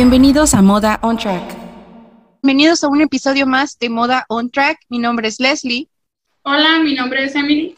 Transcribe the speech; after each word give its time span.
Bienvenidos 0.00 0.54
a 0.54 0.62
Moda 0.62 0.98
On 1.02 1.18
Track. 1.18 1.42
Bienvenidos 2.42 2.82
a 2.82 2.88
un 2.88 3.02
episodio 3.02 3.46
más 3.46 3.78
de 3.78 3.90
Moda 3.90 4.24
On 4.30 4.50
Track. 4.50 4.78
Mi 4.88 4.98
nombre 4.98 5.28
es 5.28 5.38
Leslie. 5.38 5.90
Hola, 6.42 6.80
mi 6.82 6.94
nombre 6.94 7.22
es 7.22 7.34
Emily. 7.34 7.76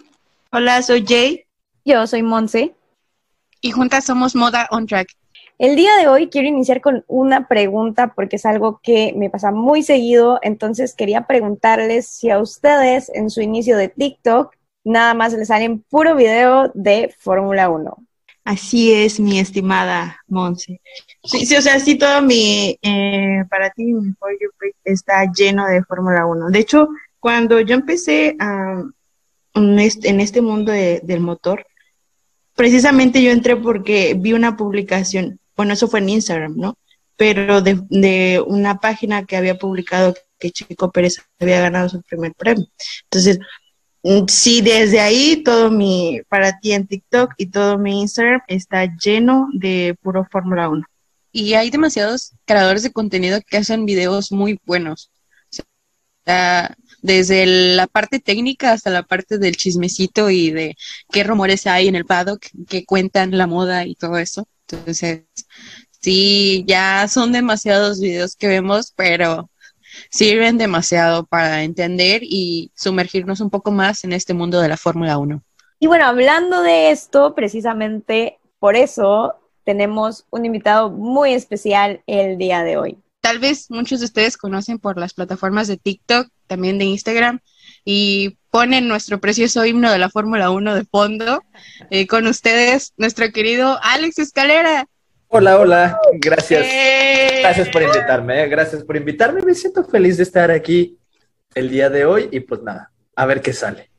Hola, 0.53 0.81
soy 0.83 1.05
Jay. 1.05 1.43
Yo 1.85 2.07
soy 2.07 2.23
Monse. 2.23 2.77
Y 3.61 3.73
juntas 3.73 4.05
somos 4.05 4.37
Moda 4.37 4.69
On 4.71 4.87
Track. 4.87 5.09
El 5.59 5.75
día 5.75 5.97
de 5.97 6.07
hoy 6.07 6.29
quiero 6.29 6.47
iniciar 6.47 6.81
con 6.81 7.05
una 7.09 7.49
pregunta 7.49 8.15
porque 8.15 8.37
es 8.37 8.47
algo 8.47 8.79
que 8.85 9.13
me 9.17 9.29
pasa 9.29 9.51
muy 9.51 9.83
seguido, 9.83 10.39
entonces 10.43 10.95
quería 10.95 11.27
preguntarles 11.27 12.07
si 12.07 12.31
a 12.31 12.39
ustedes 12.39 13.11
en 13.17 13.31
su 13.31 13.41
inicio 13.41 13.77
de 13.77 13.89
TikTok 13.89 14.55
nada 14.85 15.15
más 15.15 15.33
les 15.33 15.49
salen 15.49 15.81
puro 15.91 16.15
video 16.15 16.71
de 16.75 17.13
Fórmula 17.19 17.69
1. 17.69 17.97
Así 18.45 18.93
es, 18.93 19.21
mi 19.21 19.39
estimada 19.39 20.21
Monse. 20.27 20.81
Sí, 21.23 21.47
sí, 21.47 21.57
o 21.57 21.63
sea, 21.63 21.79
sí, 21.79 21.97
todo 21.97 22.23
mi, 22.23 22.77
eh, 22.83 23.45
para 23.49 23.71
ti, 23.71 23.85
mi 23.85 24.15
está 24.85 25.31
lleno 25.33 25.67
de 25.67 25.85
Fórmula 25.85 26.27
1. 26.27 26.51
De 26.51 26.59
hecho, 26.59 26.89
cuando 27.21 27.61
yo 27.61 27.75
empecé 27.75 28.37
en 29.55 30.21
este 30.21 30.41
mundo 30.41 30.73
del 30.73 31.21
motor, 31.21 31.65
precisamente 32.55 33.23
yo 33.23 33.31
entré 33.31 33.57
porque 33.57 34.15
vi 34.19 34.33
una 34.33 34.57
publicación 34.57 35.39
bueno, 35.57 35.75
eso 35.75 35.89
fue 35.89 36.01
en 36.01 36.09
Instagram, 36.09 36.57
¿no? 36.57 36.77
Pero 37.17 37.61
de, 37.63 38.43
una 38.47 38.81
página 38.81 39.25
que 39.25 39.37
había 39.37 39.59
publicado 39.59 40.15
que 40.39 40.51
Chico 40.51 40.91
Pérez 40.91 41.19
había 41.39 41.61
ganado 41.61 41.89
su 41.89 42.03
primer 42.03 42.35
premio. 42.35 42.67
Entonces, 43.05 43.39
sí, 44.29 44.61
desde 44.63 45.01
ahí 45.01 45.43
todo 45.45 45.71
mi, 45.71 46.21
para 46.29 46.59
ti 46.59 46.73
en 46.73 46.87
TikTok 46.87 47.35
y 47.37 47.47
todo 47.47 47.79
mi 47.79 48.01
Instagram 48.01 48.41
está 48.49 48.87
lleno 48.97 49.49
de 49.53 49.97
puro 50.03 50.27
Fórmula 50.31 50.69
1. 50.69 50.85
Y 51.33 51.55
hay 51.55 51.71
demasiados 51.71 52.33
creadores 52.45 52.83
de 52.83 52.93
contenido 52.93 53.41
que 53.47 53.57
hacen 53.57 53.87
videos 53.87 54.33
muy 54.33 54.61
buenos. 54.65 55.11
Desde 57.03 57.47
la 57.47 57.87
parte 57.87 58.21
técnica 58.21 58.73
hasta 58.73 58.91
la 58.91 59.03
parte 59.03 59.39
del 59.39 59.57
chismecito 59.57 60.31
y 60.31 60.51
de 60.51 60.77
qué 61.11 61.25
rumores 61.25 61.67
hay 61.67 61.89
en 61.89 61.97
el 61.97 62.05
paddock, 62.05 62.47
que 62.69 62.85
cuentan 62.85 63.37
la 63.37 63.47
moda 63.47 63.87
y 63.87 63.95
todo 63.97 64.19
eso. 64.19 64.47
Entonces, 64.69 65.23
sí, 66.01 66.65
ya 66.67 67.09
son 67.09 67.33
demasiados 67.33 68.01
videos 68.01 68.37
que 68.37 68.49
vemos, 68.49 68.93
pero 68.95 69.51
sirven 70.11 70.59
demasiado 70.59 71.25
para 71.25 71.63
entender 71.63 72.23
y 72.23 72.71
sumergirnos 72.75 73.41
un 73.41 73.51
poco 73.51 73.71
más 73.71 74.05
en 74.05 74.13
este 74.13 74.35
mundo 74.35 74.61
de 74.61 74.69
la 74.69 74.77
Fórmula 74.77 75.19
1. 75.19 75.43
Y 75.79 75.87
bueno, 75.87 76.07
hablando 76.07 76.63
de 76.63 76.91
esto, 76.91 77.35
precisamente 77.35 78.39
por 78.59 78.77
eso 78.77 79.35
tenemos 79.65 80.27
un 80.31 80.45
invitado 80.47 80.91
muy 80.91 81.33
especial 81.35 82.03
el 82.07 82.39
día 82.39 82.63
de 82.63 82.77
hoy. 82.77 82.99
Tal 83.21 83.39
vez 83.39 83.71
muchos 83.71 84.01
de 84.01 84.07
ustedes 84.07 84.37
conocen 84.37 84.79
por 84.79 84.99
las 84.99 85.15
plataformas 85.15 85.69
de 85.69 85.77
TikTok, 85.77 86.29
también 86.47 86.79
de 86.79 86.85
Instagram, 86.85 87.41
y 87.85 88.39
ponen 88.51 88.89
nuestro 88.89 89.21
precioso 89.21 89.65
himno 89.65 89.91
de 89.91 89.99
la 89.99 90.11
Fórmula 90.11 90.51
1 90.51 90.75
de 90.75 90.85
fondo. 90.85 91.43
Eh, 91.91 92.07
con 92.07 92.27
ustedes, 92.27 92.93
nuestro 92.97 93.31
querido 93.33 93.79
Alex 93.83 94.19
Escalera. 94.19 94.87
Hola, 95.29 95.59
hola, 95.59 95.99
gracias. 96.13 96.67
¡Eh! 96.69 97.32
Gracias 97.43 97.69
por 97.69 97.83
invitarme, 97.83 98.43
eh, 98.43 98.49
gracias 98.49 98.85
por 98.85 98.97
invitarme. 98.97 99.43
Me 99.43 99.55
siento 99.55 99.85
feliz 99.85 100.17
de 100.17 100.23
estar 100.23 100.51
aquí 100.51 100.99
el 101.55 101.69
día 101.69 101.91
de 101.91 102.05
hoy 102.05 102.29
y 102.31 102.41
pues 102.41 102.63
nada, 102.63 102.93
a 103.17 103.27
ver 103.27 103.43
qué 103.43 103.53
sale. 103.53 103.91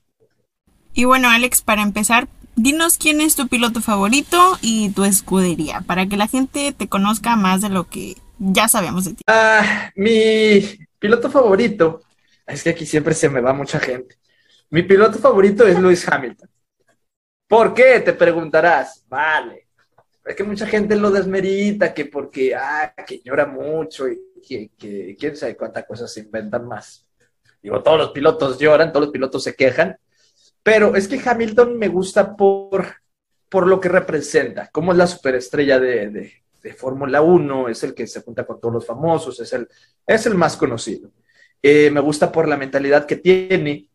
Y 0.94 1.06
bueno, 1.06 1.30
Alex, 1.30 1.62
para 1.62 1.82
empezar, 1.82 2.28
dinos 2.56 2.98
quién 2.98 3.22
es 3.22 3.36
tu 3.36 3.48
piloto 3.48 3.82
favorito 3.82 4.58
y 4.62 4.90
tu 4.90 5.04
escudería, 5.04 5.82
para 5.82 6.06
que 6.06 6.18
la 6.18 6.28
gente 6.28 6.72
te 6.72 6.88
conozca 6.88 7.36
más 7.36 7.62
de 7.62 7.70
lo 7.70 7.90
que 7.90 8.16
ya 8.40 8.68
sabemos 8.68 9.06
de 9.06 9.14
ti. 9.14 9.24
Ah, 9.28 9.92
mi 9.96 10.62
piloto 11.00 11.30
favorito, 11.30 12.02
es 12.46 12.64
que 12.64 12.70
aquí 12.70 12.86
siempre 12.86 13.14
se 13.14 13.30
me 13.30 13.42
va 13.42 13.54
mucha 13.54 13.80
gente. 13.80 14.16
Mi 14.70 14.84
piloto 14.84 15.20
favorito 15.20 15.68
es 15.68 15.80
Lewis 15.80 16.08
Hamilton. 16.08 16.50
¿Por 17.48 17.74
qué? 17.74 18.00
Te 18.00 18.14
preguntarás. 18.14 19.04
Vale. 19.08 19.63
Es 20.26 20.36
que 20.36 20.44
mucha 20.44 20.66
gente 20.66 20.96
lo 20.96 21.12
desmerita, 21.12 21.94
que 21.94 22.06
porque, 22.06 22.56
ah, 22.56 22.94
que 23.06 23.20
llora 23.20 23.46
mucho 23.46 24.08
y 24.08 24.20
que, 24.42 25.16
quién 25.20 25.36
sabe 25.36 25.58
cuántas 25.58 25.86
cosas 25.86 26.14
se 26.14 26.22
inventan 26.22 26.68
más. 26.68 27.06
Digo, 27.62 27.82
todos 27.82 27.98
los 27.98 28.12
pilotos 28.12 28.58
lloran, 28.58 28.92
todos 28.92 29.08
los 29.08 29.14
pilotos 29.14 29.44
se 29.44 29.56
quejan, 29.56 29.98
pero 30.62 30.96
es 30.96 31.08
que 31.08 31.22
Hamilton 31.24 31.78
me 31.78 31.88
gusta 31.88 32.36
por, 32.36 32.86
por 33.50 33.68
lo 33.68 33.80
que 33.80 33.90
representa, 33.90 34.70
como 34.72 34.92
es 34.92 34.98
la 34.98 35.08
superestrella 35.08 35.80
de, 35.80 36.10
de, 36.10 36.74
Fórmula 36.74 37.22
1, 37.22 37.68
es 37.68 37.84
el 37.84 37.94
que 37.94 38.08
se 38.08 38.22
junta 38.22 38.46
con 38.46 38.58
todos 38.62 38.74
los 38.74 38.86
famosos, 38.86 39.38
es 39.42 39.52
el, 39.52 39.68
es 40.08 40.26
el 40.26 40.36
más 40.36 40.56
conocido. 40.56 41.12
Eh, 41.62 41.90
me 41.92 42.00
gusta 42.00 42.32
por 42.32 42.48
la 42.48 42.56
mentalidad 42.56 43.06
que 43.06 43.18
tiene, 43.18 43.90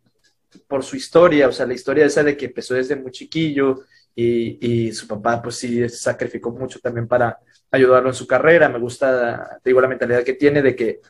por 0.67 0.85
su 0.85 0.97
historia, 0.97 1.49
o 1.49 1.53
sea, 1.53 1.67
la 1.67 1.73
historia 1.73 2.05
esa 2.05 2.23
de 2.23 2.37
que 2.37 2.47
empezó 2.47 2.75
desde 2.75 2.97
muy 2.97 3.11
chiquillo 3.11 3.85
y, 4.21 4.93
su 4.93 5.07
papá 5.07 5.41
pues 5.41 5.57
sí 5.57 5.89
sacrificó 5.89 6.51
mucho 6.51 6.81
también 6.81 7.07
para 7.07 7.39
ayudarlo 7.71 8.09
en 8.09 8.15
su 8.15 8.27
carrera. 8.27 8.69
Me 8.69 8.79
gusta, 8.79 9.61
te 9.63 9.71
digo, 9.71 9.81
la 9.81 9.89
mentalidad 9.89 10.25
que 10.25 10.35
tiene 10.35 10.63
de 10.63 10.75
que 10.75 11.01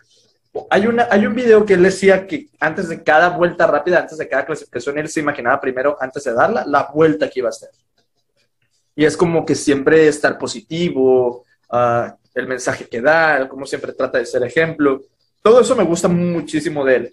hay, 0.70 0.86
una, 0.86 1.08
hay 1.10 1.26
un 1.26 1.34
video 1.34 1.64
que 1.64 1.74
él 1.74 1.82
decía 1.82 2.26
que 2.26 2.48
antes 2.60 2.88
de 2.88 3.02
cada 3.02 3.30
vuelta 3.30 3.66
rápida, 3.66 4.00
antes 4.00 4.18
de 4.18 4.28
cada 4.28 4.44
clasificación, 4.44 4.98
él 4.98 5.08
se 5.08 5.20
imaginaba 5.20 5.60
primero, 5.60 5.96
antes 6.00 6.24
de 6.24 6.32
darla, 6.32 6.64
la 6.66 6.90
vuelta 6.92 7.30
que 7.30 7.40
iba 7.40 7.48
a 7.48 7.50
hacer. 7.50 7.70
Y 8.94 9.04
es 9.04 9.16
como 9.16 9.46
que 9.46 9.54
siempre 9.54 10.08
estar 10.08 10.36
positivo, 10.36 11.44
uh, 11.70 12.10
el 12.34 12.46
mensaje 12.46 12.88
que 12.88 13.00
da, 13.00 13.48
como 13.48 13.64
siempre 13.64 13.92
trata 13.92 14.18
de 14.18 14.26
ser 14.26 14.42
ejemplo. 14.42 15.02
Todo 15.40 15.60
eso 15.60 15.76
me 15.76 15.84
gusta 15.84 16.08
muchísimo 16.08 16.84
de 16.84 16.96
él 16.96 17.12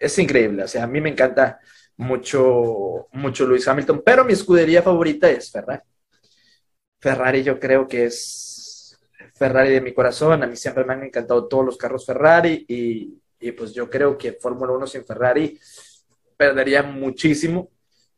es 0.00 0.18
increíble. 0.18 0.64
O 0.64 0.68
sea, 0.68 0.84
a 0.84 0.86
mí 0.86 1.00
me 1.00 1.10
encanta 1.10 1.60
mucho, 2.00 3.08
mucho 3.12 3.46
Luis 3.46 3.68
Hamilton, 3.68 4.02
pero 4.04 4.24
mi 4.24 4.32
escudería 4.32 4.82
favorita 4.82 5.28
es 5.28 5.50
Ferrari. 5.50 5.82
Ferrari 6.98 7.42
yo 7.42 7.60
creo 7.60 7.86
que 7.86 8.06
es 8.06 8.98
Ferrari 9.34 9.70
de 9.70 9.82
mi 9.82 9.92
corazón. 9.92 10.42
A 10.42 10.46
mí 10.46 10.56
siempre 10.56 10.84
me 10.84 10.94
han 10.94 11.04
encantado 11.04 11.46
todos 11.46 11.64
los 11.64 11.76
carros 11.76 12.06
Ferrari 12.06 12.64
y, 12.66 13.20
y 13.38 13.52
pues 13.52 13.74
yo 13.74 13.90
creo 13.90 14.16
que 14.16 14.32
Fórmula 14.32 14.72
1 14.72 14.86
sin 14.86 15.04
Ferrari 15.04 15.58
perdería 16.38 16.82
muchísimo. 16.82 17.68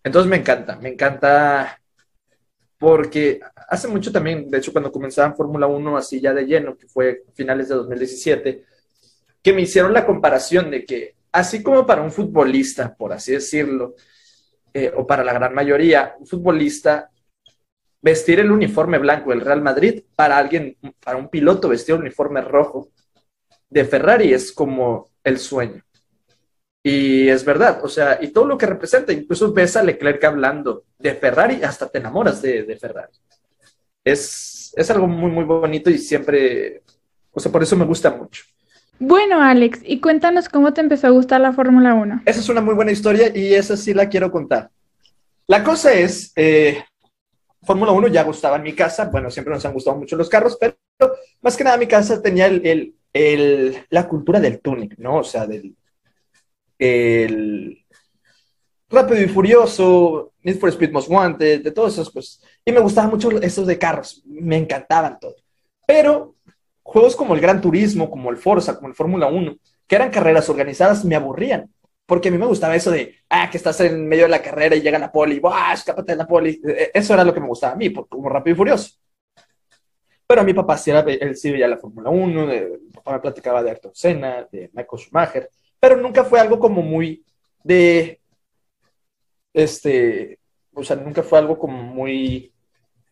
Entonces 0.05 0.31
me 0.31 0.37
encanta, 0.37 0.77
me 0.77 0.91
encanta 0.91 1.81
porque 2.79 3.41
hace 3.69 3.89
mucho 3.89 4.13
también, 4.13 4.49
de 4.49 4.59
hecho 4.59 4.73
cuando 4.73 4.93
comenzaba 4.93 5.35
Fórmula 5.35 5.67
1 5.67 5.97
así 5.97 6.21
ya 6.21 6.33
de 6.33 6.47
lleno, 6.47 6.77
que 6.77 6.87
fue 6.87 7.25
finales 7.35 7.69
de 7.69 7.75
2017, 7.75 8.65
que 9.43 9.53
me 9.53 9.63
hicieron 9.63 9.93
la 9.93 10.07
comparación 10.07 10.71
de 10.71 10.85
que 10.85 11.17
así 11.33 11.63
como 11.63 11.87
para 11.87 12.03
un 12.03 12.13
futbolista, 12.13 12.95
por 12.95 13.13
así 13.13 13.33
decirlo, 13.33 13.97
eh, 14.75 14.93
o 14.95 15.07
para 15.07 15.25
la 15.25 15.33
gran 15.33 15.55
mayoría, 15.55 16.15
un 16.19 16.27
futbolista 16.27 17.11
vestir 18.01 18.41
el 18.41 18.51
uniforme 18.51 18.99
blanco 18.99 19.31
del 19.31 19.41
Real 19.41 19.63
Madrid, 19.63 20.03
para 20.15 20.37
alguien, 20.37 20.77
para 21.03 21.17
un 21.17 21.29
piloto 21.29 21.69
vestir 21.69 21.95
el 21.95 22.03
uniforme 22.03 22.41
rojo 22.41 22.89
de 23.71 23.85
Ferrari 23.85 24.33
es 24.35 24.53
como 24.53 25.11
el 25.25 25.39
sueño. 25.39 25.83
Y 26.83 27.29
es 27.29 27.45
verdad, 27.45 27.81
o 27.85 27.89
sea, 27.89 28.19
y 28.21 28.29
todo 28.29 28.45
lo 28.45 28.59
que 28.59 28.67
representa, 28.67 29.13
incluso 29.13 29.53
ves 29.53 29.77
a 29.77 29.85
Leclerc 29.85 30.23
hablando 30.25 30.85
de 30.99 31.15
Ferrari, 31.15 31.63
hasta 31.63 31.89
te 31.89 31.99
enamoras 31.99 32.43
de, 32.43 32.65
de 32.65 32.77
Ferrari. 32.77 33.13
Es, 34.05 34.75
es 34.77 34.91
algo 34.91 35.07
muy, 35.07 35.31
muy 35.31 35.45
bonito 35.45 35.89
y 35.91 35.99
siempre, 35.99 36.83
o 37.31 37.39
sea, 37.39 37.53
por 37.53 37.63
eso 37.63 37.77
me 37.77 37.85
gusta 37.85 38.11
mucho. 38.11 38.43
Bueno, 38.99 39.43
Alex, 39.43 39.81
y 39.85 40.01
cuéntanos 40.01 40.49
cómo 40.49 40.73
te 40.73 40.81
empezó 40.81 41.09
a 41.09 41.11
gustar 41.11 41.41
la 41.41 41.53
Fórmula 41.53 41.95
1. 41.95 42.23
Esa 42.25 42.41
es 42.41 42.49
una 42.49 42.61
muy 42.61 42.75
buena 42.75 42.93
historia 42.93 43.37
y 43.37 43.55
esa 43.55 43.77
sí 43.77 43.95
la 43.95 44.09
quiero 44.09 44.31
contar. 44.31 44.71
La 45.47 45.65
cosa 45.65 45.93
es, 45.93 46.33
eh, 46.37 46.85
Fórmula 47.63 47.93
1 47.93 48.09
ya 48.09 48.23
gustaba 48.23 48.57
en 48.57 48.63
mi 48.63 48.75
casa, 48.75 49.07
bueno, 49.07 49.31
siempre 49.31 49.55
nos 49.55 49.65
han 49.65 49.73
gustado 49.73 49.97
mucho 49.97 50.17
los 50.17 50.29
carros, 50.29 50.57
pero 50.59 50.77
más 51.41 51.57
que 51.57 51.65
nada 51.65 51.77
mi 51.77 51.87
casa 51.87 52.23
tenía 52.23 52.47
el, 52.47 52.95
la 53.91 54.09
cultura 54.09 54.41
del 54.41 54.61
tuning, 54.61 54.95
¿no? 54.99 55.19
O 55.19 55.25
sea, 55.25 55.47
del 55.47 55.77
el 56.79 57.79
Rápido 58.89 59.23
y 59.23 59.29
Furioso, 59.29 60.33
Need 60.43 60.59
for 60.59 60.69
Speed 60.69 60.91
Most 60.91 61.09
Wanted, 61.09 61.63
de 61.63 61.71
todos 61.71 61.95
esos, 61.95 62.13
pues, 62.13 62.43
y 62.65 62.73
me 62.73 62.81
gustaban 62.81 63.11
mucho 63.11 63.31
esos 63.41 63.67
de 63.67 63.79
carros, 63.79 64.23
me 64.27 64.57
encantaban 64.57 65.19
todos. 65.19 65.43
Pero 65.87 66.35
juegos 66.83 67.17
como 67.17 67.35
el 67.35 67.41
Gran 67.41 67.61
Turismo, 67.61 68.11
como 68.11 68.31
el 68.31 68.37
Forza, 68.37 68.77
como 68.77 68.89
el 68.89 68.95
Fórmula 68.95 69.27
1, 69.27 69.57
que 69.87 69.97
eran 69.97 70.11
carreras 70.11 70.49
organizadas, 70.49 71.05
me 71.05 71.17
aburrían. 71.17 71.71
Porque 72.07 72.29
a 72.29 72.33
mí 72.33 72.39
me 72.39 72.47
gustaba 72.47 72.77
eso 72.77 72.91
de, 72.91 73.17
ah, 73.31 73.49
que 73.51 73.57
estás 73.57 73.81
en 73.81 74.07
medio 74.09 74.25
de 74.25 74.31
la 74.31 74.43
carrera 74.43 74.75
y 74.77 74.83
llega 74.83 74.99
la 74.99 75.13
poli, 75.13 75.39
¡buah, 75.39 75.73
escápate 75.73 76.13
de 76.13 76.17
la 76.17 76.27
poli! 76.27 76.61
E, 76.65 76.71
e, 76.71 76.91
eso 76.95 77.15
era 77.15 77.25
lo 77.25 77.33
que 77.33 77.41
me 77.41 77.47
gustaba 77.47 77.75
a 77.75 77.77
mí, 77.77 77.93
como 77.93 78.29
rápido 78.29 78.55
y 78.55 78.57
furioso. 78.57 78.97
Pero 80.27 80.41
a 80.41 80.45
mi 80.45 80.55
papá 80.55 80.77
sí, 80.79 80.91
era, 80.91 81.01
él 81.01 81.37
sí 81.37 81.51
veía 81.51 81.69
la 81.69 81.77
Fórmula 81.77 82.11
1, 82.11 82.47
de, 82.47 82.81
papá 82.95 83.13
me 83.13 83.21
platicaba 83.21 83.63
de 83.63 83.71
Ayrton 83.71 83.95
Senna, 83.95 84.49
de 84.51 84.71
Michael 84.73 85.03
Schumacher, 85.03 85.51
pero 85.79 85.97
nunca 85.97 86.25
fue 86.25 86.41
algo 86.41 86.59
como 86.59 86.83
muy 86.83 87.25
de, 87.63 88.21
este, 89.53 90.39
o 90.75 90.83
sea, 90.83 90.97
nunca 90.97 91.23
fue 91.23 91.39
algo 91.39 91.59
como 91.59 91.83
muy, 91.83 92.53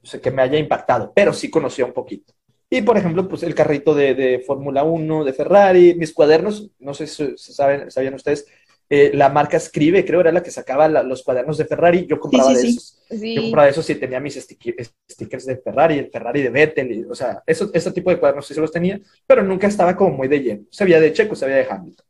o 0.03 0.07
sea, 0.07 0.21
que 0.21 0.31
me 0.31 0.43
haya 0.43 0.59
impactado, 0.59 1.13
pero 1.15 1.33
sí 1.33 1.51
conocía 1.51 1.85
un 1.85 1.93
poquito. 1.93 2.33
Y, 2.73 2.83
por 2.83 2.97
ejemplo, 2.97 3.27
pues 3.27 3.43
el 3.43 3.55
carrito 3.55 3.95
de, 3.95 4.15
de 4.15 4.39
Fórmula 4.47 4.85
1, 4.85 5.25
de 5.25 5.33
Ferrari, 5.33 5.95
mis 5.97 6.15
cuadernos, 6.15 6.71
no 6.79 6.95
sé 6.95 7.09
si 7.09 7.37
saben, 7.37 7.91
sabían 7.91 8.15
ustedes, 8.15 8.47
eh, 8.89 9.11
la 9.15 9.29
marca 9.29 9.57
Escribe, 9.57 10.05
creo, 10.05 10.21
era 10.21 10.33
la 10.33 10.43
que 10.43 10.51
sacaba 10.51 10.89
la, 10.89 11.03
los 11.03 11.23
cuadernos 11.23 11.59
de 11.59 11.65
Ferrari. 11.65 12.07
Yo 12.07 12.19
compraba 12.19 12.51
Sí, 12.51 12.57
sí, 12.57 12.63
de 12.63 12.69
esos. 12.69 13.03
Sí. 13.09 13.35
Yo 13.35 13.43
compraba 13.43 13.69
esos 13.69 13.91
y 13.91 13.95
tenía 13.97 14.21
mis 14.21 14.35
stickers 14.35 15.47
de 15.47 15.57
Ferrari, 15.59 15.99
el 15.99 16.11
Ferrari 16.11 16.43
de 16.43 16.51
Vettel, 16.51 16.93
y, 16.93 17.05
o 17.05 17.15
sea, 17.15 17.43
eso, 17.47 17.71
ese 17.73 17.93
tipo 17.93 18.11
de 18.11 18.19
cuadernos 18.19 18.47
sí 18.47 18.55
se 18.55 18.61
los 18.61 18.71
tenía, 18.73 19.01
pero 19.27 19.43
nunca 19.43 19.67
estaba 19.69 19.97
como 19.97 20.17
muy 20.17 20.29
de 20.29 20.41
lleno. 20.41 20.65
Sabía 20.71 21.01
de 21.01 21.13
Checo, 21.13 21.35
sabía 21.35 21.57
de 21.57 21.67
Hamilton. 21.69 22.07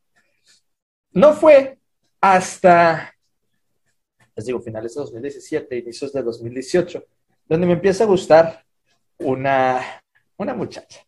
No 1.13 1.33
fue 1.33 1.77
hasta, 2.19 3.13
les 4.35 4.45
digo, 4.45 4.61
finales 4.61 4.93
de 4.95 5.01
2017, 5.01 5.77
inicios 5.77 6.13
de 6.13 6.21
2018, 6.23 7.03
donde 7.47 7.67
me 7.67 7.73
empieza 7.73 8.05
a 8.05 8.07
gustar 8.07 8.63
una, 9.19 10.00
una 10.41 10.53
muchacha. 10.53 10.99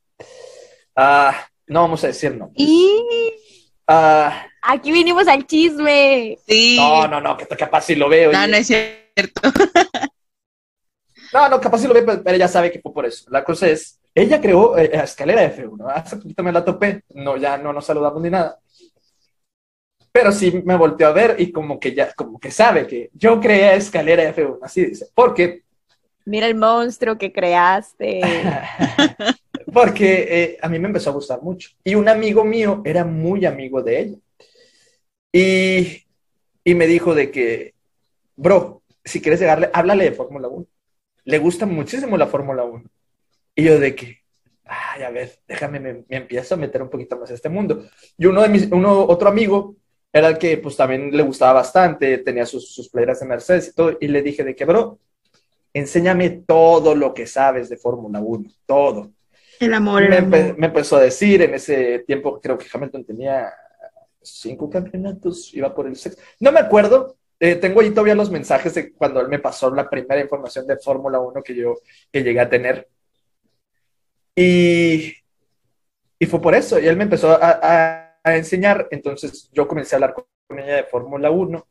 Ah, 0.95 1.47
no 1.67 1.81
vamos 1.81 2.03
a 2.03 2.07
decir 2.07 2.35
no. 2.35 2.51
Y 2.55 2.99
Ah, 3.85 4.45
aquí 4.61 4.91
vinimos 4.93 5.27
al 5.27 5.45
chisme. 5.45 6.37
Sí. 6.47 6.77
no, 6.79 7.07
no, 7.07 7.19
no, 7.19 7.35
que 7.37 7.45
capaz 7.47 7.81
si 7.81 7.95
lo 7.95 8.07
veo. 8.07 8.31
No, 8.31 8.45
y- 8.45 8.51
no 8.51 8.57
es 8.57 8.67
cierto. 8.67 9.41
No, 11.33 11.49
no, 11.49 11.59
capaz 11.59 11.79
si 11.79 11.87
lo 11.87 11.95
ve, 11.95 12.03
pero 12.03 12.21
pero 12.23 12.35
ella 12.35 12.47
sabe 12.47 12.71
que 12.71 12.79
fue 12.79 12.93
por 12.93 13.07
eso. 13.07 13.25
La 13.31 13.43
cosa 13.43 13.67
es, 13.67 13.99
ella 14.13 14.39
creó 14.39 14.77
eh, 14.77 14.91
la 14.93 15.03
escalera 15.03 15.41
de 15.41 15.47
F1. 15.49 15.91
Hace 15.91 16.17
poquito 16.17 16.43
me 16.43 16.51
la 16.51 16.63
topé. 16.63 17.03
No, 17.09 17.37
ya 17.37 17.57
no 17.57 17.73
nos 17.73 17.85
saludamos 17.87 18.21
ni 18.21 18.29
nada. 18.29 18.59
Pero 20.11 20.31
sí 20.31 20.61
me 20.63 20.75
volteó 20.75 21.07
a 21.07 21.11
ver 21.11 21.35
y 21.39 21.51
como 21.51 21.79
que 21.79 21.95
ya, 21.95 22.13
como 22.13 22.39
que 22.39 22.51
sabe 22.51 22.85
que 22.85 23.09
yo 23.13 23.39
creé 23.41 23.75
escalera 23.75 24.21
de 24.23 24.29
F1. 24.35 24.59
Así 24.61 24.85
dice. 24.85 25.07
Porque, 25.15 25.62
Mira 26.25 26.47
el 26.47 26.55
monstruo 26.55 27.17
que 27.17 27.31
creaste. 27.31 28.21
porque 29.73 30.27
eh, 30.29 30.57
a 30.61 30.69
mí 30.69 30.79
me 30.79 30.87
empezó 30.87 31.09
a 31.09 31.13
gustar 31.13 31.41
mucho. 31.41 31.71
Y 31.83 31.95
un 31.95 32.07
amigo 32.07 32.43
mío 32.43 32.81
era 32.85 33.03
muy 33.03 33.45
amigo 33.45 33.81
de 33.81 33.99
ella. 33.99 34.17
Y, 35.31 36.03
y 36.63 36.75
me 36.75 36.87
dijo 36.87 37.15
de 37.15 37.31
que, 37.31 37.73
bro, 38.35 38.83
si 39.03 39.21
quieres 39.21 39.39
llegarle, 39.39 39.69
háblale 39.73 40.05
de 40.05 40.11
Fórmula 40.11 40.47
1. 40.47 40.65
Le 41.25 41.37
gusta 41.39 41.65
muchísimo 41.65 42.17
la 42.17 42.27
Fórmula 42.27 42.63
1. 42.63 42.83
Y 43.55 43.63
yo 43.63 43.79
de 43.79 43.95
que, 43.95 44.19
ay, 44.65 45.03
a 45.03 45.09
ver, 45.09 45.39
déjame, 45.47 45.79
me, 45.79 45.93
me 46.07 46.17
empiezo 46.17 46.55
a 46.55 46.57
meter 46.57 46.81
un 46.81 46.89
poquito 46.89 47.17
más 47.17 47.31
a 47.31 47.33
este 47.33 47.49
mundo. 47.49 47.85
Y 48.17 48.27
uno 48.27 48.41
de 48.41 48.49
mis, 48.49 48.71
uno, 48.71 49.05
otro 49.05 49.29
amigo, 49.29 49.75
era 50.13 50.27
el 50.27 50.37
que 50.37 50.59
pues 50.59 50.77
también 50.77 51.09
le 51.11 51.23
gustaba 51.23 51.53
bastante, 51.53 52.19
tenía 52.19 52.45
sus, 52.45 52.71
sus 52.71 52.87
playeras 52.87 53.19
de 53.19 53.25
Mercedes 53.25 53.69
y 53.69 53.73
todo, 53.73 53.97
y 53.99 54.07
le 54.07 54.21
dije 54.21 54.43
de 54.43 54.55
que, 54.55 54.63
bro, 54.63 54.99
enséñame 55.73 56.29
todo 56.47 56.95
lo 56.95 57.13
que 57.13 57.25
sabes 57.27 57.69
de 57.69 57.77
Fórmula 57.77 58.19
1, 58.19 58.49
todo. 58.65 59.11
El 59.59 59.73
amor, 59.73 60.07
Me, 60.09 60.19
empe- 60.19 60.55
me 60.57 60.67
empezó 60.67 60.97
a 60.97 61.01
decir 61.01 61.41
en 61.41 61.53
ese 61.53 61.99
tiempo, 61.99 62.39
creo 62.41 62.57
que 62.57 62.65
Hamilton 62.71 63.05
tenía 63.05 63.51
cinco 64.21 64.69
campeonatos, 64.69 65.53
iba 65.53 65.73
por 65.73 65.87
el 65.87 65.95
sexto. 65.95 66.21
No 66.39 66.51
me 66.51 66.59
acuerdo, 66.59 67.17
eh, 67.39 67.55
tengo 67.55 67.81
ahí 67.81 67.89
todavía 67.91 68.15
los 68.15 68.29
mensajes 68.31 68.73
de 68.73 68.91
cuando 68.93 69.19
él 69.21 69.27
me 69.27 69.39
pasó 69.39 69.73
la 69.73 69.89
primera 69.89 70.21
información 70.21 70.65
de 70.67 70.77
Fórmula 70.77 71.19
1 71.19 71.41
que 71.43 71.55
yo 71.55 71.75
que 72.11 72.23
llegué 72.23 72.39
a 72.39 72.49
tener. 72.49 72.87
Y, 74.35 75.13
y 76.19 76.25
fue 76.25 76.41
por 76.41 76.55
eso, 76.55 76.79
y 76.79 76.87
él 76.87 76.97
me 76.97 77.03
empezó 77.03 77.31
a, 77.31 77.59
a- 77.61 78.19
a 78.25 78.37
enseñar, 78.37 78.87
entonces 78.91 79.49
yo 79.51 79.67
comencé 79.67 79.95
a 79.95 79.97
hablar 79.97 80.13
con 80.47 80.59
ella 80.59 80.77
de 80.77 80.83
Fórmula 80.85 81.29
1 81.29 81.67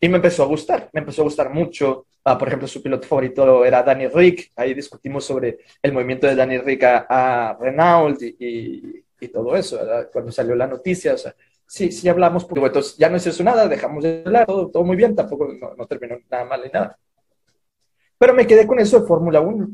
y 0.00 0.08
me 0.08 0.16
empezó 0.16 0.42
a 0.42 0.46
gustar, 0.46 0.88
me 0.92 1.00
empezó 1.00 1.22
a 1.22 1.24
gustar 1.24 1.50
mucho. 1.52 2.06
Ah, 2.24 2.36
por 2.38 2.48
ejemplo, 2.48 2.68
su 2.68 2.82
piloto 2.82 3.06
favorito 3.06 3.64
era 3.64 3.82
Danny 3.82 4.08
Rick, 4.08 4.52
ahí 4.56 4.74
discutimos 4.74 5.24
sobre 5.24 5.58
el 5.82 5.92
movimiento 5.92 6.26
de 6.26 6.34
Danny 6.36 6.58
Rick 6.58 6.84
a, 6.84 7.06
a 7.50 7.58
Renault 7.58 8.20
y, 8.22 8.36
y- 8.38 9.04
y 9.22 9.28
todo 9.28 9.54
eso, 9.56 9.76
¿verdad? 9.76 10.08
Cuando 10.12 10.32
salió 10.32 10.54
la 10.54 10.66
noticia, 10.66 11.12
o 11.14 11.18
sea, 11.18 11.34
sí, 11.66 11.92
sí 11.92 12.08
hablamos, 12.08 12.44
porque 12.46 12.64
entonces 12.66 12.96
ya 12.96 13.10
no 13.10 13.16
es 13.16 13.26
eso 13.26 13.44
nada, 13.44 13.68
dejamos 13.68 14.02
de 14.02 14.22
hablar, 14.24 14.46
todo, 14.46 14.70
todo 14.70 14.82
muy 14.84 14.96
bien, 14.96 15.14
tampoco 15.14 15.48
no, 15.60 15.74
no 15.76 15.86
terminó 15.86 16.16
nada 16.30 16.44
mal 16.46 16.62
ni 16.64 16.70
nada. 16.70 16.98
Pero 18.18 18.34
me 18.34 18.46
quedé 18.46 18.66
con 18.66 18.78
eso 18.78 19.00
de 19.00 19.06
Fórmula 19.06 19.40
1. 19.40 19.68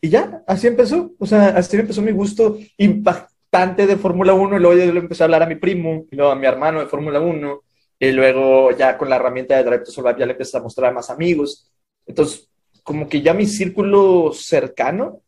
Y 0.00 0.08
ya, 0.10 0.42
así 0.46 0.66
empezó, 0.66 1.12
o 1.18 1.26
sea, 1.26 1.48
así 1.50 1.76
empezó 1.76 2.02
mi 2.02 2.12
gusto 2.12 2.58
impactante 2.78 3.86
de 3.86 3.96
Fórmula 3.96 4.34
1, 4.34 4.56
y 4.56 4.60
luego 4.60 4.82
yo 4.82 4.92
le 4.92 5.00
empecé 5.00 5.22
a 5.22 5.26
hablar 5.26 5.42
a 5.42 5.46
mi 5.46 5.56
primo, 5.56 6.06
y 6.10 6.16
luego 6.16 6.32
a 6.32 6.36
mi 6.36 6.46
hermano 6.46 6.80
de 6.80 6.86
Fórmula 6.86 7.20
1, 7.20 7.62
y 8.02 8.12
luego 8.12 8.72
ya 8.72 8.96
con 8.96 9.10
la 9.10 9.16
herramienta 9.16 9.56
de 9.56 9.62
Drive 9.62 9.84
to 9.84 9.92
Survive 9.92 10.18
ya 10.18 10.26
le 10.26 10.32
empecé 10.32 10.56
a 10.56 10.62
mostrar 10.62 10.90
a 10.90 10.94
más 10.94 11.10
amigos. 11.10 11.70
Entonces, 12.06 12.48
como 12.82 13.06
que 13.06 13.20
ya 13.20 13.34
mi 13.34 13.46
círculo 13.46 14.32
cercano, 14.32 15.20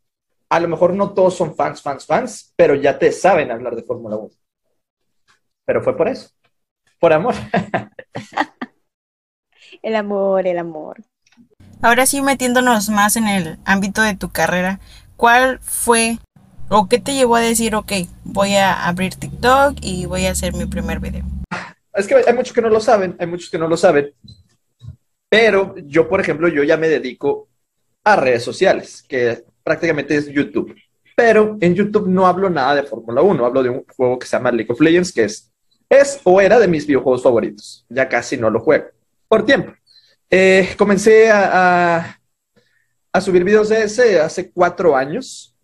a 0.49 0.59
lo 0.59 0.69
mejor 0.69 0.95
no 0.95 1.13
todos 1.13 1.37
son 1.37 1.55
fans, 1.55 1.83
fans, 1.83 2.07
fans, 2.07 2.53
pero 2.57 2.75
ya 2.75 2.99
te 2.99 3.13
saben 3.13 3.51
hablar 3.51 3.77
de 3.77 3.83
Fórmula 3.83 4.17
1. 4.17 4.31
Pero 5.67 5.83
fue 5.83 5.95
por 5.95 6.09
eso, 6.09 6.31
por 6.99 7.13
amor. 7.13 7.35
El 9.83 9.97
amor, 9.97 10.47
el 10.47 10.59
amor. 10.59 11.03
Ahora 11.81 12.07
sí, 12.07 12.23
metiéndonos 12.23 12.89
más 12.89 13.17
en 13.17 13.27
el 13.27 13.59
ámbito 13.65 14.03
de 14.03 14.15
tu 14.15 14.31
carrera, 14.31 14.79
¿cuál 15.17 15.59
fue 15.61 16.19
o 16.69 16.89
qué 16.89 17.01
te 17.01 17.15
llevó 17.15 17.35
a 17.37 17.41
decir, 17.41 17.75
ok, 17.75 17.93
voy 18.23 18.55
a 18.55 18.87
abrir 18.87 19.17
TikTok 19.17 19.79
y 19.81 20.07
voy 20.07 20.27
a 20.27 20.33
hacer 20.33 20.55
mi 20.55 20.67
primer 20.67 21.01
video? 21.01 21.25
Es 21.94 22.06
que 22.06 22.15
hay 22.15 22.35
muchos 22.35 22.53
que 22.53 22.62
no 22.62 22.69
lo 22.69 22.81
saben, 22.81 23.17
hay 23.19 23.27
muchos 23.27 23.50
que 23.50 23.59
no 23.59 23.69
lo 23.69 23.77
saben. 23.77 24.12
Pero 25.29 25.75
yo, 25.87 26.09
por 26.09 26.21
ejemplo, 26.21 26.49
yo 26.49 26.62
ya 26.62 26.77
me 26.77 26.89
dedico 26.89 27.49
a 28.05 28.17
redes 28.17 28.43
sociales, 28.43 29.05
que 29.06 29.44
prácticamente 29.62 30.17
es 30.17 30.29
YouTube. 30.29 30.75
Pero 31.17 31.56
en 31.61 31.75
YouTube 31.75 32.09
no 32.09 32.27
hablo 32.27 32.50
nada 32.50 32.75
de 32.77 32.83
Fórmula 32.85 33.23
1, 33.23 33.44
hablo 33.44 33.62
de 33.62 33.69
un 33.69 33.85
juego 33.97 34.19
que 34.19 34.27
se 34.27 34.37
llama 34.37 34.50
League 34.50 34.73
of 34.73 34.81
Legends, 34.81 35.12
que 35.12 35.25
es, 35.25 35.50
es 35.89 36.21
o 36.25 36.41
era 36.41 36.59
de 36.59 36.69
mis 36.69 36.87
videojuegos 36.87 37.23
favoritos. 37.23 37.85
Ya 37.89 38.09
casi 38.09 38.37
no 38.37 38.50
lo 38.50 38.61
juego, 38.61 38.87
por 39.29 39.45
tiempo. 39.45 39.73
Eh, 40.31 40.75
comencé 40.79 41.31
a, 41.31 41.97
a, 41.99 42.21
a 43.12 43.21
subir 43.21 43.45
videos 43.45 43.69
de 43.69 43.85
ese 43.85 44.19
hace 44.21 44.50
cuatro 44.50 44.97
años, 44.97 45.55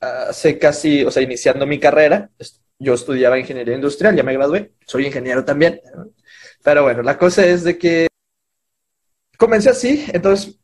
hace 0.00 0.58
casi, 0.58 1.04
o 1.04 1.10
sea, 1.10 1.22
iniciando 1.22 1.66
mi 1.66 1.78
carrera. 1.78 2.30
Yo 2.78 2.94
estudiaba 2.94 3.38
ingeniería 3.38 3.74
industrial, 3.74 4.14
ya 4.14 4.22
me 4.22 4.34
gradué, 4.34 4.72
soy 4.86 5.06
ingeniero 5.06 5.44
también. 5.44 5.80
Pero 6.62 6.82
bueno, 6.82 7.02
la 7.02 7.18
cosa 7.18 7.44
es 7.46 7.64
de 7.64 7.78
que 7.78 8.08
comencé 9.36 9.70
así, 9.70 10.06
entonces 10.12 10.58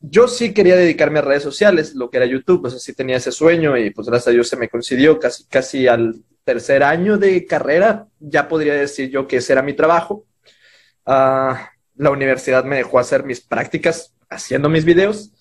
yo 0.00 0.28
sí 0.28 0.54
quería 0.54 0.76
dedicarme 0.76 1.18
a 1.18 1.22
redes 1.22 1.42
sociales, 1.42 1.94
lo 1.94 2.10
que 2.10 2.16
era 2.16 2.26
YouTube, 2.26 2.64
o 2.64 2.70
sea, 2.70 2.78
sí 2.78 2.94
tenía 2.94 3.16
ese 3.16 3.32
sueño 3.32 3.76
y 3.76 3.90
pues 3.90 4.08
gracias 4.08 4.28
a 4.28 4.30
Dios 4.30 4.48
se 4.48 4.56
me 4.56 4.68
concedió 4.68 5.18
casi, 5.18 5.44
casi 5.44 5.88
al 5.88 6.24
tercer 6.44 6.82
año 6.82 7.18
de 7.18 7.46
carrera, 7.46 8.08
ya 8.18 8.48
podría 8.48 8.74
decir 8.74 9.10
yo 9.10 9.26
que 9.28 9.36
ese 9.36 9.52
era 9.52 9.62
mi 9.62 9.74
trabajo. 9.74 10.24
Uh, 11.06 11.54
la 11.96 12.10
universidad 12.10 12.64
me 12.64 12.76
dejó 12.76 12.98
hacer 12.98 13.24
mis 13.24 13.40
prácticas 13.40 14.14
haciendo 14.30 14.68
mis 14.68 14.84
videos, 14.84 15.32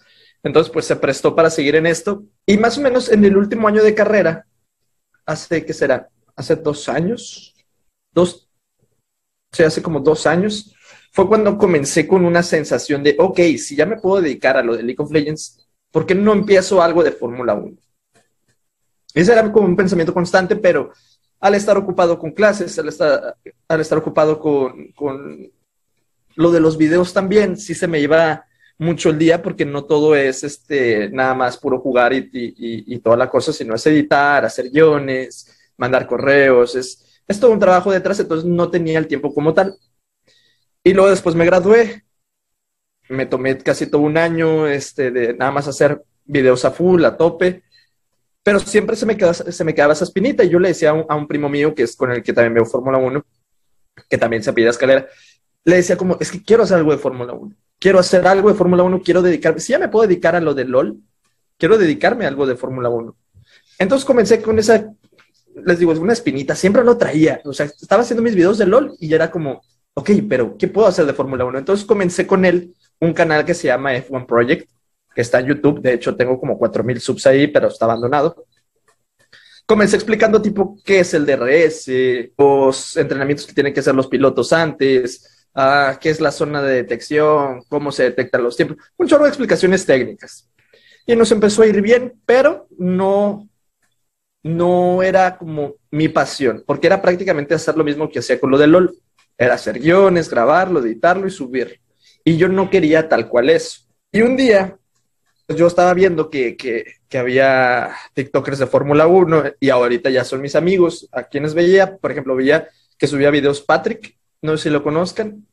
entonces 0.43 0.71
pues 0.71 0.85
se 0.85 0.97
prestó 0.97 1.35
para 1.35 1.49
seguir 1.49 1.75
en 1.75 1.85
esto 1.85 2.23
y 2.45 2.57
más 2.57 2.77
o 2.77 2.81
menos 2.81 3.09
en 3.09 3.23
el 3.23 3.37
último 3.37 3.67
año 3.67 3.81
de 3.81 3.95
carrera, 3.95 4.45
hace, 5.29 5.63
¿qué 5.63 5.73
será? 5.73 6.09
Hace 6.35 6.55
dos 6.55 6.89
años, 6.89 7.53
dos, 8.11 8.49
hace 9.51 9.81
como 9.81 9.99
dos 9.99 10.25
años, 10.25 10.73
fue 11.11 11.27
cuando 11.27 11.57
comencé 11.57 12.07
con 12.07 12.25
una 12.25 12.41
sensación 12.41 13.03
de, 13.03 13.15
ok, 13.19 13.39
si 13.57 13.75
ya 13.75 13.85
me 13.85 13.97
puedo 13.97 14.21
dedicar 14.21 14.57
a 14.57 14.63
lo 14.63 14.75
de 14.75 14.83
League 14.83 15.01
of 15.01 15.11
Legends, 15.11 15.67
¿por 15.91 16.05
qué 16.05 16.15
no 16.15 16.33
empiezo 16.33 16.81
algo 16.81 17.03
de 17.03 17.11
Fórmula 17.11 17.53
1? 17.53 17.77
Ese 19.13 19.31
era 19.31 19.51
como 19.51 19.67
un 19.67 19.75
pensamiento 19.75 20.13
constante, 20.13 20.55
pero 20.55 20.91
al 21.39 21.55
estar 21.55 21.77
ocupado 21.77 22.17
con 22.17 22.31
clases, 22.31 22.77
al 22.79 22.89
estar, 22.89 23.37
al 23.67 23.81
estar 23.81 23.97
ocupado 23.97 24.39
con, 24.39 24.91
con 24.93 25.51
lo 26.35 26.51
de 26.51 26.59
los 26.59 26.77
videos 26.77 27.13
también, 27.13 27.57
sí 27.57 27.75
se 27.75 27.87
me 27.87 27.99
iba 27.99 28.45
mucho 28.79 29.09
el 29.11 29.19
día 29.19 29.41
porque 29.43 29.65
no 29.65 29.85
todo 29.85 30.15
es 30.15 30.43
este, 30.43 31.09
nada 31.11 31.35
más 31.35 31.57
puro 31.57 31.79
jugar 31.79 32.13
y, 32.13 32.29
y, 32.33 32.95
y 32.95 32.99
toda 32.99 33.17
la 33.17 33.29
cosa, 33.29 33.53
sino 33.53 33.75
es 33.75 33.85
editar, 33.85 34.43
hacer 34.45 34.69
guiones, 34.71 35.71
mandar 35.77 36.07
correos, 36.07 36.75
es, 36.75 37.21
es 37.27 37.39
todo 37.39 37.51
un 37.51 37.59
trabajo 37.59 37.91
detrás, 37.91 38.19
entonces 38.19 38.49
no 38.49 38.71
tenía 38.71 38.97
el 38.97 39.07
tiempo 39.07 39.33
como 39.33 39.53
tal. 39.53 39.77
Y 40.83 40.93
luego 40.93 41.09
después 41.09 41.35
me 41.35 41.45
gradué, 41.45 42.03
me 43.09 43.25
tomé 43.25 43.57
casi 43.57 43.87
todo 43.87 44.01
un 44.01 44.17
año 44.17 44.67
este, 44.67 45.11
de 45.11 45.33
nada 45.33 45.51
más 45.51 45.67
hacer 45.67 46.03
videos 46.25 46.65
a 46.65 46.71
full, 46.71 47.03
a 47.05 47.17
tope, 47.17 47.63
pero 48.43 48.59
siempre 48.59 48.95
se 48.95 49.05
me, 49.05 49.17
quedaba, 49.17 49.33
se 49.33 49.63
me 49.63 49.75
quedaba 49.75 49.93
esa 49.93 50.05
espinita. 50.05 50.43
Y 50.43 50.49
yo 50.49 50.59
le 50.59 50.69
decía 50.69 50.91
a 50.91 51.15
un, 51.15 51.27
primo 51.27 51.49
mío, 51.49 51.75
que 51.75 51.83
es 51.83 51.95
con 51.95 52.11
el 52.11 52.23
que 52.23 52.33
también 52.33 52.53
veo 52.53 52.65
Fórmula 52.65 52.97
1, 52.97 53.23
que 54.09 54.17
también 54.17 54.43
se 54.43 54.53
pide 54.53 54.69
escalera, 54.69 55.07
le 55.65 55.75
decía 55.75 55.97
como, 55.97 56.17
es 56.19 56.31
que 56.31 56.43
quiero 56.43 56.63
hacer 56.63 56.77
algo 56.77 56.91
de 56.91 56.97
Fórmula 56.97 57.33
1, 57.33 57.55
quiero 57.79 57.99
hacer 57.99 58.27
algo 58.27 58.49
de 58.49 58.55
Fórmula 58.55 58.83
1, 58.83 59.01
quiero 59.01 59.21
dedicarme, 59.21 59.59
si 59.59 59.71
ya 59.71 59.79
me 59.79 59.87
puedo 59.87 60.07
dedicar 60.07 60.35
a 60.35 60.41
lo 60.41 60.53
de 60.53 60.65
LOL, 60.65 60.97
quiero 61.57 61.77
dedicarme 61.77 62.25
a 62.25 62.27
algo 62.27 62.45
de 62.45 62.55
Fórmula 62.55 62.89
1. 62.89 63.15
Entonces 63.79 64.05
comencé 64.05 64.41
con 64.41 64.59
esa, 64.59 64.91
les 65.65 65.79
digo, 65.79 65.93
una 65.93 66.13
espinita, 66.13 66.55
siempre 66.55 66.83
lo 66.83 66.97
traía, 66.97 67.41
o 67.45 67.53
sea, 67.53 67.65
estaba 67.65 68.03
haciendo 68.03 68.21
mis 68.21 68.35
videos 68.35 68.57
de 68.57 68.67
LOL 68.67 68.95
y 68.99 69.13
era 69.13 69.31
como, 69.31 69.61
ok, 69.93 70.11
pero 70.27 70.57
¿qué 70.57 70.67
puedo 70.67 70.87
hacer 70.87 71.05
de 71.05 71.13
Fórmula 71.13 71.45
1? 71.45 71.59
Entonces 71.59 71.85
comencé 71.85 72.27
con 72.27 72.45
él 72.45 72.75
un 72.99 73.13
canal 73.13 73.45
que 73.45 73.53
se 73.53 73.67
llama 73.67 73.95
F1 73.95 74.25
Project, 74.25 74.69
que 75.15 75.21
está 75.21 75.39
en 75.39 75.47
YouTube, 75.47 75.81
de 75.81 75.93
hecho 75.93 76.15
tengo 76.15 76.39
como 76.39 76.57
4000 76.57 76.99
subs 76.99 77.25
ahí, 77.27 77.47
pero 77.47 77.69
está 77.69 77.85
abandonado. 77.85 78.45
comencé 79.65 79.95
explicando 79.95 80.41
tipo 80.41 80.77
qué 80.83 81.01
es 81.01 81.13
el 81.13 81.25
DRS, 81.25 81.89
los 82.37 82.97
entrenamientos 82.97 83.45
que 83.45 83.53
tienen 83.53 83.73
que 83.73 83.79
hacer 83.79 83.95
los 83.95 84.07
pilotos 84.07 84.51
antes, 84.51 85.38
qué 85.99 86.09
es 86.09 86.21
la 86.21 86.31
zona 86.31 86.61
de 86.61 86.75
detección, 86.75 87.63
cómo 87.67 87.91
se 87.91 88.03
detectan 88.03 88.43
los 88.43 88.55
tiempos, 88.55 88.77
un 88.97 89.07
chorro 89.07 89.23
de 89.23 89.29
explicaciones 89.29 89.85
técnicas. 89.85 90.49
Y 91.05 91.15
nos 91.15 91.31
empezó 91.31 91.63
a 91.63 91.67
ir 91.67 91.81
bien, 91.81 92.13
pero 92.25 92.67
no, 92.77 93.49
no 94.43 95.03
era 95.03 95.37
como 95.37 95.75
mi 95.91 96.07
pasión, 96.07 96.63
porque 96.65 96.87
era 96.87 97.01
prácticamente 97.01 97.55
hacer 97.55 97.75
lo 97.75 97.83
mismo 97.83 98.09
que 98.09 98.19
hacía 98.19 98.39
con 98.39 98.51
lo 98.51 98.57
de 98.57 98.67
LOL. 98.67 98.95
Era 99.37 99.55
hacer 99.55 99.79
guiones, 99.79 100.29
grabarlo, 100.29 100.79
editarlo 100.81 101.27
y 101.27 101.31
subirlo. 101.31 101.75
Y 102.23 102.37
yo 102.37 102.49
no 102.49 102.69
quería 102.69 103.07
tal 103.07 103.27
cual 103.27 103.49
eso. 103.49 103.81
Y 104.11 104.21
un 104.21 104.35
día 104.35 104.77
yo 105.47 105.67
estaba 105.67 105.93
viendo 105.93 106.29
que, 106.29 106.55
que, 106.55 107.17
había 107.17 107.95
TikTokers 108.13 108.59
de 108.59 108.67
Fórmula 108.67 109.07
1 109.07 109.43
y 109.59 109.69
ahorita 109.69 110.09
ya 110.09 110.23
son 110.23 110.41
mis 110.41 110.55
amigos, 110.55 111.09
a 111.11 111.23
quienes 111.23 111.53
veía, 111.53 111.97
por 111.97 112.11
ejemplo, 112.11 112.35
veía 112.35 112.67
que 112.97 113.07
subía 113.07 113.31
videos 113.31 113.61
Patrick, 113.61 114.15
no 114.41 114.57
sé 114.57 114.63
si 114.63 114.69
lo 114.69 114.83
conozcan, 114.83 115.47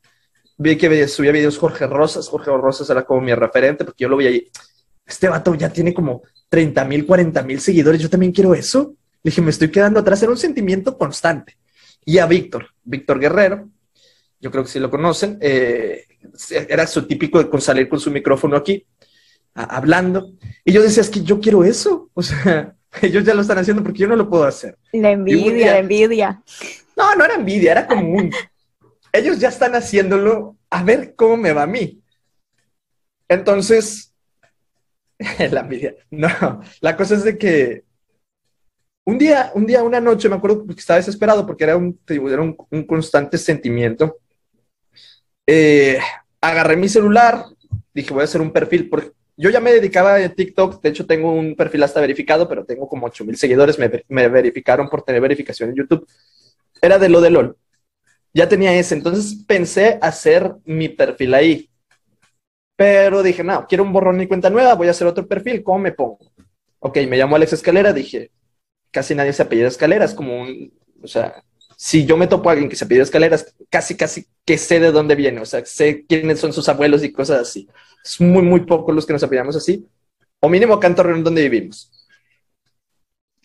vi 0.57 0.77
que 0.77 1.07
subía 1.07 1.31
videos 1.31 1.57
Jorge 1.57 1.87
Rosas, 1.87 2.27
Jorge 2.27 2.51
Rosas 2.51 2.89
era 2.89 3.05
como 3.05 3.21
mi 3.21 3.33
referente 3.33 3.85
porque 3.85 4.03
yo 4.03 4.09
lo 4.09 4.17
veía 4.17 4.29
ahí, 4.29 4.49
este 5.05 5.29
vato 5.29 5.55
ya 5.55 5.69
tiene 5.69 5.93
como 5.93 6.23
30 6.49 6.83
mil, 6.85 7.05
40 7.05 7.41
mil 7.43 7.61
seguidores, 7.61 8.01
yo 8.01 8.09
también 8.09 8.31
quiero 8.31 8.53
eso. 8.53 8.95
Le 9.23 9.29
dije, 9.29 9.41
me 9.41 9.51
estoy 9.51 9.71
quedando 9.71 9.99
atrás, 9.99 10.21
era 10.21 10.31
un 10.31 10.37
sentimiento 10.37 10.97
constante. 10.97 11.57
Y 12.05 12.17
a 12.19 12.25
Víctor, 12.25 12.67
Víctor 12.83 13.19
Guerrero, 13.19 13.69
yo 14.39 14.51
creo 14.51 14.63
que 14.63 14.69
sí 14.69 14.79
lo 14.79 14.89
conocen, 14.89 15.37
eh, 15.41 16.05
era 16.69 16.85
su 16.87 17.07
típico 17.07 17.43
de 17.43 17.61
salir 17.61 17.89
con 17.89 17.99
su 17.99 18.11
micrófono 18.11 18.55
aquí, 18.55 18.85
hablando. 19.53 20.33
Y 20.63 20.71
yo 20.71 20.81
decía, 20.81 21.01
es 21.01 21.09
que 21.09 21.23
yo 21.23 21.39
quiero 21.39 21.63
eso. 21.63 22.09
O 22.13 22.21
sea, 22.21 22.75
ellos 23.01 23.23
ya 23.23 23.33
lo 23.33 23.41
están 23.41 23.57
haciendo 23.57 23.83
porque 23.83 23.99
yo 23.99 24.07
no 24.07 24.15
lo 24.15 24.29
puedo 24.29 24.43
hacer. 24.43 24.77
La 24.93 25.11
envidia, 25.11 25.73
la 25.73 25.79
envidia. 25.79 26.43
No, 26.95 27.15
no 27.15 27.25
era 27.25 27.35
envidia, 27.35 27.71
era 27.71 27.87
como 27.87 28.09
un... 28.09 28.31
ellos 29.17 29.39
ya 29.39 29.49
están 29.49 29.75
haciéndolo, 29.75 30.57
a 30.69 30.83
ver 30.83 31.15
cómo 31.15 31.37
me 31.37 31.53
va 31.53 31.63
a 31.63 31.67
mí. 31.67 32.01
Entonces, 33.27 34.13
la 35.51 35.61
envidia. 35.61 35.95
No, 36.11 36.29
la 36.81 36.95
cosa 36.95 37.15
es 37.15 37.23
de 37.23 37.37
que 37.37 37.83
un 39.05 39.17
día, 39.17 39.51
un 39.55 39.65
día, 39.65 39.83
una 39.83 40.01
noche, 40.01 40.27
me 40.27 40.35
acuerdo 40.35 40.65
que 40.67 40.73
estaba 40.73 40.97
desesperado 40.97 41.45
porque 41.45 41.63
era 41.63 41.77
un, 41.77 41.97
era 42.07 42.41
un, 42.41 42.83
constante 42.85 43.37
sentimiento. 43.37 44.17
Eh, 45.47 45.97
agarré 46.41 46.75
mi 46.75 46.89
celular, 46.89 47.45
dije, 47.93 48.13
voy 48.13 48.21
a 48.21 48.25
hacer 48.25 48.41
un 48.41 48.51
perfil, 48.51 48.89
porque 48.89 49.13
yo 49.37 49.49
ya 49.49 49.61
me 49.61 49.71
dedicaba 49.71 50.15
a 50.15 50.29
TikTok, 50.29 50.81
de 50.81 50.89
hecho 50.89 51.05
tengo 51.05 51.31
un 51.31 51.55
perfil 51.55 51.83
hasta 51.83 52.01
verificado, 52.01 52.49
pero 52.49 52.65
tengo 52.65 52.89
como 52.89 53.05
8 53.05 53.23
mil 53.23 53.37
seguidores, 53.37 53.79
me, 53.79 54.03
me, 54.09 54.27
verificaron 54.27 54.89
por 54.89 55.03
tener 55.03 55.21
verificación 55.21 55.69
en 55.69 55.75
YouTube. 55.77 56.05
Era 56.81 56.99
de 56.99 57.07
lo 57.07 57.21
de 57.21 57.29
LOL. 57.29 57.57
Ya 58.33 58.47
tenía 58.47 58.73
ese, 58.77 58.95
entonces 58.95 59.43
pensé 59.47 59.97
hacer 60.01 60.55
mi 60.65 60.89
perfil 60.89 61.33
ahí. 61.33 61.69
Pero 62.75 63.23
dije, 63.23 63.43
no, 63.43 63.65
quiero 63.67 63.83
un 63.83 63.91
borrón 63.91 64.21
y 64.21 64.27
cuenta 64.27 64.49
nueva, 64.49 64.75
voy 64.75 64.87
a 64.87 64.91
hacer 64.91 65.07
otro 65.07 65.27
perfil, 65.27 65.63
¿cómo 65.63 65.79
me 65.79 65.91
pongo? 65.91 66.19
Ok, 66.79 66.97
me 67.07 67.17
llamo 67.17 67.35
Alex 67.35 67.53
Escalera, 67.53 67.91
dije, 67.91 68.31
casi 68.91 69.15
nadie 69.15 69.33
se 69.33 69.41
apellida 69.41 69.67
Escalera, 69.67 70.05
es 70.05 70.13
como 70.13 70.39
un, 70.41 70.71
o 71.01 71.07
sea, 71.07 71.43
si 71.75 72.05
yo 72.05 72.17
me 72.17 72.27
topo 72.27 72.49
a 72.49 72.51
alguien 72.51 72.69
que 72.69 72.75
se 72.75 72.85
apellida 72.85 73.03
Escaleras, 73.03 73.55
casi, 73.69 73.97
casi 73.97 74.27
que 74.45 74.59
sé 74.59 74.79
de 74.79 74.91
dónde 74.91 75.15
viene, 75.15 75.41
o 75.41 75.45
sea, 75.45 75.65
sé 75.65 76.05
quiénes 76.05 76.39
son 76.39 76.53
sus 76.53 76.69
abuelos 76.69 77.03
y 77.03 77.11
cosas 77.11 77.41
así. 77.41 77.67
Es 78.03 78.21
muy, 78.21 78.43
muy 78.43 78.61
poco 78.61 78.91
los 78.91 79.05
que 79.05 79.13
nos 79.13 79.23
apellidamos 79.23 79.55
así, 79.55 79.87
o 80.39 80.47
mínimo 80.47 80.75
acá 80.75 80.85
en 80.87 80.95
Torreón 80.95 81.23
donde 81.23 81.49
vivimos. 81.49 81.91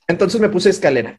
Entonces 0.07 0.41
me 0.41 0.51
puse 0.51 0.69
escalera, 0.69 1.19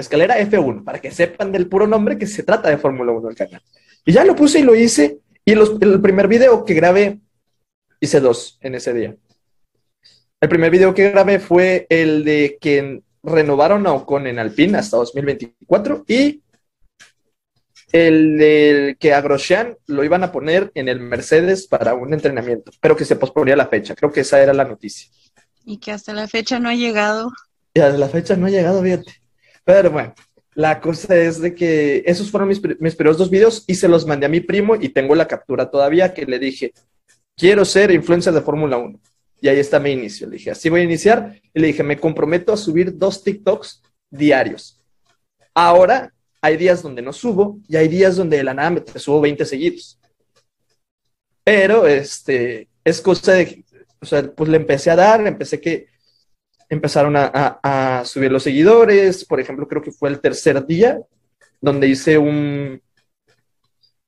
escalera 0.00 0.38
F1, 0.38 0.84
para 0.84 1.00
que 1.00 1.10
sepan 1.10 1.52
del 1.52 1.68
puro 1.68 1.86
nombre 1.86 2.18
que 2.18 2.26
se 2.26 2.42
trata 2.42 2.68
de 2.68 2.78
Fórmula 2.78 3.12
1 3.12 3.28
el 3.28 3.36
canal. 3.36 3.62
Y 4.04 4.12
ya 4.12 4.24
lo 4.24 4.34
puse 4.34 4.60
y 4.60 4.62
lo 4.62 4.74
hice, 4.74 5.18
y 5.44 5.52
el 5.52 6.00
primer 6.00 6.28
video 6.28 6.64
que 6.64 6.74
grabé, 6.74 7.18
hice 8.00 8.20
dos 8.20 8.58
en 8.60 8.74
ese 8.74 8.92
día. 8.92 9.16
El 10.40 10.48
primer 10.48 10.70
video 10.70 10.94
que 10.94 11.10
grabé 11.10 11.38
fue 11.38 11.86
el 11.90 12.24
de 12.24 12.56
que 12.60 13.02
renovaron 13.22 13.86
a 13.86 13.92
Ocon 13.92 14.26
en 14.26 14.38
Alpine 14.38 14.78
hasta 14.78 14.96
2024 14.96 16.04
y 16.08 16.42
el 17.92 18.38
del 18.38 18.96
que 18.96 19.12
a 19.12 19.20
Grosjean 19.20 19.76
lo 19.86 20.04
iban 20.04 20.22
a 20.22 20.32
poner 20.32 20.70
en 20.74 20.88
el 20.88 21.00
Mercedes 21.00 21.66
para 21.66 21.94
un 21.94 22.14
entrenamiento, 22.14 22.72
pero 22.80 22.96
que 22.96 23.04
se 23.04 23.16
posponía 23.16 23.56
la 23.56 23.66
fecha. 23.66 23.94
Creo 23.94 24.12
que 24.12 24.20
esa 24.20 24.40
era 24.40 24.54
la 24.54 24.64
noticia. 24.64 25.10
Y 25.64 25.78
que 25.78 25.92
hasta 25.92 26.12
la 26.12 26.28
fecha 26.28 26.58
no 26.58 26.68
ha 26.68 26.74
llegado. 26.74 27.32
Y 27.74 27.80
hasta 27.80 27.98
la 27.98 28.08
fecha 28.08 28.36
no 28.36 28.46
ha 28.46 28.50
llegado, 28.50 28.82
fíjate. 28.82 29.19
Pero 29.70 29.92
bueno, 29.92 30.12
la 30.56 30.80
cosa 30.80 31.16
es 31.16 31.40
de 31.40 31.54
que 31.54 32.02
esos 32.04 32.28
fueron 32.28 32.48
mis, 32.48 32.60
mis 32.80 32.96
primeros 32.96 33.16
dos 33.16 33.30
videos 33.30 33.62
y 33.68 33.76
se 33.76 33.86
los 33.86 34.04
mandé 34.04 34.26
a 34.26 34.28
mi 34.28 34.40
primo 34.40 34.74
y 34.74 34.88
tengo 34.88 35.14
la 35.14 35.28
captura 35.28 35.70
todavía 35.70 36.12
que 36.12 36.26
le 36.26 36.40
dije, 36.40 36.72
quiero 37.36 37.64
ser 37.64 37.92
influencer 37.92 38.34
de 38.34 38.40
Fórmula 38.40 38.78
1. 38.78 38.98
Y 39.40 39.46
ahí 39.46 39.60
está 39.60 39.78
mi 39.78 39.92
inicio. 39.92 40.26
Le 40.26 40.38
dije, 40.38 40.50
así 40.50 40.68
voy 40.68 40.80
a 40.80 40.84
iniciar. 40.84 41.40
Y 41.54 41.60
le 41.60 41.68
dije, 41.68 41.84
me 41.84 42.00
comprometo 42.00 42.52
a 42.52 42.56
subir 42.56 42.98
dos 42.98 43.22
TikToks 43.22 43.80
diarios. 44.10 44.82
Ahora 45.54 46.12
hay 46.42 46.56
días 46.56 46.82
donde 46.82 47.00
no 47.00 47.12
subo 47.12 47.60
y 47.68 47.76
hay 47.76 47.86
días 47.86 48.16
donde 48.16 48.38
de 48.38 48.44
la 48.44 48.54
nada 48.54 48.70
me 48.70 48.82
subo 48.96 49.20
20 49.20 49.44
seguidos. 49.44 50.00
Pero 51.44 51.86
este, 51.86 52.66
es 52.82 53.00
cosa 53.00 53.34
de, 53.34 53.64
o 54.00 54.04
sea, 54.04 54.32
pues 54.32 54.50
le 54.50 54.56
empecé 54.56 54.90
a 54.90 54.96
dar, 54.96 55.24
empecé 55.24 55.60
que 55.60 55.86
empezaron 56.70 57.14
a, 57.16 58.02
subir 58.06 58.32
los 58.32 58.44
seguidores. 58.44 59.26
Por 59.26 59.40
ejemplo, 59.40 59.68
creo 59.68 59.82
que 59.82 59.92
fue 59.92 60.08
el 60.08 60.20
tercer 60.20 60.64
día 60.66 60.98
donde 61.60 61.88
hice 61.88 62.16
un, 62.16 62.80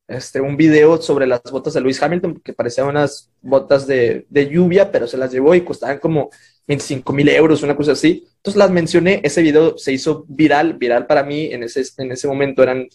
este, 0.09 0.41
un 0.41 0.57
video 0.57 1.01
sobre 1.03 1.27
las 1.27 1.43
botas 1.43 1.75
de 1.75 1.83
Lewis 1.83 2.03
Hamilton, 2.03 2.41
que 2.43 2.55
parecían 2.55 2.87
unas 2.87 3.31
botas 3.43 3.87
de, 3.87 4.25
de 4.31 4.49
lluvia, 4.49 4.91
pero 4.91 5.07
se 5.07 5.19
las 5.19 5.31
llevó 5.31 5.55
y 5.55 5.63
costaban 5.63 5.99
como 5.99 6.31
25 6.67 7.13
mil 7.13 7.29
euros, 7.29 7.63
una 7.63 7.77
cosa 7.77 7.93
así. 7.93 8.27
Entonces 8.37 8.59
las 8.59 8.71
mencioné, 8.71 9.21
ese 9.23 9.43
video 9.43 9.77
se 9.77 9.93
hizo 9.93 10.25
viral, 10.29 10.75
viral 10.75 11.07
para 11.07 11.25
mí, 11.25 11.53
en 11.53 11.65
ese, 11.65 11.83
en 11.99 12.13
ese 12.13 12.27
momento 12.27 12.63
eran 12.63 12.89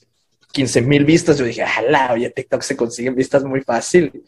15 0.53 0.81
mil 0.81 1.05
vistas, 1.05 1.37
yo 1.37 1.45
dije, 1.45 1.61
ala, 1.61 2.13
oye, 2.13 2.29
TikTok 2.29 2.61
se 2.61 2.77
consiguen 2.77 3.15
vistas 3.15 3.43
muy 3.43 3.61
fácil. 3.61 4.23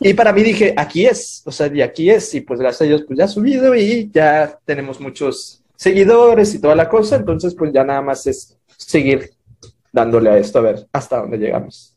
Y 0.00 0.14
para 0.14 0.32
mí 0.32 0.42
dije, 0.42 0.74
aquí 0.76 1.06
es, 1.06 1.42
o 1.44 1.50
sea, 1.50 1.66
y 1.72 1.82
aquí 1.82 2.10
es, 2.10 2.34
y 2.34 2.40
pues 2.42 2.60
gracias 2.60 2.82
a 2.82 2.84
Dios, 2.84 3.04
pues 3.06 3.18
ya 3.18 3.24
ha 3.24 3.28
subido 3.28 3.74
y 3.74 4.10
ya 4.12 4.58
tenemos 4.64 5.00
muchos 5.00 5.64
seguidores 5.74 6.54
y 6.54 6.60
toda 6.60 6.74
la 6.74 6.88
cosa, 6.88 7.16
entonces 7.16 7.54
pues 7.54 7.72
ya 7.72 7.84
nada 7.84 8.02
más 8.02 8.26
es 8.26 8.56
seguir 8.76 9.30
dándole 9.92 10.30
a 10.30 10.38
esto 10.38 10.58
a 10.58 10.62
ver 10.62 10.86
hasta 10.92 11.18
dónde 11.18 11.38
llegamos. 11.38 11.96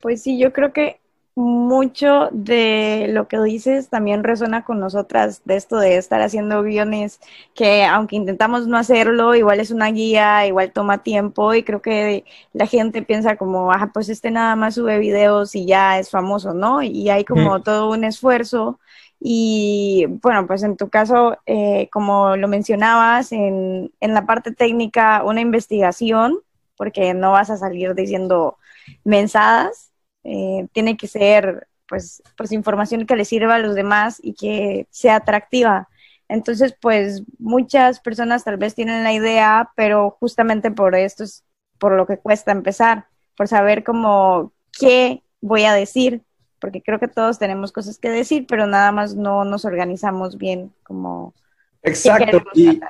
Pues 0.00 0.22
sí, 0.22 0.38
yo 0.38 0.52
creo 0.52 0.72
que 0.72 1.01
mucho 1.34 2.28
de 2.32 3.06
lo 3.10 3.26
que 3.26 3.40
dices 3.40 3.88
también 3.88 4.22
resuena 4.22 4.64
con 4.64 4.80
nosotras 4.80 5.42
de 5.46 5.56
esto 5.56 5.78
de 5.78 5.96
estar 5.96 6.20
haciendo 6.20 6.62
guiones 6.62 7.20
que 7.54 7.84
aunque 7.84 8.16
intentamos 8.16 8.66
no 8.66 8.76
hacerlo, 8.76 9.34
igual 9.34 9.60
es 9.60 9.70
una 9.70 9.90
guía, 9.90 10.46
igual 10.46 10.72
toma 10.72 11.02
tiempo 11.02 11.54
y 11.54 11.62
creo 11.62 11.80
que 11.80 12.24
la 12.52 12.66
gente 12.66 13.02
piensa 13.02 13.36
como, 13.36 13.72
ah, 13.72 13.90
pues 13.94 14.08
este 14.10 14.30
nada 14.30 14.56
más 14.56 14.74
sube 14.74 14.98
videos 14.98 15.54
y 15.54 15.66
ya 15.66 15.98
es 15.98 16.10
famoso, 16.10 16.52
¿no? 16.54 16.82
Y 16.82 17.08
hay 17.10 17.24
como 17.24 17.62
todo 17.62 17.90
un 17.90 18.04
esfuerzo 18.04 18.78
y 19.20 20.06
bueno, 20.22 20.46
pues 20.46 20.62
en 20.64 20.76
tu 20.76 20.88
caso, 20.90 21.38
eh, 21.46 21.88
como 21.92 22.36
lo 22.36 22.48
mencionabas, 22.48 23.32
en, 23.32 23.92
en 24.00 24.14
la 24.14 24.26
parte 24.26 24.52
técnica, 24.52 25.22
una 25.24 25.40
investigación, 25.40 26.38
porque 26.76 27.14
no 27.14 27.32
vas 27.32 27.48
a 27.50 27.56
salir 27.56 27.94
diciendo 27.94 28.58
mensadas, 29.04 29.91
eh, 30.24 30.66
tiene 30.72 30.96
que 30.96 31.08
ser 31.08 31.68
pues, 31.88 32.22
pues 32.36 32.52
información 32.52 33.06
que 33.06 33.16
le 33.16 33.24
sirva 33.24 33.56
a 33.56 33.58
los 33.58 33.74
demás 33.74 34.18
y 34.22 34.34
que 34.34 34.86
sea 34.90 35.16
atractiva. 35.16 35.88
Entonces, 36.28 36.74
pues 36.80 37.22
muchas 37.38 38.00
personas 38.00 38.44
tal 38.44 38.56
vez 38.56 38.74
tienen 38.74 39.04
la 39.04 39.12
idea, 39.12 39.70
pero 39.76 40.16
justamente 40.18 40.70
por 40.70 40.94
esto 40.94 41.24
es 41.24 41.44
por 41.78 41.92
lo 41.92 42.06
que 42.06 42.16
cuesta 42.16 42.52
empezar, 42.52 43.06
por 43.36 43.48
saber 43.48 43.84
cómo 43.84 44.52
qué 44.78 45.22
voy 45.42 45.64
a 45.64 45.74
decir, 45.74 46.22
porque 46.58 46.80
creo 46.80 46.98
que 46.98 47.08
todos 47.08 47.38
tenemos 47.38 47.72
cosas 47.72 47.98
que 47.98 48.08
decir, 48.08 48.46
pero 48.48 48.66
nada 48.66 48.92
más 48.92 49.14
no 49.14 49.44
nos 49.44 49.64
organizamos 49.64 50.38
bien 50.38 50.72
como... 50.84 51.34
Exacto. 51.82 52.42
Y, 52.54 52.80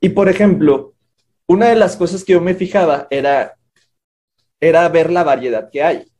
y 0.00 0.08
por 0.10 0.28
ejemplo, 0.28 0.94
una 1.46 1.66
de 1.66 1.76
las 1.76 1.96
cosas 1.96 2.24
que 2.24 2.32
yo 2.32 2.40
me 2.40 2.54
fijaba 2.54 3.08
era, 3.10 3.56
era 4.60 4.88
ver 4.88 5.10
la 5.10 5.24
variedad 5.24 5.68
que 5.70 5.82
hay 5.82 6.10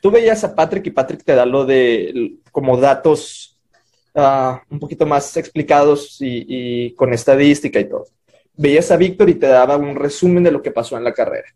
tú 0.00 0.10
veías 0.10 0.42
a 0.44 0.54
Patrick 0.54 0.86
y 0.86 0.90
Patrick 0.90 1.24
te 1.24 1.34
da 1.34 1.46
lo 1.46 1.64
de 1.64 2.38
como 2.50 2.76
datos 2.76 3.58
ah, 4.14 4.62
un 4.70 4.78
poquito 4.78 5.06
más 5.06 5.36
explicados 5.36 6.16
y, 6.20 6.92
con 6.94 7.12
estadística 7.12 7.80
y 7.80 7.88
todo. 7.88 8.06
Veías 8.54 8.90
a 8.90 8.96
Víctor 8.96 9.30
y 9.30 9.34
te 9.34 9.46
daba 9.46 9.76
un 9.76 9.96
resumen 9.96 10.42
de 10.42 10.50
lo 10.50 10.62
que 10.62 10.70
pasó 10.70 10.96
en 10.96 11.04
la 11.04 11.14
carrera. 11.14 11.48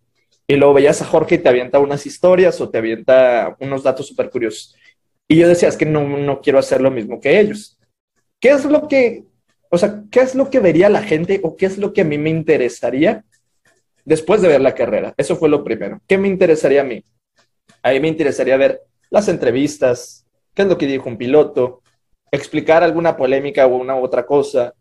Y 0.47 0.57
luego 0.57 0.75
veías 0.75 1.01
a 1.01 1.07
Jorge 1.07 1.37
y 1.37 1.39
te 1.39 1.49
avienta 1.49 1.79
unas 1.79 2.07
historias 2.07 2.61
o 2.61 2.69
te 2.69 2.79
avienta 2.79 3.57
unos 3.61 3.83
datos 3.83 4.07
súper 4.07 4.31
curiosos. 4.31 4.75
Y 5.27 5.37
yo 5.37 5.49
decía, 5.49 5.69
es 5.69 5.77
que 5.77 5.87
no, 5.87 6.07
no 6.07 6.41
quiero 6.41 6.59
hacer 6.59 6.81
lo 6.81 6.91
mismo 6.91 7.21
que 7.21 7.41
ellos. 7.41 7.79
¿Qué 8.41 8.51
es 8.51 8.65
lo 8.67 8.89
que 8.89 9.25
o 9.75 9.79
sea, 9.79 10.05
¿qué 10.09 10.21
es 10.21 10.37
lo 10.37 10.51
que 10.51 10.61
vería 10.61 10.89
la 10.89 11.03
gente 11.03 11.41
o 11.43 11.57
qué 11.57 11.67
es 11.67 11.79
lo 11.79 11.93
que 11.93 12.03
a 12.03 12.05
mí 12.05 12.17
me 12.17 12.31
interesaría 12.31 13.25
después 14.05 14.41
de 14.41 14.47
ver 14.47 14.61
la 14.61 14.73
carrera? 14.73 15.13
Eso 15.17 15.35
fue 15.35 15.49
lo 15.49 15.65
primero. 15.65 16.01
¿Qué 16.07 16.17
me 16.17 16.29
interesaría 16.29 16.83
a 16.83 16.85
mí? 16.85 17.03
A 17.85 17.91
mí 17.91 18.01
me 18.01 18.09
interesaría 18.09 18.57
ver 18.57 18.81
las 19.11 19.29
entrevistas, 19.29 20.27
qué 20.55 20.63
es 20.63 20.69
lo 20.69 20.79
que 20.79 20.87
dijo 20.87 21.07
un 21.07 21.19
piloto, 21.19 21.83
explicar 22.33 22.83
alguna 22.83 23.15
polémica 23.15 23.67
o 23.67 23.77
una 23.77 23.95
u 23.95 24.03
otra 24.03 24.25
cosa, 24.25 24.75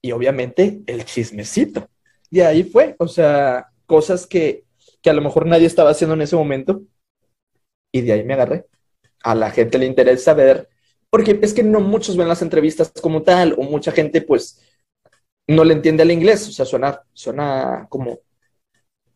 y 0.00 0.12
obviamente 0.12 0.80
el 0.86 1.04
chismecito. 1.04 1.90
Y 2.30 2.40
ahí 2.40 2.62
fue, 2.62 2.94
o 3.00 3.08
sea, 3.08 3.70
cosas 3.84 4.28
que, 4.28 4.64
que 5.02 5.10
a 5.10 5.12
lo 5.12 5.22
mejor 5.22 5.44
nadie 5.44 5.66
estaba 5.66 5.90
haciendo 5.90 6.14
en 6.14 6.22
ese 6.22 6.36
momento, 6.36 6.82
y 7.92 8.02
de 8.02 8.12
ahí 8.12 8.24
me 8.24 8.34
agarré. 8.34 8.66
A 9.24 9.34
la 9.34 9.50
gente 9.50 9.78
le 9.78 9.86
interesa 9.86 10.32
ver, 10.32 10.68
porque 11.10 11.36
es 11.42 11.52
que 11.52 11.64
no 11.64 11.80
muchos 11.80 12.16
ven 12.16 12.28
las 12.28 12.42
entrevistas 12.42 12.92
como 13.02 13.22
tal, 13.22 13.54
o 13.58 13.64
mucha 13.64 13.90
gente 13.90 14.22
pues 14.22 14.62
no 15.48 15.64
le 15.64 15.74
entiende 15.74 16.04
al 16.04 16.12
inglés, 16.12 16.48
o 16.48 16.52
sea, 16.52 16.64
suena, 16.64 17.02
suena 17.12 17.88
como, 17.90 18.20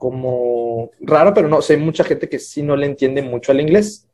como 0.05 0.91
raro, 1.01 1.33
pero 1.33 1.49
no, 1.49 1.63
sé, 1.63 1.73
hay 1.73 1.81
mucha 1.81 2.05
gente 2.05 2.29
que 2.29 2.39
sí 2.39 2.63
no 2.63 2.77
le 2.77 2.85
entiende 2.85 3.23
mucho 3.23 3.53
al 3.53 3.61
inglés. 3.63 4.07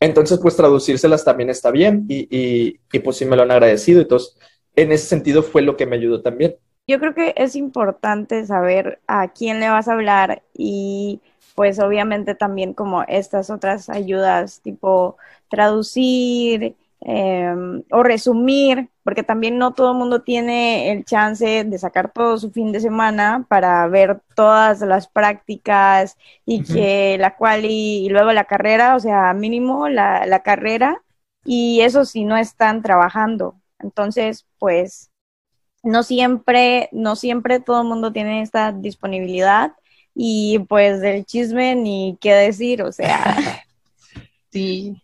Entonces, 0.00 0.38
pues 0.40 0.56
traducírselas 0.56 1.26
también 1.26 1.50
está 1.50 1.70
bien 1.70 2.06
y, 2.08 2.26
y, 2.34 2.80
y 2.90 2.98
pues 3.00 3.18
sí 3.18 3.26
me 3.26 3.36
lo 3.36 3.42
han 3.42 3.50
agradecido. 3.50 4.00
Entonces, 4.00 4.34
en 4.74 4.90
ese 4.90 5.08
sentido 5.08 5.42
fue 5.42 5.60
lo 5.60 5.76
que 5.76 5.84
me 5.84 5.96
ayudó 5.96 6.22
también. 6.22 6.56
Yo 6.86 6.98
creo 6.98 7.12
que 7.12 7.34
es 7.36 7.54
importante 7.54 8.46
saber 8.46 8.98
a 9.06 9.28
quién 9.28 9.60
le 9.60 9.68
vas 9.68 9.88
a 9.88 9.92
hablar 9.92 10.42
y 10.56 11.20
pues 11.54 11.78
obviamente 11.78 12.34
también 12.34 12.72
como 12.72 13.02
estas 13.02 13.50
otras 13.50 13.90
ayudas 13.90 14.62
tipo 14.62 15.18
traducir 15.50 16.76
em, 17.04 17.82
o 17.90 18.02
resumir, 18.02 18.88
porque 19.04 19.22
también 19.22 19.58
no 19.58 19.72
todo 19.74 19.92
el 19.92 19.98
mundo 19.98 20.22
tiene 20.22 20.92
el 20.92 21.04
chance 21.04 21.64
de 21.64 21.78
sacar 21.78 22.12
todo 22.12 22.38
su 22.38 22.50
fin 22.50 22.72
de 22.72 22.80
semana 22.80 23.46
para 23.48 23.86
ver 23.88 24.20
todas 24.34 24.80
las 24.80 25.08
prácticas 25.08 26.16
y 26.46 26.62
que 26.62 27.16
la 27.18 27.36
cual 27.36 27.64
y, 27.64 28.08
luego 28.08 28.32
la 28.32 28.44
carrera, 28.44 28.96
o 28.96 29.00
sea, 29.00 29.32
mínimo 29.34 29.88
la, 29.88 30.26
la 30.26 30.42
carrera, 30.42 31.02
y 31.44 31.80
eso 31.80 32.04
si 32.04 32.24
no 32.24 32.36
están 32.36 32.82
trabajando. 32.82 33.56
Entonces, 33.80 34.46
pues 34.58 35.10
no 35.82 36.02
siempre, 36.02 36.88
no 36.92 37.16
siempre 37.16 37.60
todo 37.60 37.82
el 37.82 37.88
mundo 37.88 38.12
tiene 38.12 38.42
esta 38.42 38.72
disponibilidad 38.72 39.72
y 40.14 40.60
pues 40.68 41.00
del 41.00 41.24
chisme 41.24 41.74
ni 41.74 42.18
qué 42.20 42.34
decir, 42.34 42.82
o 42.82 42.92
sea. 42.92 43.36
Sí. 44.52 45.00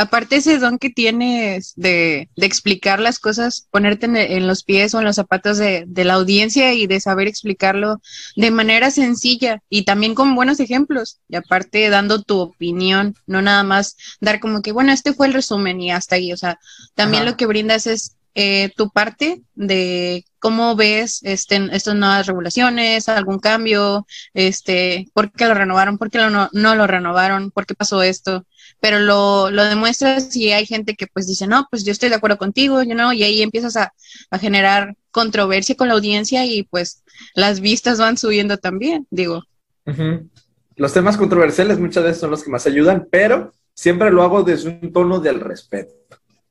Aparte 0.00 0.36
ese 0.36 0.58
don 0.58 0.78
que 0.78 0.88
tienes 0.88 1.74
de, 1.76 2.30
de 2.34 2.46
explicar 2.46 3.00
las 3.00 3.18
cosas, 3.18 3.68
ponerte 3.70 4.06
en, 4.06 4.46
los 4.46 4.64
pies 4.64 4.94
o 4.94 4.98
en 4.98 5.04
los 5.04 5.16
zapatos 5.16 5.58
de, 5.58 5.84
de, 5.86 6.04
la 6.04 6.14
audiencia 6.14 6.72
y 6.72 6.86
de 6.86 7.00
saber 7.00 7.28
explicarlo 7.28 8.00
de 8.34 8.50
manera 8.50 8.90
sencilla 8.90 9.62
y 9.68 9.84
también 9.84 10.14
con 10.14 10.34
buenos 10.34 10.58
ejemplos. 10.58 11.18
Y 11.28 11.36
aparte 11.36 11.90
dando 11.90 12.22
tu 12.22 12.38
opinión, 12.38 13.14
no 13.26 13.42
nada 13.42 13.62
más 13.62 13.98
dar 14.22 14.40
como 14.40 14.62
que, 14.62 14.72
bueno, 14.72 14.90
este 14.90 15.12
fue 15.12 15.26
el 15.26 15.34
resumen 15.34 15.82
y 15.82 15.90
hasta 15.90 16.16
ahí. 16.16 16.32
O 16.32 16.36
sea, 16.38 16.58
también 16.94 17.26
lo 17.26 17.36
que 17.36 17.44
brindas 17.44 17.86
es 17.86 18.16
eh, 18.34 18.70
tu 18.76 18.88
parte 18.90 19.42
de 19.54 20.24
cómo 20.38 20.76
ves 20.76 21.20
este, 21.24 21.68
estas 21.72 21.94
nuevas 21.94 22.26
regulaciones, 22.26 23.08
algún 23.08 23.38
cambio, 23.38 24.06
este, 24.32 25.08
por 25.12 25.30
qué 25.32 25.46
lo 25.46 25.52
renovaron, 25.52 25.98
por 25.98 26.10
qué 26.10 26.18
no, 26.18 26.48
no 26.52 26.74
lo 26.74 26.86
renovaron, 26.86 27.50
por 27.50 27.66
qué 27.66 27.74
pasó 27.74 28.02
esto, 28.02 28.46
pero 28.80 28.98
lo, 28.98 29.50
lo 29.50 29.64
demuestras 29.64 30.34
y 30.36 30.52
hay 30.52 30.66
gente 30.66 30.94
que 30.94 31.06
pues 31.06 31.26
dice, 31.26 31.46
no, 31.46 31.66
pues 31.70 31.84
yo 31.84 31.92
estoy 31.92 32.08
de 32.08 32.14
acuerdo 32.16 32.38
contigo, 32.38 32.82
you 32.82 32.94
know, 32.94 33.12
y 33.12 33.22
ahí 33.22 33.42
empiezas 33.42 33.76
a, 33.76 33.92
a 34.30 34.38
generar 34.38 34.96
controversia 35.10 35.76
con 35.76 35.88
la 35.88 35.94
audiencia 35.94 36.44
y 36.46 36.62
pues 36.64 37.04
las 37.34 37.60
vistas 37.60 37.98
van 37.98 38.16
subiendo 38.16 38.56
también, 38.56 39.06
digo. 39.10 39.44
Los 40.76 40.92
temas 40.92 41.16
controversiales 41.16 41.78
muchas 41.78 42.04
veces 42.04 42.20
son 42.20 42.30
los 42.30 42.42
que 42.42 42.50
más 42.50 42.66
ayudan, 42.66 43.06
pero 43.10 43.52
siempre 43.74 44.10
lo 44.10 44.22
hago 44.22 44.42
desde 44.42 44.70
un 44.70 44.92
tono 44.92 45.20
del 45.20 45.40
respeto. 45.40 45.94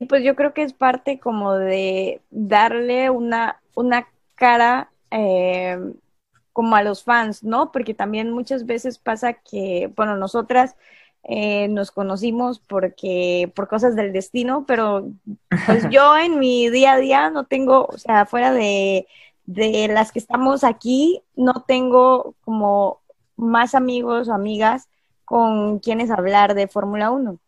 Pues 0.08 0.22
yo 0.24 0.34
creo 0.34 0.54
que 0.54 0.62
es 0.62 0.72
parte 0.72 1.18
como 1.18 1.54
de 1.54 2.20
darle 2.30 3.10
una, 3.10 3.60
una 3.74 4.06
cara 4.34 4.90
eh, 5.10 5.78
como 6.52 6.76
a 6.76 6.82
los 6.82 7.04
fans, 7.04 7.42
¿no? 7.42 7.72
Porque 7.72 7.94
también 7.94 8.30
muchas 8.30 8.66
veces 8.66 8.98
pasa 8.98 9.34
que, 9.34 9.92
bueno, 9.96 10.16
nosotras 10.16 10.76
eh, 11.24 11.68
nos 11.68 11.90
conocimos 11.90 12.60
porque 12.60 13.52
por 13.54 13.68
cosas 13.68 13.94
del 13.94 14.12
destino, 14.12 14.64
pero 14.66 15.10
pues 15.66 15.86
yo 15.90 16.16
en 16.18 16.38
mi 16.38 16.70
día 16.70 16.92
a 16.92 16.98
día 16.98 17.30
no 17.30 17.44
tengo, 17.44 17.86
o 17.86 17.98
sea, 17.98 18.26
fuera 18.26 18.52
de, 18.52 19.06
de 19.44 19.88
las 19.88 20.12
que 20.12 20.18
estamos 20.18 20.64
aquí, 20.64 21.22
no 21.36 21.64
tengo 21.66 22.34
como 22.42 23.00
más 23.36 23.74
amigos 23.74 24.28
o 24.28 24.34
amigas 24.34 24.88
con 25.24 25.78
quienes 25.78 26.10
hablar 26.10 26.54
de 26.54 26.68
Fórmula 26.68 27.10
1. 27.10 27.38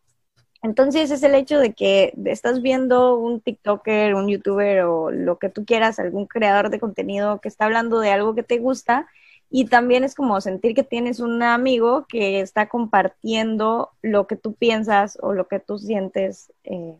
Entonces 0.61 1.11
es 1.11 1.21
el 1.23 1.35
hecho 1.35 1.59
de 1.59 1.73
que 1.73 2.13
estás 2.25 2.61
viendo 2.61 3.17
un 3.17 3.41
TikToker, 3.41 4.15
un 4.15 4.29
YouTuber 4.29 4.81
o 4.83 5.11
lo 5.11 5.37
que 5.37 5.49
tú 5.49 5.65
quieras, 5.65 5.99
algún 5.99 6.25
creador 6.25 6.69
de 6.69 6.79
contenido 6.79 7.41
que 7.41 7.49
está 7.49 7.65
hablando 7.65 7.99
de 7.99 8.11
algo 8.11 8.33
que 8.33 8.43
te 8.43 8.59
gusta 8.59 9.07
y 9.55 9.65
también 9.65 10.03
es 10.03 10.15
como 10.15 10.41
sentir 10.41 10.73
que 10.73 10.81
tienes 10.81 11.19
un 11.19 11.43
amigo 11.43 12.07
que 12.09 12.39
está 12.39 12.67
compartiendo 12.69 13.91
lo 14.01 14.25
que 14.25 14.35
tú 14.35 14.55
piensas 14.55 15.15
o 15.21 15.31
lo 15.33 15.47
que 15.47 15.59
tú 15.59 15.77
sientes 15.77 16.51
eh, 16.63 16.95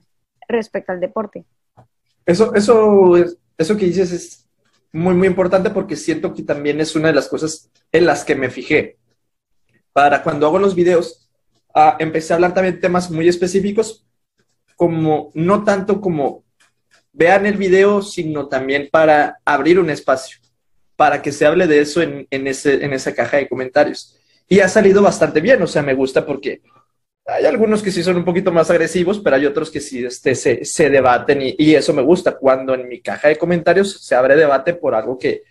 respecto 0.48 0.92
al 0.92 1.00
deporte. 1.00 1.46
Eso, 2.28 2.54
eso, 2.54 3.16
eso 3.58 3.76
que 3.76 3.88
dices 3.88 4.12
es 4.12 4.48
muy, 4.92 5.16
muy 5.16 5.28
importante 5.28 5.72
porque 5.72 5.96
siento 5.96 6.36
que 6.36 6.44
también 6.44 6.80
es 6.80 6.96
una 6.96 7.08
de 7.08 7.16
las 7.16 7.28
cosas 7.28 7.72
en 7.92 8.06
las 8.06 8.24
que 8.24 8.36
me 8.36 8.52
fijé. 8.52 8.98
Para 9.92 10.22
cuando 10.22 10.46
hago 10.46 10.60
los 10.60 10.76
videos, 10.76 11.28
empecé 11.98 12.34
a 12.34 12.36
hablar 12.36 12.54
también 12.54 12.76
de 12.76 12.82
temas 12.82 13.10
muy 13.10 13.28
específicos, 13.28 14.06
como 14.76 15.32
no 15.34 15.64
tanto 15.64 16.00
como 16.00 16.44
vean 17.14 17.48
el 17.48 17.58
video, 17.58 18.04
sino 18.04 18.48
también 18.48 18.90
para 18.92 19.40
abrir 19.44 19.80
un 19.80 19.90
espacio, 19.90 20.38
para 20.96 21.22
que 21.22 21.32
se 21.32 21.46
hable 21.46 21.68
de 21.68 21.82
eso 21.82 22.02
en, 22.02 22.28
en, 22.30 22.48
ese, 22.48 22.84
en 22.84 22.94
esa 22.94 23.14
caja 23.14 23.38
de 23.38 23.48
comentarios. 23.48 24.18
Y 24.48 24.60
ha 24.60 24.68
salido 24.68 25.02
bastante 25.02 25.42
bien, 25.42 25.62
o 25.62 25.68
sea, 25.68 25.82
me 25.82 25.94
gusta 25.94 26.26
porque 26.26 26.62
hay 27.26 27.46
algunos 27.46 27.82
que 27.82 27.92
sí 27.92 28.04
son 28.04 28.18
un 28.18 28.26
poquito 28.26 28.52
más 28.52 28.70
agresivos, 28.70 29.20
pero 29.20 29.36
hay 29.36 29.46
otros 29.46 29.72
que 29.72 29.80
sí 29.80 30.04
este, 30.06 30.36
se, 30.36 30.66
se 30.66 30.90
debaten 30.90 31.42
y, 31.42 31.56
y, 31.58 31.76
eso 31.76 31.94
me 31.94 32.02
gusta, 32.02 32.38
cuando 32.38 32.74
en 32.74 32.88
mi 32.88 33.02
caja 33.02 33.30
de 33.30 33.38
comentarios 33.38 34.06
se 34.06 34.14
abre 34.14 34.36
debate 34.36 34.74
por 34.74 34.94
algo 34.94 35.18
que, 35.18 35.44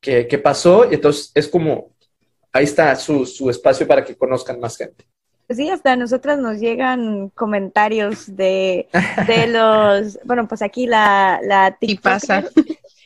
que, 0.00 0.26
que 0.26 0.38
pasó 0.38 0.90
y 0.90 0.94
entonces 0.94 1.30
es 1.34 1.46
como, 1.46 1.92
ahí 2.52 2.64
está 2.64 2.94
su, 2.96 3.24
su 3.26 3.48
espacio 3.48 3.86
para 3.86 4.04
que 4.04 4.16
conozcan 4.16 4.58
más 4.58 4.76
gente. 4.76 5.04
Sí, 5.48 5.68
hasta 5.68 5.92
a 5.92 5.96
nosotras 5.96 6.38
nos 6.38 6.58
llegan 6.58 7.28
comentarios 7.30 8.36
de, 8.36 8.88
de 9.26 9.46
los, 9.48 10.18
bueno, 10.24 10.46
pues 10.46 10.62
aquí 10.62 10.86
la, 10.86 11.40
la 11.42 11.76
TikToker, 11.78 12.50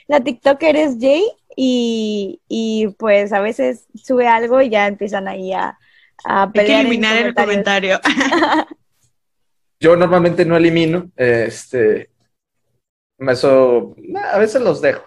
la 0.07 0.21
TikToker 0.21 0.77
es 0.77 0.97
Jay 1.01 1.25
y, 1.57 2.41
y, 2.49 2.89
pues 2.99 3.33
a 3.33 3.41
veces 3.41 3.87
sube 3.95 4.27
algo 4.27 4.61
y 4.61 4.71
ya 4.71 4.87
empiezan 4.87 5.29
ahí 5.29 5.53
a, 5.53 5.79
a 6.25 6.51
pelear. 6.51 6.71
Hay 6.71 6.83
que 6.85 6.89
eliminar 6.89 7.17
el 7.19 7.35
comentario. 7.35 8.01
Yo 9.81 9.97
normalmente 9.97 10.45
no 10.45 10.57
elimino, 10.57 11.11
este, 11.17 12.11
eso, 13.19 13.95
a 14.33 14.39
veces 14.39 14.63
los 14.63 14.81
dejo. 14.81 15.05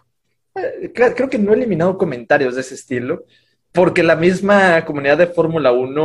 Eh, 0.56 0.92
creo 0.94 1.30
que 1.30 1.40
no 1.40 1.52
he 1.52 1.56
eliminado 1.56 1.98
comentarios 1.98 2.56
de 2.56 2.62
ese 2.62 2.76
estilo 2.76 3.26
porque 3.72 4.02
la 4.02 4.16
misma 4.16 4.84
comunidad 4.86 5.18
de 5.20 5.28
Fórmula 5.28 5.72
1, 5.72 6.04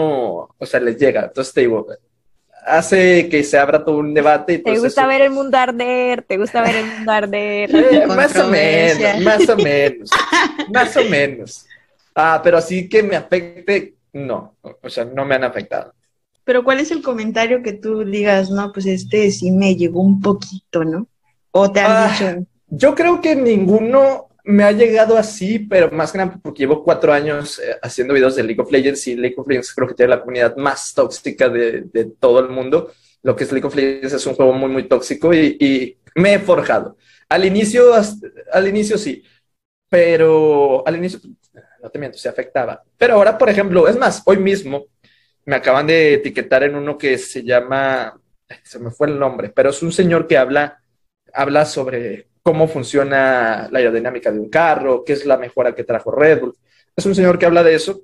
o 0.58 0.66
sea, 0.66 0.80
les 0.80 0.98
llega. 0.98 1.24
Entonces 1.24 1.54
te 1.54 1.62
digo, 1.62 1.86
hace 2.64 3.28
que 3.28 3.44
se 3.44 3.58
abra 3.58 3.84
todo 3.84 3.98
un 3.98 4.14
debate. 4.14 4.58
¿Te 4.58 4.78
gusta 4.78 5.06
ver 5.06 5.22
el 5.22 5.30
mundo 5.30 5.56
arder? 5.56 6.22
¿Te 6.22 6.38
gusta 6.38 6.62
ver 6.62 6.76
el 6.76 6.86
mundo 6.86 7.12
arder? 7.12 7.70
Eh, 7.92 8.06
más 8.06 8.36
o 8.36 8.48
menos, 8.48 9.22
más 9.22 9.48
o 9.48 9.56
menos, 9.56 10.10
más 10.72 10.96
o 10.96 11.04
menos. 11.04 11.66
Ah, 12.14 12.40
pero 12.42 12.58
así 12.58 12.88
que 12.88 13.02
me 13.02 13.16
afecte, 13.16 13.94
no, 14.12 14.54
o 14.62 14.88
sea, 14.88 15.04
no 15.04 15.24
me 15.24 15.34
han 15.34 15.44
afectado. 15.44 15.92
Pero 16.44 16.64
¿cuál 16.64 16.80
es 16.80 16.90
el 16.90 17.02
comentario 17.02 17.62
que 17.62 17.72
tú 17.72 18.04
digas, 18.04 18.50
no, 18.50 18.72
pues 18.72 18.86
este 18.86 19.30
sí 19.30 19.50
me 19.50 19.76
llegó 19.76 20.00
un 20.00 20.20
poquito, 20.20 20.84
¿no? 20.84 21.06
O 21.50 21.70
te 21.70 21.80
han 21.80 21.92
ah, 21.92 22.08
dicho. 22.08 22.46
Yo 22.68 22.94
creo 22.94 23.20
que 23.20 23.36
ninguno 23.36 24.28
me 24.44 24.64
ha 24.64 24.72
llegado 24.72 25.16
así, 25.16 25.60
pero 25.60 25.90
más 25.90 26.14
nada 26.14 26.38
porque 26.42 26.60
llevo 26.60 26.82
cuatro 26.82 27.12
años 27.12 27.58
eh, 27.58 27.76
haciendo 27.82 28.14
videos 28.14 28.36
de 28.36 28.42
League 28.42 28.60
of 28.60 28.70
Legends 28.70 29.06
y 29.06 29.16
League 29.16 29.36
of 29.36 29.46
Legends 29.46 29.74
creo 29.74 29.88
que 29.88 29.94
tiene 29.94 30.10
la 30.10 30.20
comunidad 30.20 30.56
más 30.56 30.92
tóxica 30.94 31.48
de, 31.48 31.82
de 31.82 32.06
todo 32.06 32.40
el 32.40 32.48
mundo. 32.48 32.92
Lo 33.22 33.36
que 33.36 33.44
es 33.44 33.52
League 33.52 33.66
of 33.66 33.74
Legends 33.74 34.14
es 34.14 34.26
un 34.26 34.34
juego 34.34 34.52
muy, 34.52 34.68
muy 34.68 34.88
tóxico 34.88 35.32
y, 35.32 35.56
y 35.60 35.98
me 36.16 36.34
he 36.34 36.38
forjado. 36.40 36.96
Al 37.28 37.44
inicio, 37.44 37.92
al 38.52 38.68
inicio 38.68 38.98
sí, 38.98 39.22
pero 39.88 40.86
al 40.86 40.96
inicio, 40.96 41.20
no 41.82 41.90
te 41.90 41.98
miento, 41.98 42.18
se 42.18 42.28
afectaba. 42.28 42.82
Pero 42.98 43.14
ahora, 43.14 43.38
por 43.38 43.48
ejemplo, 43.48 43.86
es 43.88 43.96
más, 43.96 44.22
hoy 44.26 44.38
mismo 44.38 44.86
me 45.44 45.56
acaban 45.56 45.86
de 45.86 46.14
etiquetar 46.14 46.62
en 46.64 46.74
uno 46.74 46.98
que 46.98 47.18
se 47.18 47.42
llama, 47.42 48.18
se 48.62 48.78
me 48.78 48.90
fue 48.90 49.08
el 49.08 49.18
nombre, 49.18 49.50
pero 49.50 49.70
es 49.70 49.82
un 49.82 49.92
señor 49.92 50.26
que 50.26 50.36
habla, 50.36 50.82
habla 51.32 51.64
sobre 51.64 52.28
cómo 52.42 52.68
funciona 52.68 53.68
la 53.70 53.78
aerodinámica 53.78 54.32
de 54.32 54.38
un 54.38 54.48
carro, 54.48 55.04
qué 55.04 55.12
es 55.12 55.24
la 55.24 55.36
mejora 55.36 55.74
que 55.74 55.84
trajo 55.84 56.10
Red 56.10 56.40
Bull. 56.40 56.56
Es 56.96 57.06
un 57.06 57.14
señor 57.14 57.38
que 57.38 57.46
habla 57.46 57.62
de 57.62 57.74
eso 57.74 58.02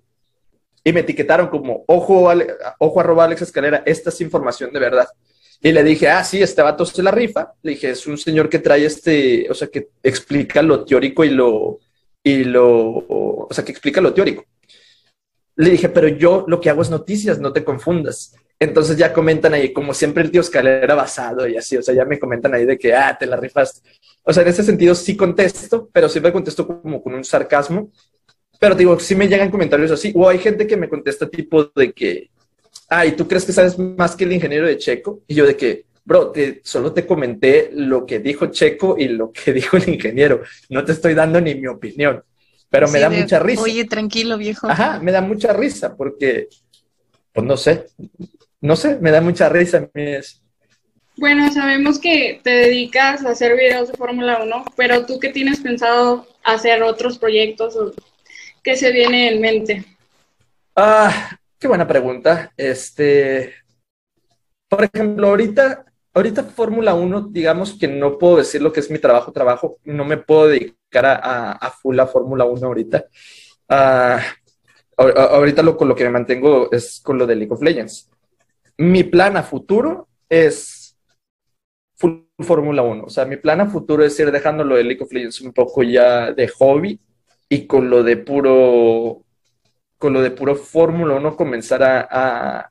y 0.84 0.92
me 0.92 1.00
etiquetaron 1.00 1.48
como, 1.48 1.84
ojo, 1.86 2.30
ojo 2.78 3.00
arroba 3.00 3.24
Alex 3.24 3.42
Escalera, 3.42 3.82
esta 3.84 4.10
es 4.10 4.20
información 4.20 4.72
de 4.72 4.78
verdad. 4.78 5.08
Y 5.60 5.72
le 5.72 5.82
dije, 5.82 6.08
ah, 6.08 6.22
sí, 6.22 6.40
este 6.40 6.62
vato 6.62 6.86
se 6.86 7.02
la 7.02 7.10
rifa. 7.10 7.52
Le 7.62 7.72
dije, 7.72 7.90
es 7.90 8.06
un 8.06 8.16
señor 8.16 8.48
que 8.48 8.60
trae 8.60 8.84
este, 8.84 9.46
o 9.50 9.54
sea, 9.54 9.68
que 9.68 9.88
explica 10.02 10.62
lo 10.62 10.84
teórico 10.84 11.24
y 11.24 11.30
lo, 11.30 11.80
y 12.22 12.44
lo, 12.44 13.04
o 13.08 13.48
sea, 13.50 13.64
que 13.64 13.72
explica 13.72 14.00
lo 14.00 14.14
teórico. 14.14 14.44
Le 15.56 15.70
dije, 15.70 15.88
pero 15.88 16.06
yo 16.06 16.44
lo 16.46 16.60
que 16.60 16.70
hago 16.70 16.82
es 16.82 16.90
noticias, 16.90 17.40
no 17.40 17.52
te 17.52 17.64
confundas. 17.64 18.36
Entonces 18.60 18.96
ya 18.96 19.12
comentan 19.12 19.54
ahí, 19.54 19.72
como 19.72 19.94
siempre 19.94 20.24
el 20.24 20.32
tío 20.32 20.40
Escalera 20.40 20.94
basado 20.94 21.46
y 21.46 21.56
así, 21.56 21.76
o 21.76 21.82
sea, 21.82 21.94
ya 21.94 22.04
me 22.04 22.18
comentan 22.18 22.54
ahí 22.54 22.64
de 22.64 22.76
que, 22.76 22.92
ah, 22.92 23.16
te 23.16 23.26
la 23.26 23.36
rifaste. 23.36 23.88
O 24.24 24.32
sea, 24.32 24.42
en 24.42 24.48
ese 24.48 24.64
sentido 24.64 24.94
sí 24.96 25.16
contesto, 25.16 25.88
pero 25.92 26.08
siempre 26.08 26.32
contesto 26.32 26.66
como 26.66 27.02
con 27.02 27.14
un 27.14 27.24
sarcasmo. 27.24 27.90
Pero 28.58 28.74
digo, 28.74 28.98
sí 28.98 29.14
me 29.14 29.28
llegan 29.28 29.50
comentarios 29.50 29.92
así, 29.92 30.12
o 30.16 30.28
hay 30.28 30.38
gente 30.38 30.66
que 30.66 30.76
me 30.76 30.88
contesta 30.88 31.28
tipo 31.28 31.64
de 31.66 31.92
que, 31.92 32.30
ay, 32.88 33.12
¿tú 33.12 33.28
crees 33.28 33.44
que 33.44 33.52
sabes 33.52 33.78
más 33.78 34.16
que 34.16 34.24
el 34.24 34.32
ingeniero 34.32 34.66
de 34.66 34.76
Checo? 34.76 35.20
Y 35.28 35.36
yo 35.36 35.46
de 35.46 35.56
que, 35.56 35.84
bro, 36.04 36.32
te, 36.32 36.60
solo 36.64 36.92
te 36.92 37.06
comenté 37.06 37.70
lo 37.72 38.04
que 38.04 38.18
dijo 38.18 38.46
Checo 38.46 38.96
y 38.98 39.06
lo 39.06 39.30
que 39.30 39.52
dijo 39.54 39.76
el 39.76 39.88
ingeniero. 39.88 40.42
No 40.68 40.84
te 40.84 40.92
estoy 40.92 41.14
dando 41.14 41.40
ni 41.40 41.54
mi 41.54 41.68
opinión. 41.68 42.24
Pero 42.70 42.88
me 42.88 42.98
da 42.98 43.08
mucha 43.08 43.38
risa. 43.38 43.62
Oye, 43.62 43.84
tranquilo, 43.84 44.36
viejo. 44.36 44.68
Ajá, 44.68 44.98
me 45.00 45.12
da 45.12 45.20
mucha 45.20 45.52
risa 45.52 45.96
porque, 45.96 46.48
pues 47.32 47.46
no 47.46 47.56
sé, 47.56 47.86
no 48.60 48.76
sé, 48.76 48.98
me 49.00 49.10
da 49.10 49.20
mucha 49.20 49.48
risa 49.48 49.78
a 49.78 49.80
mí 49.80 50.02
eso. 50.02 50.40
Bueno, 51.16 51.52
sabemos 51.52 51.98
que 51.98 52.40
te 52.44 52.50
dedicas 52.50 53.24
a 53.24 53.30
hacer 53.30 53.56
videos 53.56 53.88
de 53.88 53.96
Fórmula 53.96 54.40
1, 54.42 54.64
pero 54.76 55.04
tú 55.04 55.18
qué 55.18 55.30
tienes 55.30 55.60
pensado 55.60 56.26
hacer 56.44 56.82
otros 56.82 57.18
proyectos 57.18 57.76
o 57.76 57.92
qué 58.62 58.76
se 58.76 58.92
viene 58.92 59.32
en 59.32 59.40
mente? 59.40 59.84
Ah, 60.76 61.38
Qué 61.58 61.66
buena 61.66 61.88
pregunta. 61.88 62.52
Este, 62.56 63.52
por 64.68 64.84
ejemplo, 64.84 65.28
ahorita, 65.28 65.84
ahorita 66.14 66.44
Fórmula 66.44 66.94
1, 66.94 67.28
digamos 67.32 67.76
que 67.76 67.88
no 67.88 68.16
puedo 68.16 68.36
decir 68.36 68.62
lo 68.62 68.72
que 68.72 68.78
es 68.78 68.90
mi 68.90 69.00
trabajo, 69.00 69.32
trabajo, 69.32 69.78
no 69.84 70.04
me 70.04 70.18
puedo 70.18 70.48
dedicar 70.48 71.04
a, 71.06 71.52
a, 71.52 71.70
full 71.72 71.98
a 71.98 72.06
Fórmula 72.06 72.44
1 72.44 72.64
ahorita. 72.64 73.06
Uh, 73.68 74.20
ahorita 74.96 75.62
lo, 75.62 75.76
con 75.76 75.88
lo 75.88 75.96
que 75.96 76.04
me 76.04 76.10
mantengo 76.10 76.70
es 76.70 77.00
con 77.02 77.18
lo 77.18 77.26
de 77.26 77.34
League 77.34 77.52
of 77.52 77.60
Legends. 77.60 78.08
Mi 78.78 79.04
plan 79.04 79.36
a 79.36 79.42
futuro 79.42 80.08
es 80.28 80.96
Fórmula 82.38 82.82
1. 82.82 83.04
O 83.04 83.10
sea, 83.10 83.24
mi 83.24 83.36
plan 83.36 83.60
a 83.60 83.66
futuro 83.66 84.04
es 84.04 84.18
ir 84.20 84.30
dejando 84.30 84.62
lo 84.62 84.76
de 84.76 84.84
League 84.84 85.02
of 85.02 85.12
Legends 85.12 85.40
un 85.40 85.52
poco 85.52 85.82
ya 85.82 86.32
de 86.32 86.46
hobby 86.48 87.00
y 87.48 87.66
con 87.66 87.90
lo 87.90 88.02
de 88.02 88.16
puro 88.18 89.24
con 89.98 90.12
lo 90.12 90.22
de 90.22 90.30
puro 90.30 90.54
Fórmula 90.54 91.14
1 91.16 91.36
comenzar 91.36 91.82
a, 91.82 92.70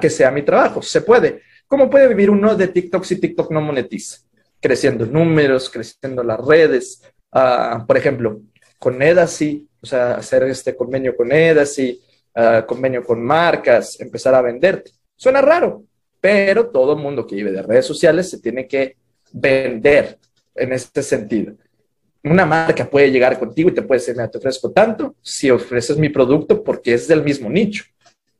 que 0.00 0.10
sea 0.10 0.30
mi 0.30 0.42
trabajo. 0.42 0.80
Se 0.80 1.00
puede. 1.00 1.42
¿Cómo 1.66 1.90
puede 1.90 2.06
vivir 2.06 2.30
uno 2.30 2.54
de 2.54 2.68
TikTok 2.68 3.02
si 3.02 3.20
TikTok 3.20 3.50
no 3.50 3.60
monetiza? 3.60 4.18
Creciendo 4.60 5.06
números, 5.06 5.70
creciendo 5.70 6.22
las 6.22 6.38
redes. 6.38 7.02
Ah, 7.32 7.84
por 7.86 7.96
ejemplo, 7.96 8.42
con 8.78 9.02
Edasy, 9.02 9.68
o 9.82 9.86
sea, 9.86 10.14
hacer 10.14 10.44
este 10.44 10.76
convenio 10.76 11.16
con 11.16 11.32
Edasy, 11.32 12.00
uh, 12.34 12.64
convenio 12.66 13.02
con 13.04 13.22
marcas, 13.22 14.00
empezar 14.00 14.34
a 14.34 14.42
venderte. 14.42 14.92
Suena 15.18 15.42
raro, 15.42 15.84
pero 16.18 16.70
todo 16.70 16.96
mundo 16.96 17.26
que 17.26 17.36
vive 17.36 17.52
de 17.52 17.62
redes 17.62 17.84
sociales 17.84 18.30
se 18.30 18.40
tiene 18.40 18.66
que 18.66 18.96
vender 19.30 20.18
en 20.54 20.72
este 20.72 21.02
sentido 21.02 21.54
una 22.24 22.46
marca 22.46 22.88
puede 22.88 23.10
llegar 23.10 23.38
contigo 23.38 23.70
y 23.70 23.74
te 23.74 23.82
puede 23.82 24.00
decir, 24.00 24.14
mira, 24.14 24.30
te 24.30 24.38
ofrezco 24.38 24.70
tanto 24.70 25.16
si 25.22 25.50
ofreces 25.50 25.96
mi 25.96 26.08
producto 26.08 26.62
porque 26.62 26.94
es 26.94 27.06
del 27.08 27.22
mismo 27.22 27.48
nicho. 27.48 27.84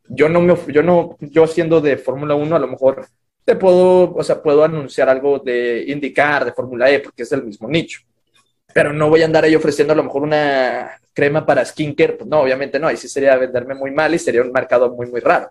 Yo 0.09 0.29
no 0.29 0.41
me, 0.41 0.57
yo 0.69 0.83
no, 0.83 1.17
yo 1.21 1.47
siendo 1.47 1.81
de 1.81 1.97
Fórmula 1.97 2.35
1 2.35 2.57
a 2.57 2.59
lo 2.59 2.69
mejor 2.69 3.07
te 3.45 3.57
puedo, 3.57 4.15
o 4.15 4.23
sea, 4.23 4.43
puedo 4.43 4.65
anunciar 4.65 5.09
algo 5.09 5.39
de 5.39 5.85
indicar 5.89 6.45
de 6.45 6.53
Fórmula 6.53 6.91
E 6.91 7.01
porque 7.01 7.23
es 7.23 7.31
del 7.31 7.45
mismo 7.45 7.69
nicho. 7.69 8.01
Pero 8.75 8.93
no 8.93 9.09
voy 9.09 9.23
a 9.23 9.25
andar 9.25 9.45
ahí 9.45 9.55
ofreciendo 9.55 9.93
a 9.93 9.97
lo 9.97 10.05
mejor 10.05 10.23
una 10.23 10.91
crema 11.15 11.45
para 11.45 11.65
skincare, 11.65 12.15
pues 12.15 12.29
no, 12.29 12.41
obviamente 12.41 12.79
no, 12.79 12.87
ahí 12.87 12.97
sí 12.97 13.09
sería 13.09 13.37
venderme 13.37 13.75
muy 13.75 13.91
mal 13.91 14.15
y 14.15 14.19
sería 14.19 14.43
un 14.43 14.53
mercado 14.53 14.95
muy, 14.95 15.07
muy 15.07 15.21
raro. 15.21 15.51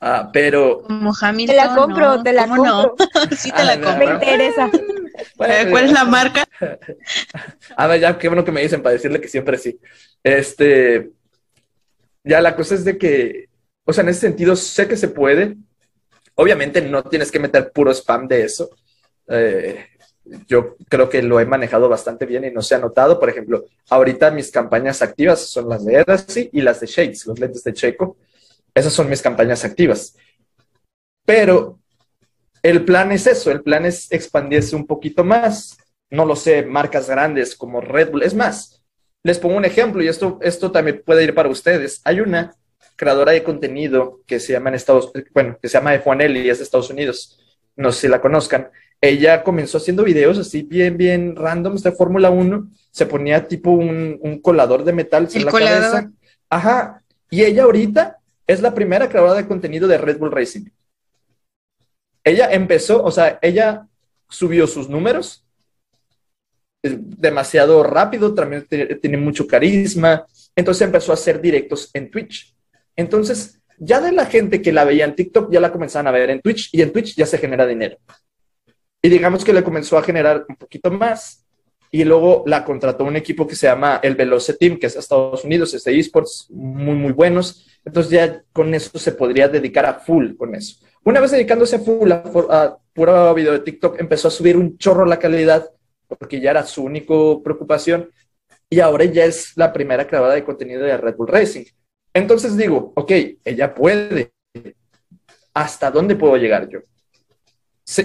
Ah, 0.00 0.30
pero. 0.32 0.82
Como 0.82 1.12
Te 1.14 1.54
la 1.54 1.74
compro, 1.74 2.22
te 2.22 2.32
la 2.32 2.46
compro. 2.46 2.94
sí, 3.36 3.50
te 3.50 3.64
la 3.64 3.72
ah, 3.72 3.80
compro. 3.80 4.06
Me 4.06 4.12
interesa. 4.14 4.70
¿Cuál 5.36 5.84
es 5.84 5.92
la 5.92 6.04
marca? 6.04 6.44
A 7.76 7.86
ver, 7.86 8.00
ya, 8.00 8.18
qué 8.18 8.28
bueno 8.28 8.44
que 8.44 8.52
me 8.52 8.62
dicen 8.62 8.82
para 8.82 8.94
decirle 8.94 9.20
que 9.20 9.28
siempre 9.28 9.58
sí. 9.58 9.78
Este. 10.22 11.10
Ya 12.24 12.40
la 12.40 12.56
cosa 12.56 12.74
es 12.74 12.84
de 12.84 12.98
que, 12.98 13.48
o 13.84 13.92
sea, 13.92 14.02
en 14.02 14.10
ese 14.10 14.20
sentido 14.20 14.56
sé 14.56 14.88
que 14.88 14.96
se 14.96 15.08
puede. 15.08 15.56
Obviamente 16.34 16.82
no 16.82 17.02
tienes 17.04 17.30
que 17.30 17.38
meter 17.38 17.70
puro 17.72 17.92
spam 17.92 18.28
de 18.28 18.44
eso. 18.44 18.70
Eh, 19.28 19.86
yo 20.46 20.76
creo 20.88 21.08
que 21.08 21.22
lo 21.22 21.40
he 21.40 21.46
manejado 21.46 21.88
bastante 21.88 22.26
bien 22.26 22.44
y 22.44 22.50
no 22.50 22.60
se 22.62 22.74
ha 22.74 22.78
notado. 22.78 23.18
Por 23.18 23.30
ejemplo, 23.30 23.64
ahorita 23.88 24.30
mis 24.32 24.50
campañas 24.50 25.00
activas 25.00 25.40
son 25.40 25.68
las 25.68 25.84
de 25.84 26.00
Edasy 26.00 26.50
y 26.52 26.60
las 26.60 26.80
de 26.80 26.86
Shades, 26.86 27.26
los 27.26 27.38
lentes 27.38 27.64
de 27.64 27.72
Checo. 27.72 28.16
Esas 28.76 28.92
son 28.92 29.08
mis 29.08 29.22
campañas 29.22 29.64
activas. 29.64 30.14
Pero 31.24 31.80
el 32.62 32.84
plan 32.84 33.10
es 33.10 33.26
eso, 33.26 33.50
el 33.50 33.62
plan 33.62 33.86
es 33.86 34.12
expandirse 34.12 34.76
un 34.76 34.86
poquito 34.86 35.24
más. 35.24 35.78
No 36.10 36.26
lo 36.26 36.36
sé, 36.36 36.62
marcas 36.62 37.08
grandes 37.08 37.56
como 37.56 37.80
Red 37.80 38.10
Bull. 38.10 38.22
Es 38.22 38.34
más, 38.34 38.84
les 39.22 39.38
pongo 39.38 39.56
un 39.56 39.64
ejemplo 39.64 40.02
y 40.02 40.08
esto, 40.08 40.38
esto 40.42 40.70
también 40.70 41.02
puede 41.06 41.24
ir 41.24 41.34
para 41.34 41.48
ustedes. 41.48 42.02
Hay 42.04 42.20
una 42.20 42.54
creadora 42.96 43.32
de 43.32 43.42
contenido 43.42 44.20
que 44.26 44.38
se 44.38 44.52
llama 44.52 44.68
en 44.68 44.74
Estados, 44.74 45.10
bueno, 45.32 45.58
que 45.60 45.68
se 45.68 45.78
llama 45.78 45.98
Juanelli 45.98 46.40
y 46.40 46.50
es 46.50 46.58
de 46.58 46.64
Estados 46.64 46.90
Unidos. 46.90 47.40
No 47.76 47.92
sé 47.92 48.02
si 48.02 48.08
la 48.08 48.20
conozcan. 48.20 48.68
Ella 49.00 49.42
comenzó 49.42 49.78
haciendo 49.78 50.04
videos 50.04 50.36
así 50.36 50.62
bien, 50.62 50.98
bien 50.98 51.34
randoms 51.34 51.82
de 51.82 51.92
Fórmula 51.92 52.28
1. 52.28 52.68
Se 52.90 53.06
ponía 53.06 53.48
tipo 53.48 53.70
un, 53.70 54.38
colador 54.42 54.84
de 54.84 54.92
metal 54.92 55.26
en 55.32 55.44
la 55.46 55.50
cabeza. 55.50 56.10
Ajá. 56.50 57.02
Y 57.30 57.42
ella 57.42 57.64
ahorita 57.64 58.15
es 58.46 58.60
la 58.62 58.74
primera 58.74 59.08
creadora 59.08 59.34
de 59.34 59.46
contenido 59.46 59.88
de 59.88 59.98
Red 59.98 60.18
Bull 60.18 60.32
Racing. 60.32 60.66
Ella 62.24 62.52
empezó, 62.52 63.02
o 63.04 63.10
sea, 63.10 63.38
ella 63.42 63.86
subió 64.28 64.66
sus 64.66 64.88
números 64.88 65.46
demasiado 66.82 67.82
rápido, 67.82 68.34
también 68.34 68.66
tiene 68.68 69.16
mucho 69.16 69.46
carisma, 69.46 70.26
entonces 70.54 70.82
empezó 70.82 71.12
a 71.12 71.14
hacer 71.14 71.40
directos 71.40 71.90
en 71.92 72.10
Twitch. 72.10 72.54
Entonces, 72.94 73.60
ya 73.78 74.00
de 74.00 74.12
la 74.12 74.26
gente 74.26 74.62
que 74.62 74.72
la 74.72 74.84
veía 74.84 75.04
en 75.04 75.14
TikTok, 75.14 75.52
ya 75.52 75.60
la 75.60 75.72
comenzaban 75.72 76.06
a 76.06 76.10
ver 76.10 76.30
en 76.30 76.40
Twitch 76.40 76.70
y 76.72 76.82
en 76.82 76.92
Twitch 76.92 77.14
ya 77.14 77.26
se 77.26 77.38
genera 77.38 77.66
dinero. 77.66 77.98
Y 79.02 79.08
digamos 79.08 79.44
que 79.44 79.52
le 79.52 79.62
comenzó 79.62 79.98
a 79.98 80.02
generar 80.02 80.46
un 80.48 80.56
poquito 80.56 80.90
más 80.90 81.44
y 81.90 82.04
luego 82.04 82.42
la 82.46 82.64
contrató 82.64 83.04
un 83.04 83.16
equipo 83.16 83.46
que 83.46 83.54
se 83.54 83.66
llama 83.66 84.00
el 84.02 84.16
Veloce 84.16 84.54
Team, 84.54 84.78
que 84.78 84.86
es 84.86 84.94
de 84.94 85.00
Estados 85.00 85.44
Unidos, 85.44 85.74
es 85.74 85.84
de 85.84 85.98
esports, 85.98 86.48
muy, 86.50 86.94
muy 86.94 87.12
buenos. 87.12 87.66
Entonces 87.86 88.12
ya 88.12 88.42
con 88.52 88.74
eso 88.74 88.98
se 88.98 89.12
podría 89.12 89.48
dedicar 89.48 89.86
a 89.86 89.94
full 89.94 90.36
con 90.36 90.54
eso. 90.54 90.84
Una 91.04 91.20
vez 91.20 91.30
dedicándose 91.30 91.76
a 91.76 91.78
full 91.78 92.12
a, 92.12 92.22
a 92.50 92.78
puro 92.92 93.32
video 93.32 93.52
de 93.52 93.60
TikTok, 93.60 93.98
empezó 93.98 94.28
a 94.28 94.32
subir 94.32 94.56
un 94.56 94.76
chorro 94.76 95.06
la 95.06 95.18
calidad, 95.18 95.70
porque 96.18 96.40
ya 96.40 96.50
era 96.50 96.66
su 96.66 96.82
única 96.82 97.14
preocupación, 97.42 98.10
y 98.68 98.80
ahora 98.80 99.04
ya 99.04 99.24
es 99.24 99.52
la 99.56 99.72
primera 99.72 100.06
creadora 100.06 100.34
de 100.34 100.44
contenido 100.44 100.82
de 100.82 100.96
Red 100.96 101.16
Bull 101.16 101.28
Racing. 101.28 101.64
Entonces 102.12 102.56
digo, 102.56 102.92
ok, 102.96 103.12
ella 103.44 103.74
puede. 103.74 104.32
¿Hasta 105.54 105.90
dónde 105.90 106.16
puedo 106.16 106.36
llegar 106.36 106.68
yo? 106.68 106.80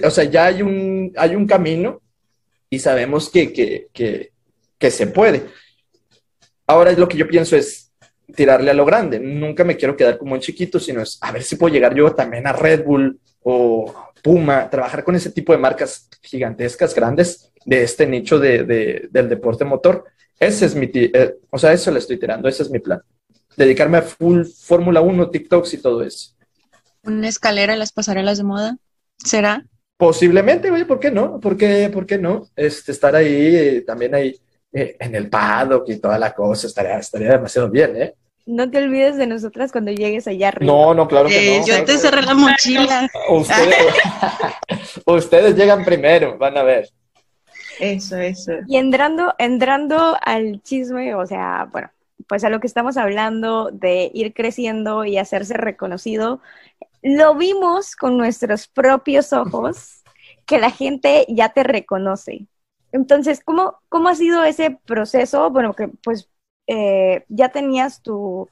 o 0.04 0.10
sea, 0.12 0.24
ya 0.26 0.46
hay 0.46 0.62
un, 0.62 1.12
hay 1.18 1.36
un 1.36 1.48
camino 1.48 2.02
y 2.70 2.80
sabemos 2.80 3.30
que, 3.30 3.52
que, 3.92 4.92
se 4.92 5.08
puede. 5.08 5.48
Ahora 6.68 6.92
lo 6.94 7.08
que 7.08 7.18
yo 7.18 7.28
pienso 7.28 7.56
es 7.56 7.91
tirarle 8.36 8.72
a 8.72 8.74
lo 8.74 8.86
grande. 8.86 9.20
Nunca 9.20 9.64
me 9.64 9.78
quiero 9.78 9.96
quedar 9.96 10.18
como 10.18 10.34
un 10.34 10.40
chiquito, 10.40 10.80
sino 10.80 11.02
es 11.02 11.18
a 11.22 11.32
ver 11.32 11.44
si 11.44 11.56
puedo 11.56 11.74
llegar 11.74 11.94
yo 11.96 12.14
también 12.14 12.48
a 12.48 12.54
Red 12.54 12.84
Bull 12.84 13.20
o 13.44 13.94
Puma, 14.22 14.70
trabajar 14.70 15.04
con 15.04 15.16
ese 15.16 15.32
tipo 15.32 15.52
de 15.52 15.58
marcas 15.58 16.08
gigantescas, 16.22 16.94
grandes, 16.94 17.52
de 17.66 17.84
este 17.84 18.06
nicho 18.06 18.40
de, 18.40 19.10
del 19.10 19.30
deporte 19.30 19.66
motor. 19.66 20.06
Ese 20.40 20.66
es 20.66 20.76
mi, 20.76 20.90
eh, 20.94 21.36
o 21.50 21.58
sea, 21.58 21.74
eso 21.74 21.92
le 21.92 22.00
estoy 22.00 22.20
tirando, 22.20 22.48
ese 22.48 22.64
es 22.64 22.70
mi 22.70 22.80
plan. 22.80 23.02
Dedicarme 23.56 23.98
a 23.98 24.02
full 24.02 24.44
Fórmula 24.46 25.02
1, 25.02 25.30
TikToks 25.30 25.74
y 25.74 25.78
todo 25.78 26.04
eso. 26.04 26.32
¿Una 27.04 27.28
escalera 27.28 27.74
en 27.74 27.80
las 27.80 27.92
pasarelas 27.92 28.38
de 28.38 28.44
moda? 28.44 28.78
¿Será? 29.18 29.66
Posiblemente, 29.98 30.72
oye, 30.72 30.86
¿por 30.86 31.00
qué 31.00 31.12
no? 31.12 31.40
¿Por 31.40 31.58
qué, 31.58 31.90
por 31.94 32.06
qué 32.06 32.18
no? 32.18 32.48
Este, 32.56 32.92
estar 32.92 33.16
ahí, 33.16 33.56
eh, 33.56 33.84
también 33.86 34.16
ahí 34.16 34.36
eh, 34.74 34.96
en 35.00 35.16
el 35.16 35.30
paddock 35.30 35.90
y 35.90 35.98
toda 35.98 36.18
la 36.18 36.34
cosa, 36.34 36.68
estaría, 36.68 36.98
estaría 36.98 37.32
demasiado 37.32 37.70
bien, 37.70 37.96
¿eh? 38.02 38.16
No 38.46 38.70
te 38.70 38.80
olvides 38.80 39.18
de 39.18 39.28
nosotras 39.28 39.72
cuando 39.72 39.92
llegues 39.92 40.28
allá 40.28 40.50
arriba. 40.50 40.74
No, 40.74 40.94
no, 40.94 41.08
claro 41.08 41.30
que 41.30 41.60
no. 41.60 41.66
Yo 41.66 41.84
te 41.86 41.98
cerré 41.98 42.22
la 42.24 42.34
mochila. 42.34 43.10
Ustedes, 43.30 43.94
ustedes 45.06 45.56
llegan 45.56 45.86
primero, 45.86 46.38
van 46.38 46.58
a 46.58 46.64
ver. 46.64 46.90
Eso, 47.80 48.18
eso. 48.18 48.54
Y 48.68 48.78
entrando, 48.78 49.34
entrando 49.38 50.18
al 50.22 50.62
chisme, 50.62 51.16
o 51.16 51.26
sea, 51.26 51.68
bueno, 51.72 51.90
pues 52.28 52.44
a 52.44 52.50
lo 52.50 52.60
que 52.60 52.68
estamos 52.68 52.98
hablando 52.98 53.70
de 53.72 54.12
ir 54.14 54.34
creciendo 54.34 55.06
y 55.06 55.18
hacerse 55.18 55.56
reconocido, 55.56 56.42
lo 57.02 57.36
vimos 57.36 57.96
con 57.96 58.18
nuestros 58.18 58.68
propios 58.68 59.34
ojos 59.34 60.04
que 60.46 60.60
la 60.60 60.72
gente 60.72 61.26
ya 61.30 61.50
te 61.50 61.64
reconoce. 61.64 62.48
Entonces, 62.92 63.42
¿cómo, 63.44 63.80
cómo 63.90 64.10
ha 64.10 64.16
sido 64.16 64.44
ese 64.44 64.78
proceso? 64.86 65.50
Bueno, 65.50 65.74
que 65.74 65.88
pues 65.88 66.30
eh, 66.72 67.26
ya 67.28 67.50
tenías 67.50 68.02
tu, 68.02 68.50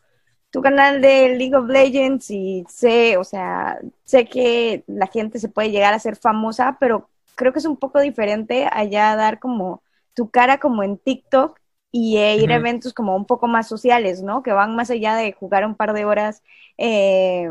tu 0.51 0.61
canal 0.61 1.01
de 1.01 1.37
League 1.37 1.55
of 1.55 1.69
Legends 1.69 2.29
y 2.31 2.65
sé, 2.67 3.17
o 3.17 3.23
sea, 3.23 3.79
sé 4.03 4.25
que 4.25 4.83
la 4.87 5.07
gente 5.07 5.39
se 5.39 5.47
puede 5.49 5.71
llegar 5.71 5.93
a 5.93 5.99
ser 5.99 6.17
famosa, 6.17 6.77
pero 6.81 7.09
creo 7.35 7.53
que 7.53 7.59
es 7.59 7.65
un 7.65 7.77
poco 7.77 8.01
diferente 8.01 8.67
allá 8.71 9.15
dar 9.15 9.39
como 9.39 9.81
tu 10.13 10.29
cara 10.29 10.59
como 10.59 10.83
en 10.83 10.97
TikTok 10.97 11.59
y 11.91 12.17
eh, 12.17 12.35
ir 12.37 12.51
a 12.51 12.55
eventos 12.57 12.93
como 12.93 13.15
un 13.15 13.25
poco 13.25 13.47
más 13.47 13.67
sociales, 13.69 14.21
¿no? 14.21 14.43
Que 14.43 14.51
van 14.51 14.75
más 14.75 14.89
allá 14.91 15.15
de 15.15 15.31
jugar 15.33 15.65
un 15.65 15.75
par 15.75 15.93
de 15.93 16.05
horas 16.05 16.43
eh, 16.77 17.49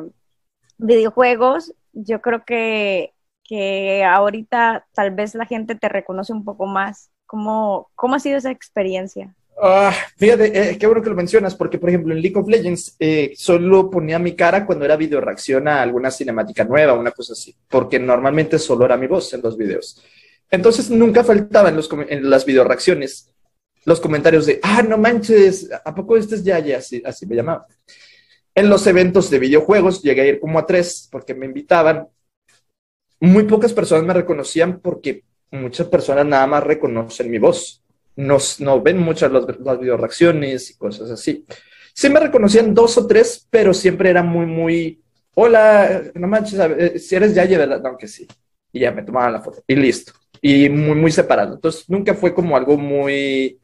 videojuegos. 0.79 1.75
Yo 1.93 2.21
creo 2.21 2.45
que, 2.45 3.15
que 3.45 4.05
ahorita 4.05 4.87
tal 4.95 5.13
vez 5.13 5.35
la 5.35 5.47
gente 5.47 5.75
te 5.77 5.89
reconoce 5.89 6.33
un 6.33 6.45
poco 6.45 6.67
más. 6.67 7.11
¿Cómo, 7.27 7.91
cómo 7.95 8.17
ha 8.17 8.21
sido 8.21 8.39
esa 8.39 8.51
experiencia? 8.51 9.35
Ah, 9.61 9.93
fíjate, 10.17 10.71
eh, 10.71 10.79
qué 10.79 10.87
bueno 10.87 11.03
que 11.03 11.11
lo 11.11 11.17
mencionas, 11.17 11.57
porque 11.57 11.79
por 11.79 11.89
ejemplo 11.89 12.15
en 12.15 12.23
League 12.23 12.39
of 12.39 12.49
Legends 12.49 12.95
eh, 13.01 13.33
solo 13.35 13.91
ponía 13.91 14.19
mi 14.21 14.37
cara 14.37 14.65
cuando 14.65 14.85
era 14.85 14.97
video 14.97 15.21
reacción 15.21 15.67
a 15.67 15.83
alguna 15.83 16.13
cinemática 16.13 16.65
nueva, 16.65 16.93
una 16.95 17.11
cosa 17.11 17.33
así, 17.33 17.57
porque 17.69 17.99
normalmente 17.99 18.59
solo 18.59 18.85
era 18.85 18.97
mi 18.97 19.09
voz 19.09 19.35
en 19.35 19.43
los 19.43 19.57
videos. 19.57 20.01
Entonces 20.49 20.91
nunca 20.91 21.25
faltaban 21.25 21.79
en 22.09 22.31
las 22.31 22.45
video 22.45 22.63
reacciones 22.65 23.33
los 23.85 24.01
comentarios 24.01 24.47
de, 24.47 24.61
ah, 24.63 24.83
no 24.83 24.97
manches, 24.97 25.69
¿a 25.85 25.95
poco 25.95 26.17
este 26.17 26.37
es 26.37 26.45
Yaya? 26.45 26.79
Así, 26.79 27.03
así 27.05 27.27
me 27.27 27.37
llamaba. 27.37 27.67
En 28.55 28.69
los 28.69 28.87
eventos 28.87 29.31
de 29.31 29.39
videojuegos 29.39 30.03
llegué 30.03 30.23
a 30.23 30.27
ir 30.27 30.41
como 30.41 30.59
a 30.59 30.67
tres 30.67 31.09
porque 31.11 31.35
me 31.35 31.47
invitaban. 31.47 32.07
Muy 33.21 33.45
pocas 33.45 33.73
personas 33.73 34.05
me 34.05 34.15
reconocían 34.15 34.81
porque 34.81 35.25
muchas 35.51 35.89
personas 35.89 36.27
nada 36.27 36.47
más 36.47 36.63
reconocen 36.63 37.31
mi 37.31 37.39
voz 37.39 37.83
no, 38.19 38.83
ven 38.83 38.99
muchas 38.99 39.31
las, 39.31 39.45
las 39.61 39.79
video 39.79 39.97
reacciones 39.97 40.71
y 40.71 40.77
cosas 40.77 41.11
así. 41.11 41.45
Sí 41.95 42.11
me 42.11 42.19
reconocían 42.19 42.75
dos 42.75 42.99
o 42.99 43.07
tres, 43.07 43.47
pero 43.49 43.73
siempre 43.73 44.11
era 44.11 44.23
muy, 44.23 44.45
muy, 44.45 45.01
hola, 45.35 46.03
no 46.15 46.27
manches, 46.27 46.59
eh, 46.59 46.99
si 46.99 47.15
eres 47.15 47.35
Yaye, 47.35 47.57
¿verdad? 47.57 47.81
Aunque 47.87 48.09
sí. 48.09 48.27
Y 48.73 48.81
ya 48.81 48.91
me 48.91 49.03
tomaban 49.03 49.33
la 49.35 49.41
foto 49.41 49.63
y 49.67 49.77
listo. 49.77 50.13
Y 50.41 50.69
muy, 50.69 50.97
muy 50.97 51.13
separado. 51.13 51.55
Entonces 51.55 51.89
nunca 51.89 52.13
fue 52.15 52.35
como 52.35 52.57
algo 52.57 52.77
muy, 52.77 53.59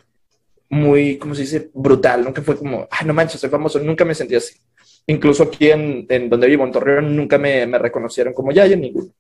muy, 0.68 1.18
¿cómo 1.18 1.34
se 1.34 1.42
dice? 1.42 1.70
Brutal. 1.74 2.24
Nunca 2.24 2.40
fue 2.40 2.56
como, 2.56 2.86
ay, 2.90 3.06
no 3.06 3.12
manches, 3.12 3.40
soy 3.40 3.50
famoso. 3.50 3.80
Nunca 3.80 4.04
me 4.04 4.14
sentí 4.14 4.36
así. 4.36 4.54
Incluso 5.06 5.42
aquí 5.44 5.70
en, 5.70 6.06
en 6.08 6.30
donde 6.30 6.46
vivo, 6.46 6.64
en 6.64 6.72
Torreón, 6.72 7.14
nunca 7.14 7.38
me, 7.38 7.66
me 7.66 7.78
reconocieron 7.78 8.32
como 8.32 8.52
Yaye, 8.52 8.76
ninguno. 8.76 9.12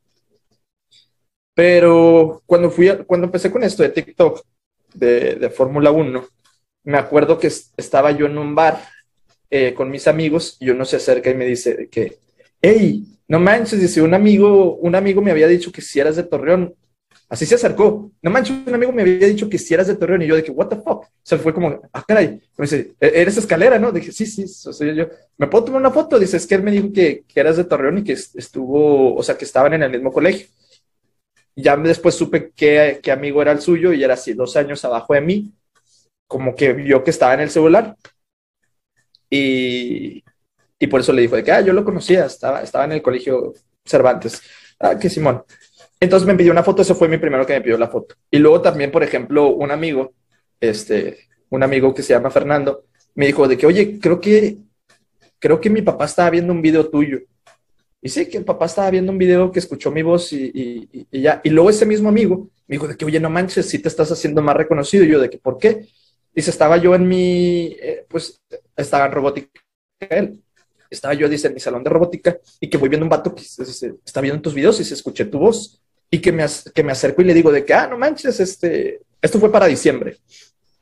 Pero 1.54 2.42
cuando 2.46 2.70
fui, 2.70 2.88
cuando 3.06 3.26
empecé 3.26 3.50
con 3.50 3.62
esto 3.62 3.82
de 3.82 3.90
TikTok, 3.90 4.42
de, 4.94 5.50
Fórmula 5.50 5.90
1, 5.90 6.26
me 6.84 6.98
acuerdo 6.98 7.38
que 7.38 7.48
estaba 7.48 8.10
yo 8.12 8.26
en 8.26 8.38
un 8.38 8.54
bar 8.54 8.80
eh, 9.50 9.74
con 9.74 9.90
mis 9.90 10.06
amigos 10.08 10.56
y 10.60 10.70
uno 10.70 10.84
se 10.84 10.96
acerca 10.96 11.30
y 11.30 11.34
me 11.34 11.46
dice 11.46 11.88
que, 11.90 12.18
hey, 12.60 13.04
no 13.28 13.40
manches, 13.40 13.80
dice, 13.80 14.02
un 14.02 14.14
amigo, 14.14 14.76
un 14.76 14.94
amigo 14.94 15.22
me 15.22 15.30
había 15.30 15.48
dicho 15.48 15.72
que 15.72 15.80
si 15.80 16.00
eras 16.00 16.16
de 16.16 16.24
Torreón, 16.24 16.74
así 17.28 17.46
se 17.46 17.54
acercó, 17.54 18.10
no 18.22 18.30
manches, 18.30 18.56
un 18.66 18.74
amigo 18.74 18.92
me 18.92 19.02
había 19.02 19.26
dicho 19.26 19.48
que 19.48 19.58
si 19.58 19.74
eras 19.74 19.86
de 19.86 19.96
Torreón 19.96 20.22
y 20.22 20.26
yo 20.26 20.36
de 20.36 20.44
que, 20.44 20.50
what 20.50 20.68
the 20.68 20.76
fuck, 20.76 21.04
o 21.04 21.08
sea, 21.22 21.38
fue 21.38 21.54
como, 21.54 21.80
ah, 21.92 22.04
caray, 22.06 22.40
me 22.56 22.62
dice, 22.62 22.94
¿E-, 23.00 23.12
¿eres 23.14 23.36
escalera, 23.36 23.78
no? 23.78 23.92
Dije, 23.92 24.12
sí, 24.12 24.26
sí, 24.26 24.44
o 24.68 24.84
yo, 24.84 25.08
¿me 25.38 25.46
puedo 25.46 25.64
tomar 25.64 25.80
una 25.80 25.90
foto? 25.90 26.18
Dice, 26.18 26.36
es 26.36 26.46
que 26.46 26.54
él 26.54 26.62
me 26.62 26.70
dijo 26.70 26.92
que, 26.92 27.24
que 27.26 27.40
eras 27.40 27.56
de 27.56 27.64
Torreón 27.64 27.98
y 27.98 28.04
que 28.04 28.12
estuvo, 28.12 29.14
o 29.14 29.22
sea, 29.22 29.36
que 29.36 29.44
estaban 29.44 29.72
en 29.74 29.82
el 29.82 29.90
mismo 29.90 30.12
colegio. 30.12 30.46
Ya 31.56 31.76
después 31.76 32.14
supe 32.14 32.52
qué, 32.54 33.00
amigo 33.12 33.40
era 33.42 33.52
el 33.52 33.60
suyo 33.60 33.92
y 33.92 34.02
era 34.02 34.14
así, 34.14 34.32
dos 34.32 34.56
años 34.56 34.84
abajo 34.84 35.14
de 35.14 35.20
mí, 35.20 35.52
como 36.26 36.54
que 36.54 36.72
vio 36.72 37.04
que 37.04 37.10
estaba 37.10 37.34
en 37.34 37.40
el 37.40 37.50
celular. 37.50 37.96
Y, 39.30 40.24
y 40.78 40.86
por 40.86 41.00
eso 41.00 41.12
le 41.12 41.22
dijo 41.22 41.36
de 41.36 41.44
que, 41.44 41.52
ah, 41.52 41.60
yo 41.60 41.72
lo 41.72 41.84
conocía, 41.84 42.26
estaba, 42.26 42.62
estaba 42.62 42.84
en 42.84 42.92
el 42.92 43.02
colegio 43.02 43.54
Cervantes. 43.84 44.42
Ah, 44.78 44.98
que 44.98 45.08
Simón. 45.08 45.44
Entonces 46.00 46.26
me 46.26 46.34
pidió 46.34 46.52
una 46.52 46.62
foto, 46.62 46.82
ese 46.82 46.94
fue 46.94 47.08
mi 47.08 47.18
primero 47.18 47.46
que 47.46 47.54
me 47.54 47.60
pidió 47.60 47.78
la 47.78 47.88
foto. 47.88 48.14
Y 48.30 48.38
luego 48.38 48.60
también, 48.60 48.90
por 48.90 49.02
ejemplo, 49.02 49.48
un 49.48 49.70
amigo, 49.70 50.12
este, 50.60 51.28
un 51.50 51.62
amigo 51.62 51.94
que 51.94 52.02
se 52.02 52.12
llama 52.12 52.30
Fernando, 52.30 52.84
me 53.14 53.26
dijo 53.26 53.46
de 53.48 53.56
que, 53.56 53.66
oye, 53.66 53.98
creo 54.00 54.20
que, 54.20 54.58
creo 55.38 55.60
que 55.60 55.70
mi 55.70 55.82
papá 55.82 56.06
estaba 56.06 56.30
viendo 56.30 56.52
un 56.52 56.60
video 56.60 56.88
tuyo. 56.90 57.20
Y 58.04 58.10
sí, 58.10 58.26
que 58.26 58.36
el 58.36 58.44
papá 58.44 58.66
estaba 58.66 58.90
viendo 58.90 59.10
un 59.10 59.16
video 59.16 59.50
que 59.50 59.58
escuchó 59.58 59.90
mi 59.90 60.02
voz 60.02 60.30
y, 60.34 61.06
ya. 61.10 61.40
Y 61.42 61.48
luego 61.48 61.70
ese 61.70 61.86
mismo 61.86 62.10
amigo 62.10 62.50
me 62.66 62.74
dijo 62.74 62.86
de 62.86 62.98
que, 62.98 63.06
oye, 63.06 63.18
no 63.18 63.30
manches, 63.30 63.66
si 63.66 63.78
te 63.78 63.88
estás 63.88 64.12
haciendo 64.12 64.42
más 64.42 64.54
reconocido. 64.54 65.04
Y 65.04 65.08
yo 65.08 65.18
de 65.18 65.30
que, 65.30 65.38
¿por 65.38 65.56
qué? 65.56 65.88
Dice, 66.34 66.50
estaba 66.50 66.76
yo 66.76 66.94
en 66.94 67.08
mi, 67.08 67.74
eh, 67.80 68.04
pues, 68.06 68.38
estaba 68.76 69.06
en 69.06 69.12
robótica 69.12 69.58
él. 70.00 70.38
Estaba 70.90 71.14
yo, 71.14 71.30
dice, 71.30 71.48
en 71.48 71.54
mi 71.54 71.60
salón 71.60 71.82
de 71.82 71.88
robótica 71.88 72.36
y 72.60 72.68
que 72.68 72.76
voy 72.76 72.90
viendo 72.90 73.06
un 73.06 73.08
vato 73.08 73.34
que 73.34 73.42
está 73.42 74.20
viendo 74.20 74.42
tus 74.42 74.52
videos 74.52 74.78
y 74.80 74.84
se 74.84 74.92
escuché 74.92 75.24
tu 75.24 75.38
voz. 75.38 75.80
Y 76.10 76.18
que 76.18 76.30
me, 76.30 76.44
que 76.74 76.82
me 76.82 76.92
acerco 76.92 77.22
y 77.22 77.24
le 77.24 77.32
digo 77.32 77.50
de 77.50 77.64
que, 77.64 77.72
ah, 77.72 77.86
no 77.86 77.96
manches, 77.96 78.38
este, 78.38 79.00
esto 79.22 79.40
fue 79.40 79.50
para 79.50 79.64
diciembre 79.64 80.18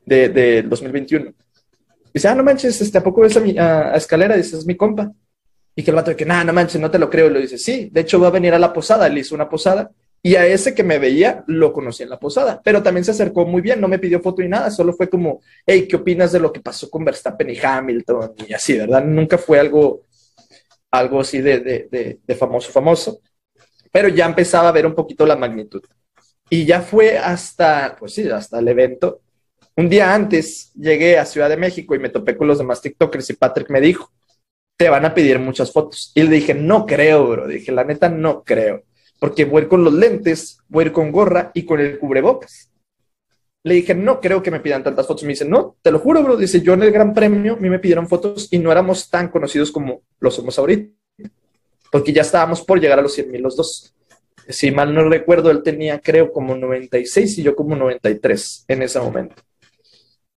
de, 0.05 0.29
de 0.29 0.63
2021. 0.65 1.33
Dice, 2.13 2.27
ah, 2.27 2.35
no 2.35 2.43
manches, 2.43 2.81
este, 2.81 2.99
¿a 2.99 3.03
poco 3.05 3.21
ves 3.21 3.37
a, 3.37 3.41
mi, 3.41 3.57
a 3.57 3.95
escalera? 3.95 4.37
Dice, 4.37 4.57
es 4.57 4.67
mi 4.67 4.77
compa. 4.77 5.13
Y 5.75 5.83
que 5.83 5.91
el 5.91 5.97
vato 5.97 6.11
de 6.11 6.17
que, 6.17 6.27
nada, 6.27 6.45
no 6.45 6.53
manches, 6.53 6.81
no 6.81 6.91
te 6.91 6.99
lo 6.99 7.09
creo. 7.09 7.27
Y 7.27 7.31
lo 7.31 7.41
dice, 7.41 7.59
sí, 7.59 7.89
de 7.93 8.03
hecho 8.03 8.21
va 8.21 8.29
a 8.29 8.31
venir 8.33 8.55
a 8.55 8.59
la 8.59 8.73
posada. 8.73 9.07
Él 9.07 9.19
hizo 9.19 9.35
una 9.35 9.49
posada 9.49 9.91
y 10.25 10.37
a 10.37 10.47
ese 10.47 10.73
que 10.75 10.85
me 10.85 10.99
veía 10.99 11.43
lo 11.49 11.73
conocí 11.73 12.05
en 12.05 12.11
la 12.11 12.19
posada, 12.19 12.61
pero 12.63 12.83
también 12.83 13.05
se 13.05 13.11
acercó 13.11 13.45
muy 13.45 13.61
bien, 13.61 13.81
no 13.81 13.89
me 13.89 13.99
pidió 13.99 14.21
foto 14.21 14.41
ni 14.41 14.49
nada, 14.49 14.71
solo 14.71 14.93
fue 14.93 15.11
como, 15.11 15.41
hey, 15.67 15.89
¿qué 15.89 15.97
opinas 15.97 16.31
de 16.31 16.39
lo 16.39 16.53
que 16.53 16.61
pasó 16.61 16.89
con 16.89 17.05
Verstappen 17.05 17.51
y 17.51 17.59
Hamilton? 17.59 18.35
Y 18.49 18.53
así, 18.53 18.79
¿verdad? 18.79 19.05
Nunca 19.05 19.37
fue 19.37 19.59
algo, 19.59 20.03
algo 20.93 21.21
así 21.21 21.41
de, 21.41 21.59
de, 21.59 22.21
de, 22.25 22.35
famoso, 22.37 22.71
famoso, 22.71 23.21
pero 23.91 24.09
ya 24.09 24.27
empezaba 24.27 24.69
a 24.69 24.73
ver 24.73 24.87
un 24.87 24.95
poquito 24.95 25.27
la 25.27 25.35
magnitud. 25.35 25.83
Y 26.49 26.67
ya 26.67 26.83
fue 26.83 27.19
hasta, 27.19 27.97
pues 27.99 28.15
sí, 28.15 28.29
hasta 28.29 28.61
el 28.61 28.69
evento. 28.69 29.23
Un 29.75 29.89
día 29.89 30.15
antes 30.15 30.73
llegué 30.75 31.19
a 31.19 31.25
Ciudad 31.25 31.49
de 31.49 31.57
México 31.57 31.95
y 31.97 31.99
me 31.99 32.11
topé 32.11 32.37
con 32.37 32.47
los 32.47 32.59
demás 32.59 32.81
TikTokers 32.81 33.31
y 33.31 33.35
Patrick 33.35 33.71
me 33.71 33.81
dijo, 33.81 34.13
te 34.77 34.89
van 34.89 35.05
a 35.05 35.15
pedir 35.15 35.39
muchas 35.39 35.73
fotos. 35.73 36.13
Y 36.15 36.23
le 36.23 36.31
dije, 36.31 36.55
no 36.55 36.87
creo, 36.87 37.27
bro. 37.29 37.47
Dije, 37.47 37.73
la 37.73 37.85
neta, 37.85 38.09
no 38.09 38.43
creo. 38.43 38.83
Porque 39.19 39.45
voy 39.45 39.61
a 39.61 39.63
ir 39.63 39.69
con 39.69 39.85
los 39.85 39.93
lentes, 39.93 40.59
voy 40.69 40.85
a 40.85 40.87
ir 40.89 40.93
con 40.93 41.13
gorra 41.13 41.51
y 41.55 41.65
con 41.65 41.81
el 41.81 41.99
cubrebocas. 41.99 42.71
Le 43.65 43.75
dije, 43.75 43.95
no 43.95 44.21
creo 44.21 44.43
que 44.43 44.51
me 44.51 44.61
pidan 44.61 44.83
tantas 44.83 45.07
fotos. 45.07 45.23
Me 45.23 45.31
dice, 45.31 45.45
no, 45.45 45.77
te 45.81 45.93
lo 45.93 46.01
juro, 46.01 46.23
bro. 46.23 46.37
Dice, 46.37 46.61
yo 46.61 46.75
en 46.75 46.83
el 46.83 46.91
Gran 46.91 47.15
Premio, 47.15 47.55
a 47.55 47.57
mí 47.57 47.71
me 47.71 47.79
pidieron 47.79 48.09
fotos 48.09 48.49
y 48.51 48.59
no 48.59 48.73
éramos 48.73 49.09
tan 49.09 49.29
conocidos 49.29 49.71
como 49.71 50.03
lo 50.19 50.31
somos 50.31 50.59
ahorita. 50.59 50.93
Porque 51.91 52.13
ya 52.13 52.23
estábamos 52.23 52.63
por 52.63 52.81
llegar 52.81 52.99
a 52.99 53.03
los 53.03 53.15
100 53.15 53.31
mil 53.31 53.43
los 53.43 53.57
dos. 53.57 53.95
Si 54.49 54.73
mal 54.73 54.93
no 54.93 55.09
recuerdo, 55.09 55.51
él 55.51 55.63
tenía, 55.63 56.01
creo, 56.01 56.33
como 56.33 56.57
96 56.57 57.39
y 57.39 57.43
yo 57.45 57.55
como 57.55 57.77
93 57.77 58.65
en 58.67 58.83
ese 58.83 58.99
momento. 58.99 59.37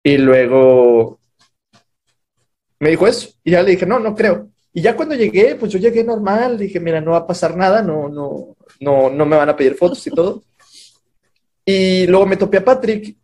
Y 0.02 0.18
luego 0.18 1.18
me 2.84 2.90
dijo 2.90 3.06
eso. 3.06 3.30
Y 3.42 3.52
ya 3.52 3.62
le 3.62 3.70
dije, 3.70 3.86
no, 3.86 3.98
no 3.98 4.14
creo. 4.14 4.50
Y 4.74 4.82
ya 4.82 4.94
cuando 4.94 5.14
llegué, 5.14 5.54
pues 5.54 5.72
yo 5.72 5.78
llegué 5.78 6.04
normal, 6.04 6.58
dije, 6.58 6.78
mira, 6.78 7.00
no 7.00 7.12
va 7.12 7.18
a 7.18 7.26
pasar 7.26 7.56
nada, 7.56 7.80
no, 7.80 8.10
no, 8.10 8.56
no, 8.78 9.08
no 9.08 9.24
me 9.24 9.36
van 9.36 9.48
a 9.48 9.56
pedir 9.56 9.74
fotos 9.74 10.06
y 10.06 10.10
todo. 10.10 10.42
Y 11.66 12.06
luego 12.08 12.26
me 12.26 12.36
topé 12.36 12.58
a 12.58 12.64
Patrick 12.64 13.16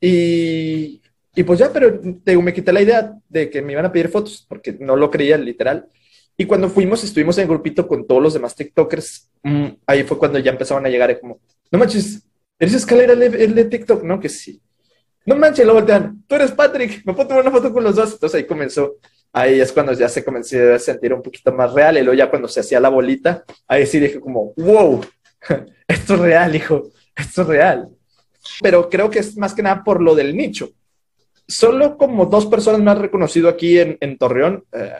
y, 0.00 1.02
y 1.34 1.42
pues 1.42 1.58
ya, 1.58 1.70
pero 1.70 2.00
me 2.40 2.54
quité 2.54 2.72
la 2.72 2.80
idea 2.80 3.14
de 3.28 3.50
que 3.50 3.60
me 3.60 3.72
iban 3.72 3.84
a 3.84 3.92
pedir 3.92 4.08
fotos 4.08 4.46
porque 4.48 4.72
no 4.80 4.96
lo 4.96 5.10
creía 5.10 5.36
literal. 5.36 5.86
Y 6.34 6.46
cuando 6.46 6.70
fuimos, 6.70 7.04
estuvimos 7.04 7.36
en 7.36 7.42
el 7.42 7.48
grupito 7.48 7.86
con 7.86 8.06
todos 8.06 8.22
los 8.22 8.32
demás 8.32 8.56
TikTokers. 8.56 9.28
Mm, 9.42 9.66
ahí 9.86 10.04
fue 10.04 10.16
cuando 10.16 10.38
ya 10.38 10.52
empezaban 10.52 10.86
a 10.86 10.88
llegar 10.88 11.20
como, 11.20 11.38
no 11.70 11.78
manches, 11.78 12.22
¿eres 12.58 12.72
escalera 12.72 13.12
el 13.12 13.54
de 13.54 13.64
TikTok? 13.66 14.04
No, 14.04 14.18
que 14.18 14.30
sí. 14.30 14.58
No 15.24 15.36
manches, 15.36 15.66
lo 15.66 15.74
voltean. 15.74 16.24
Tú 16.26 16.34
eres 16.34 16.50
Patrick, 16.52 17.02
me 17.04 17.14
puedo 17.14 17.28
tomar 17.28 17.42
una 17.42 17.52
foto 17.52 17.72
con 17.72 17.84
los 17.84 17.94
dos. 17.94 18.12
Entonces 18.12 18.38
ahí 18.38 18.46
comenzó. 18.46 18.96
Ahí 19.32 19.60
es 19.60 19.72
cuando 19.72 19.92
ya 19.92 20.08
se 20.08 20.24
comenzó 20.24 20.74
a 20.74 20.78
sentir 20.78 21.14
un 21.14 21.22
poquito 21.22 21.52
más 21.52 21.72
real. 21.72 21.96
Y 21.96 22.02
luego 22.02 22.18
ya 22.18 22.28
cuando 22.28 22.48
se 22.48 22.60
hacía 22.60 22.80
la 22.80 22.88
bolita, 22.88 23.44
ahí 23.66 23.86
sí 23.86 24.00
dije 24.00 24.20
como, 24.20 24.52
wow, 24.56 25.00
esto 25.88 26.14
es 26.14 26.20
real, 26.20 26.54
hijo, 26.54 26.90
esto 27.14 27.42
es 27.42 27.48
real. 27.48 27.88
Pero 28.60 28.90
creo 28.90 29.08
que 29.08 29.20
es 29.20 29.36
más 29.36 29.54
que 29.54 29.62
nada 29.62 29.84
por 29.84 30.02
lo 30.02 30.14
del 30.14 30.36
nicho. 30.36 30.70
Solo 31.46 31.96
como 31.96 32.26
dos 32.26 32.46
personas 32.46 32.80
me 32.80 32.90
han 32.90 33.00
reconocido 33.00 33.48
aquí 33.48 33.78
en, 33.78 34.18
Torreón, 34.18 34.64
eh, 34.72 34.92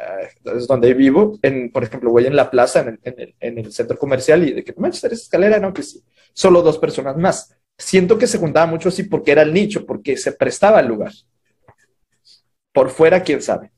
es 0.56 0.66
donde 0.66 0.94
vivo. 0.94 1.38
En, 1.42 1.70
por 1.70 1.82
ejemplo, 1.82 2.10
voy 2.10 2.26
en 2.26 2.36
la 2.36 2.50
plaza, 2.50 2.84
en 3.02 3.58
el 3.58 3.72
centro 3.72 3.98
comercial, 3.98 4.46
y 4.46 4.52
de 4.52 4.64
que 4.64 4.74
manches, 4.76 5.04
eres 5.04 5.22
escalera, 5.22 5.58
no, 5.58 5.72
que 5.72 5.82
sí. 5.82 6.02
Solo 6.32 6.62
dos 6.62 6.78
personas 6.78 7.16
más 7.16 7.56
siento 7.82 8.18
que 8.18 8.26
se 8.26 8.38
juntaba 8.38 8.66
mucho 8.66 8.88
así 8.88 9.02
porque 9.02 9.32
era 9.32 9.42
el 9.42 9.52
nicho, 9.52 9.84
porque 9.84 10.16
se 10.16 10.32
prestaba 10.32 10.80
el 10.80 10.86
lugar. 10.86 11.12
Por 12.72 12.90
fuera, 12.90 13.22
quién 13.22 13.42
sabe. 13.42 13.70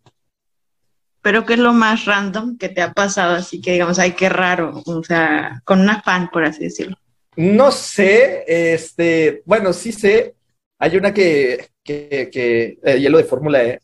Pero 1.23 1.47
¿qué 1.47 1.55
es 1.55 1.59
lo 1.59 1.73
más 1.73 2.05
random 2.05 2.59
que 2.59 2.69
te 2.69 2.83
ha 2.83 2.93
pasado? 2.93 3.35
Así 3.35 3.61
que 3.61 3.73
digamos, 3.73 3.99
ay, 3.99 4.13
qué 4.13 4.29
raro, 4.29 4.83
o 4.85 5.03
sea, 5.03 5.63
con 5.65 5.81
una 5.81 6.03
fan, 6.03 6.29
por 6.31 6.45
así 6.45 6.65
decirlo. 6.65 6.97
No 7.37 7.73
sé, 7.73 8.45
este, 8.47 9.43
bueno, 9.47 9.73
sí 9.73 9.91
sé. 9.91 10.35
Hay 10.79 10.97
una 10.97 11.15
que, 11.15 11.71
que, 11.83 12.29
que 12.31 12.79
eh, 12.83 13.01
hielo 13.01 13.19
de 13.19 13.25
Fórmula 13.25 13.65
E, 13.65 13.81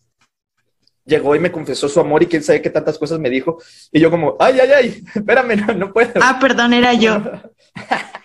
llegó 1.06 1.34
y 1.34 1.40
me 1.40 1.50
confesó 1.50 1.88
su 1.88 1.98
amor 1.98 2.22
y 2.22 2.26
quién 2.26 2.42
sabe 2.42 2.62
qué 2.62 2.70
tantas 2.70 2.98
cosas 2.98 3.18
me 3.18 3.30
dijo. 3.30 3.58
Y 3.90 4.00
yo 4.00 4.10
como, 4.10 4.36
ay, 4.38 4.60
ay, 4.60 4.70
ay, 4.72 5.04
espérame, 5.14 5.56
no, 5.56 5.74
no 5.74 5.92
puedo. 5.92 6.12
Ah, 6.20 6.38
perdón, 6.40 6.74
era 6.74 6.92
yo. 6.92 7.22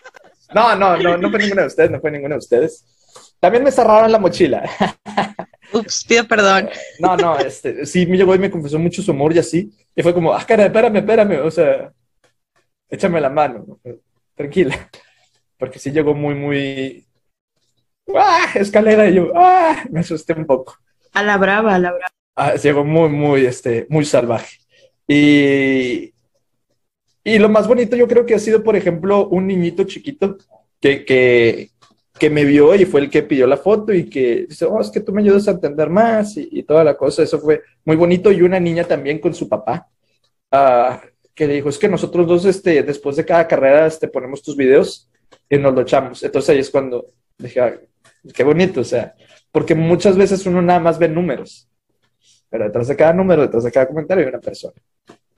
no, 0.55 0.73
no, 0.77 0.97
no, 0.97 1.17
no 1.17 1.29
fue 1.29 1.39
ninguna 1.39 1.63
de 1.63 1.67
ustedes, 1.67 1.91
no 1.91 1.99
fue 1.99 2.11
ninguna 2.11 2.35
de 2.35 2.39
ustedes. 2.39 2.85
También 3.41 3.61
me 3.61 3.71
cerraron 3.71 4.09
la 4.09 4.19
mochila. 4.19 4.63
Ups, 5.73 6.05
pido 6.07 6.25
perdón. 6.25 6.69
No, 6.99 7.17
no, 7.17 7.37
este, 7.37 7.85
sí 7.85 8.05
me 8.05 8.15
llegó 8.15 8.33
y 8.33 8.39
me 8.39 8.49
confesó 8.49 8.79
mucho 8.79 9.01
su 9.01 9.11
amor 9.11 9.35
y 9.35 9.39
así. 9.39 9.69
Y 9.93 10.01
fue 10.01 10.13
como, 10.13 10.33
ah, 10.33 10.45
cara, 10.47 10.65
espérame, 10.65 10.95
espérame, 10.95 11.41
o 11.45 11.51
sea, 11.51 11.91
échame 12.89 13.19
la 13.19 13.29
mano, 13.29 13.79
tranquila. 14.33 14.89
Porque 15.57 15.77
sí 15.77 15.91
llegó 15.91 16.13
muy, 16.13 16.35
muy... 16.35 17.05
¡Ah! 18.15 18.47
Escalera 18.55 19.09
y 19.09 19.15
yo, 19.15 19.33
¡ah! 19.35 19.83
Me 19.89 19.99
asusté 19.99 20.31
un 20.31 20.45
poco. 20.45 20.77
A 21.11 21.21
la 21.21 21.37
brava, 21.37 21.75
a 21.75 21.79
la 21.79 21.91
brava. 21.91 22.13
Ah, 22.37 22.55
llegó 22.55 22.85
muy, 22.85 23.09
muy, 23.09 23.45
este, 23.45 23.87
muy 23.89 24.05
salvaje. 24.05 24.57
Y, 25.05 26.13
y 27.25 27.39
lo 27.39 27.49
más 27.49 27.67
bonito 27.67 27.95
yo 27.95 28.07
creo 28.07 28.25
que 28.25 28.35
ha 28.35 28.39
sido, 28.39 28.63
por 28.63 28.75
ejemplo, 28.75 29.27
un 29.29 29.47
niñito 29.47 29.83
chiquito 29.85 30.37
que, 30.79 31.03
que, 31.03 31.71
que 32.19 32.29
me 32.29 32.45
vio 32.45 32.75
y 32.75 32.85
fue 32.85 33.01
el 33.01 33.09
que 33.09 33.23
pidió 33.23 33.47
la 33.47 33.57
foto 33.57 33.91
y 33.91 34.07
que 34.07 34.45
dice, 34.47 34.65
oh, 34.65 34.79
es 34.79 34.91
que 34.91 34.99
tú 34.99 35.11
me 35.11 35.23
ayudas 35.23 35.47
a 35.47 35.51
entender 35.51 35.89
más 35.89 36.37
y, 36.37 36.47
y 36.51 36.61
toda 36.61 36.83
la 36.83 36.95
cosa. 36.95 37.23
Eso 37.23 37.39
fue 37.39 37.63
muy 37.83 37.95
bonito. 37.95 38.31
Y 38.31 38.43
una 38.43 38.59
niña 38.59 38.83
también 38.83 39.17
con 39.17 39.33
su 39.33 39.49
papá, 39.49 39.89
ah, 40.51 41.01
que 41.33 41.47
le 41.47 41.55
dijo, 41.55 41.69
es 41.69 41.79
que 41.79 41.89
nosotros 41.89 42.27
dos, 42.27 42.45
este, 42.45 42.83
después 42.83 43.15
de 43.15 43.25
cada 43.25 43.47
carrera, 43.47 43.87
este, 43.87 44.07
ponemos 44.07 44.43
tus 44.43 44.55
videos 44.55 45.09
y 45.49 45.57
nos 45.57 45.73
lo 45.73 45.81
echamos. 45.81 46.21
Entonces 46.21 46.49
ahí 46.51 46.59
es 46.59 46.69
cuando 46.69 47.07
dije, 47.39 47.59
ah, 47.59 47.75
qué 48.35 48.43
bonito, 48.43 48.81
o 48.81 48.85
sea, 48.85 49.15
porque 49.51 49.73
muchas 49.73 50.15
veces 50.15 50.45
uno 50.45 50.61
nada 50.61 50.79
más 50.79 50.99
ve 50.99 51.09
números, 51.09 51.67
pero 52.49 52.65
detrás 52.65 52.87
de 52.87 52.95
cada 52.95 53.13
número, 53.13 53.41
detrás 53.41 53.63
de 53.63 53.71
cada 53.71 53.87
comentario 53.87 54.23
hay 54.23 54.29
una 54.29 54.39
persona. 54.39 54.75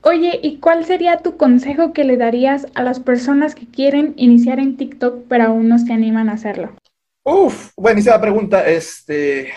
Oye, 0.04 0.40
¿y 0.42 0.60
cuál 0.60 0.86
sería 0.86 1.18
tu 1.18 1.38
consejo 1.38 1.92
que 1.92 2.04
le 2.04 2.18
darías 2.18 2.68
a 2.76 2.84
las 2.84 3.00
personas 3.00 3.56
que 3.56 3.68
quieren 3.68 4.14
iniciar 4.16 4.60
en 4.60 4.78
TikTok 4.78 5.26
pero 5.28 5.46
aún 5.46 5.68
no 5.68 5.80
se 5.80 5.92
animan 5.92 6.30
a 6.30 6.34
hacerlo? 6.34 6.76
Uf, 7.24 7.72
buenísima 7.76 8.22
pregunta. 8.22 8.66
Este, 8.68 9.52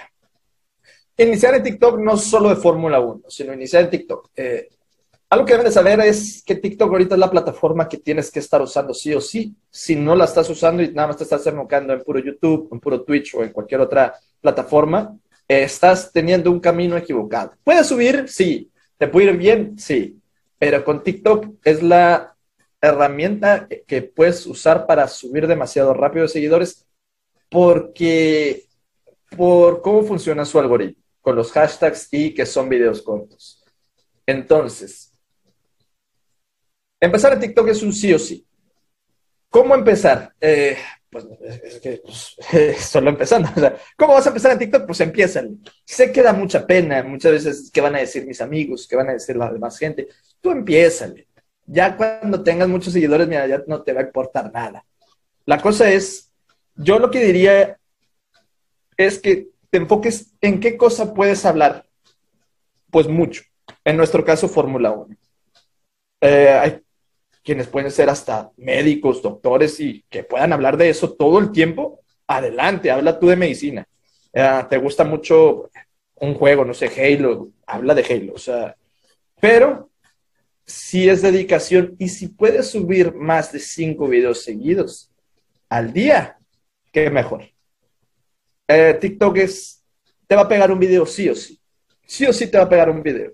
iniciar 1.16 1.54
en 1.54 1.62
TikTok 1.62 2.00
no 2.00 2.16
solo 2.16 2.48
de 2.48 2.56
Fórmula 2.56 3.00
1, 3.00 3.22
sino 3.28 3.52
iniciar 3.52 3.84
en 3.84 3.90
TikTok. 3.90 4.30
Eh, 4.34 4.68
algo 5.28 5.46
que 5.46 5.52
deben 5.52 5.66
de 5.66 5.72
saber 5.72 6.00
es 6.00 6.42
que 6.44 6.56
TikTok 6.56 6.90
ahorita 6.90 7.14
es 7.14 7.20
la 7.20 7.30
plataforma 7.30 7.88
que 7.88 7.98
tienes 7.98 8.32
que 8.32 8.40
estar 8.40 8.60
usando 8.60 8.92
sí 8.92 9.14
o 9.14 9.20
sí. 9.20 9.54
Si 9.70 9.94
no 9.94 10.16
la 10.16 10.24
estás 10.24 10.50
usando 10.50 10.82
y 10.82 10.92
nada 10.92 11.08
más 11.08 11.18
te 11.18 11.24
estás 11.24 11.46
enfocando 11.46 11.92
en 11.92 12.02
puro 12.02 12.18
YouTube, 12.18 12.68
en 12.72 12.80
puro 12.80 13.02
Twitch 13.02 13.34
o 13.36 13.44
en 13.44 13.52
cualquier 13.52 13.82
otra 13.82 14.14
plataforma, 14.40 15.16
estás 15.46 16.10
teniendo 16.12 16.50
un 16.50 16.58
camino 16.58 16.96
equivocado. 16.96 17.52
¿Puedes 17.62 17.86
subir? 17.86 18.24
Sí. 18.26 18.72
¿Te 18.98 19.06
puede 19.06 19.30
ir 19.30 19.36
bien? 19.36 19.78
Sí. 19.78 20.19
Pero 20.60 20.84
con 20.84 21.02
TikTok 21.02 21.54
es 21.64 21.82
la 21.82 22.36
herramienta 22.82 23.66
que 23.86 24.02
puedes 24.02 24.46
usar 24.46 24.86
para 24.86 25.08
subir 25.08 25.46
demasiado 25.46 25.94
rápido 25.94 26.24
de 26.24 26.28
seguidores 26.28 26.86
porque 27.48 28.66
por 29.36 29.80
cómo 29.80 30.02
funciona 30.02 30.44
su 30.44 30.58
algoritmo 30.58 31.02
con 31.22 31.34
los 31.34 31.50
hashtags 31.52 32.08
y 32.12 32.34
que 32.34 32.44
son 32.44 32.68
videos 32.68 33.00
cortos. 33.00 33.64
Entonces, 34.26 35.12
empezar 37.00 37.32
en 37.32 37.40
TikTok 37.40 37.68
es 37.68 37.82
un 37.82 37.94
sí 37.94 38.12
o 38.12 38.18
sí. 38.18 38.46
¿Cómo 39.48 39.74
empezar? 39.74 40.34
Eh, 40.40 40.76
pues 41.10 41.26
es 41.42 41.80
que 41.80 42.02
pues, 42.04 42.36
solo 42.84 43.08
empezando. 43.08 43.48
¿Cómo 43.96 44.12
vas 44.12 44.26
a 44.26 44.30
empezar 44.30 44.52
en 44.52 44.58
TikTok? 44.58 44.86
Pues 44.86 45.00
empiezan. 45.00 45.58
Sé 45.86 46.12
que 46.12 46.22
da 46.22 46.34
mucha 46.34 46.66
pena, 46.66 47.02
muchas 47.02 47.32
veces, 47.32 47.70
¿qué 47.72 47.80
van 47.80 47.96
a 47.96 48.00
decir 48.00 48.26
mis 48.26 48.42
amigos? 48.42 48.86
¿Qué 48.86 48.96
van 48.96 49.08
a 49.08 49.14
decir 49.14 49.36
la 49.36 49.50
demás 49.50 49.78
gente? 49.78 50.08
Tú 50.40 50.50
empiézale. 50.50 51.26
Ya 51.66 51.96
cuando 51.96 52.42
tengas 52.42 52.68
muchos 52.68 52.92
seguidores, 52.92 53.28
mira, 53.28 53.46
ya 53.46 53.62
no 53.66 53.82
te 53.82 53.92
va 53.92 54.00
a 54.00 54.04
importar 54.04 54.52
nada. 54.52 54.84
La 55.46 55.60
cosa 55.60 55.90
es, 55.90 56.32
yo 56.74 56.98
lo 56.98 57.10
que 57.10 57.24
diría 57.24 57.78
es 58.96 59.18
que 59.18 59.48
te 59.70 59.78
enfoques 59.78 60.32
en 60.40 60.60
qué 60.60 60.76
cosa 60.76 61.14
puedes 61.14 61.44
hablar. 61.44 61.86
Pues 62.90 63.06
mucho. 63.06 63.42
En 63.84 63.96
nuestro 63.96 64.24
caso, 64.24 64.48
Fórmula 64.48 64.90
1. 64.90 65.16
Eh, 66.22 66.58
hay 66.60 66.82
quienes 67.42 67.66
pueden 67.68 67.90
ser 67.90 68.10
hasta 68.10 68.50
médicos, 68.56 69.22
doctores 69.22 69.80
y 69.80 70.04
que 70.08 70.24
puedan 70.24 70.52
hablar 70.52 70.76
de 70.76 70.90
eso 70.90 71.12
todo 71.12 71.38
el 71.38 71.52
tiempo. 71.52 72.00
Adelante, 72.26 72.90
habla 72.90 73.18
tú 73.18 73.28
de 73.28 73.36
medicina. 73.36 73.86
Eh, 74.32 74.64
te 74.68 74.78
gusta 74.78 75.04
mucho 75.04 75.70
un 76.16 76.34
juego, 76.34 76.64
no 76.64 76.74
sé, 76.74 76.86
Halo, 76.88 77.48
habla 77.66 77.94
de 77.94 78.04
Halo. 78.04 78.34
O 78.34 78.38
sea, 78.38 78.76
pero 79.40 79.89
si 80.70 81.08
es 81.08 81.22
dedicación 81.22 81.96
y 81.98 82.08
si 82.08 82.28
puedes 82.28 82.68
subir 82.68 83.14
más 83.14 83.52
de 83.52 83.58
cinco 83.58 84.08
videos 84.08 84.42
seguidos 84.42 85.10
al 85.68 85.92
día, 85.92 86.38
qué 86.92 87.10
mejor. 87.10 87.44
Eh, 88.68 88.96
TikTok 89.00 89.36
es, 89.38 89.84
te 90.26 90.36
va 90.36 90.42
a 90.42 90.48
pegar 90.48 90.70
un 90.70 90.78
video 90.78 91.04
sí 91.06 91.28
o 91.28 91.34
sí. 91.34 91.60
Sí 92.06 92.26
o 92.26 92.32
sí 92.32 92.46
te 92.46 92.58
va 92.58 92.64
a 92.64 92.68
pegar 92.68 92.88
un 92.88 93.02
video. 93.02 93.32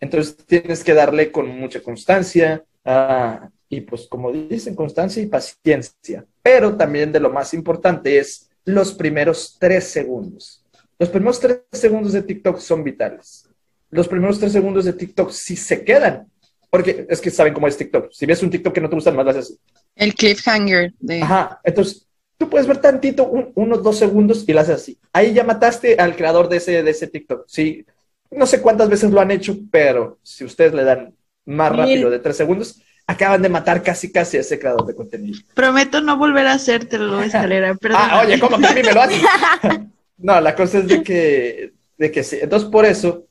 Entonces 0.00 0.36
tienes 0.46 0.84
que 0.84 0.94
darle 0.94 1.32
con 1.32 1.48
mucha 1.48 1.82
constancia 1.82 2.64
uh, 2.84 3.48
y 3.68 3.80
pues 3.80 4.06
como 4.08 4.32
dicen, 4.32 4.74
constancia 4.74 5.22
y 5.22 5.26
paciencia. 5.26 6.24
Pero 6.42 6.76
también 6.76 7.12
de 7.12 7.20
lo 7.20 7.30
más 7.30 7.54
importante 7.54 8.18
es 8.18 8.50
los 8.64 8.94
primeros 8.94 9.56
tres 9.58 9.84
segundos. 9.84 10.64
Los 10.98 11.08
primeros 11.08 11.40
tres 11.40 11.62
segundos 11.72 12.12
de 12.12 12.22
TikTok 12.22 12.58
son 12.58 12.82
vitales. 12.84 13.48
Los 13.90 14.08
primeros 14.08 14.38
tres 14.38 14.52
segundos 14.52 14.84
de 14.84 14.92
TikTok, 14.92 15.30
si 15.30 15.56
se 15.56 15.84
quedan, 15.84 16.30
porque 16.70 17.06
es 17.08 17.20
que 17.20 17.30
saben 17.30 17.54
cómo 17.54 17.68
es 17.68 17.76
TikTok. 17.76 18.12
Si 18.12 18.26
ves 18.26 18.42
un 18.42 18.50
TikTok 18.50 18.74
que 18.74 18.80
no 18.80 18.88
te 18.88 18.94
gusta, 18.94 19.12
más 19.12 19.24
lo 19.24 19.30
haces. 19.30 19.58
El 19.94 20.14
cliffhanger 20.14 20.92
de... 20.98 21.22
Ajá, 21.22 21.60
entonces 21.64 22.06
tú 22.36 22.48
puedes 22.50 22.66
ver 22.66 22.78
tantito, 22.78 23.28
un, 23.28 23.52
unos 23.54 23.82
dos 23.82 23.98
segundos 23.98 24.44
y 24.46 24.52
lo 24.52 24.60
haces 24.60 24.76
así. 24.76 24.98
Ahí 25.12 25.32
ya 25.32 25.44
mataste 25.44 25.96
al 25.96 26.16
creador 26.16 26.48
de 26.48 26.58
ese, 26.58 26.82
de 26.82 26.90
ese 26.90 27.06
TikTok. 27.06 27.44
Sí, 27.46 27.84
no 28.30 28.46
sé 28.46 28.60
cuántas 28.60 28.88
veces 28.88 29.10
lo 29.10 29.20
han 29.20 29.30
hecho, 29.30 29.56
pero 29.70 30.18
si 30.22 30.44
ustedes 30.44 30.74
le 30.74 30.84
dan 30.84 31.14
más 31.44 31.74
rápido 31.74 32.10
de 32.10 32.18
tres 32.18 32.36
segundos, 32.36 32.80
acaban 33.06 33.40
de 33.40 33.48
matar 33.48 33.82
casi 33.82 34.10
casi 34.10 34.36
a 34.36 34.40
ese 34.40 34.58
creador 34.58 34.84
de 34.84 34.94
contenido. 34.94 35.38
Prometo 35.54 36.00
no 36.00 36.16
volver 36.16 36.46
a 36.46 36.54
hacértelo, 36.54 37.22
escalera. 37.22 37.76
Ah, 37.92 38.22
oye, 38.24 38.38
¿cómo 38.38 38.58
que 38.58 38.66
a 38.66 38.72
mí 38.72 38.82
me 38.82 38.92
lo 38.92 39.00
haces? 39.00 39.22
no, 40.18 40.40
la 40.40 40.54
cosa 40.54 40.78
es 40.78 40.88
de 40.88 41.02
que, 41.02 41.72
de 41.96 42.10
que 42.10 42.24
sí. 42.24 42.38
Entonces, 42.40 42.68
por 42.68 42.84
eso, 42.84 43.26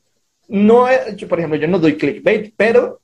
no, 0.47 0.87
yo, 1.15 1.27
por 1.27 1.39
ejemplo, 1.39 1.59
yo 1.59 1.67
no 1.67 1.79
doy 1.79 1.97
clickbait, 1.97 2.53
pero 2.55 3.01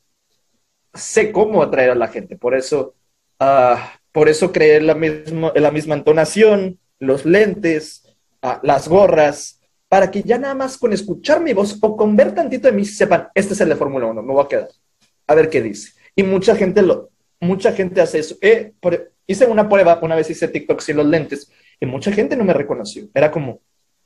sé 0.94 1.32
cómo 1.32 1.62
atraer 1.62 1.92
a 1.92 1.96
la 1.96 2.08
gente. 2.08 2.36
Por 2.36 2.56
eso, 2.56 2.96
uh, 3.40 3.76
por 4.12 4.30
eso 4.30 4.52
creé 4.52 4.82
la, 4.82 4.96
mismo, 4.96 5.52
la 5.56 5.72
misma 5.72 5.96
entonación, 5.96 6.80
los 7.00 7.26
lentes, 7.26 8.04
uh, 8.44 8.60
las 8.64 8.88
gorras, 8.88 9.60
para 9.88 10.10
que 10.10 10.24
ya 10.24 10.38
nada 10.38 10.56
más 10.56 10.78
con 10.78 10.94
escuchar 10.94 11.42
mi 11.42 11.54
voz 11.54 11.78
o 11.82 11.98
con 11.98 12.16
ver 12.16 12.34
tantito 12.34 12.68
de 12.68 12.74
mí 12.74 12.86
sepan, 12.86 13.28
este 13.36 13.54
es 13.54 13.62
el 13.62 13.70
de 13.70 13.76
Fórmula 13.76 14.08
1, 14.08 14.24
me 14.24 14.34
voy 14.34 14.44
a 14.44 14.48
quedar. 14.48 14.70
A 15.28 15.36
ver 15.36 15.50
qué 15.50 15.62
dice. 15.62 15.92
Y 16.16 16.24
mucha 16.24 16.56
gente 16.56 16.82
lo, 16.82 17.10
mucha 17.42 17.74
gente 17.74 18.00
hace 18.00 18.20
eso. 18.20 18.38
Eh, 18.42 18.74
por, 18.80 19.12
hice 19.28 19.46
una 19.46 19.68
prueba, 19.68 20.00
una 20.02 20.16
vez 20.16 20.30
hice 20.30 20.48
TikTok 20.48 20.80
sin 20.80 20.98
los 20.98 21.06
lentes, 21.06 21.52
y 21.80 21.86
mucha 21.86 22.12
gente 22.12 22.38
no 22.38 22.46
me 22.46 22.54
reconoció. 22.54 23.10
Era 23.14 23.32
como, 23.32 23.62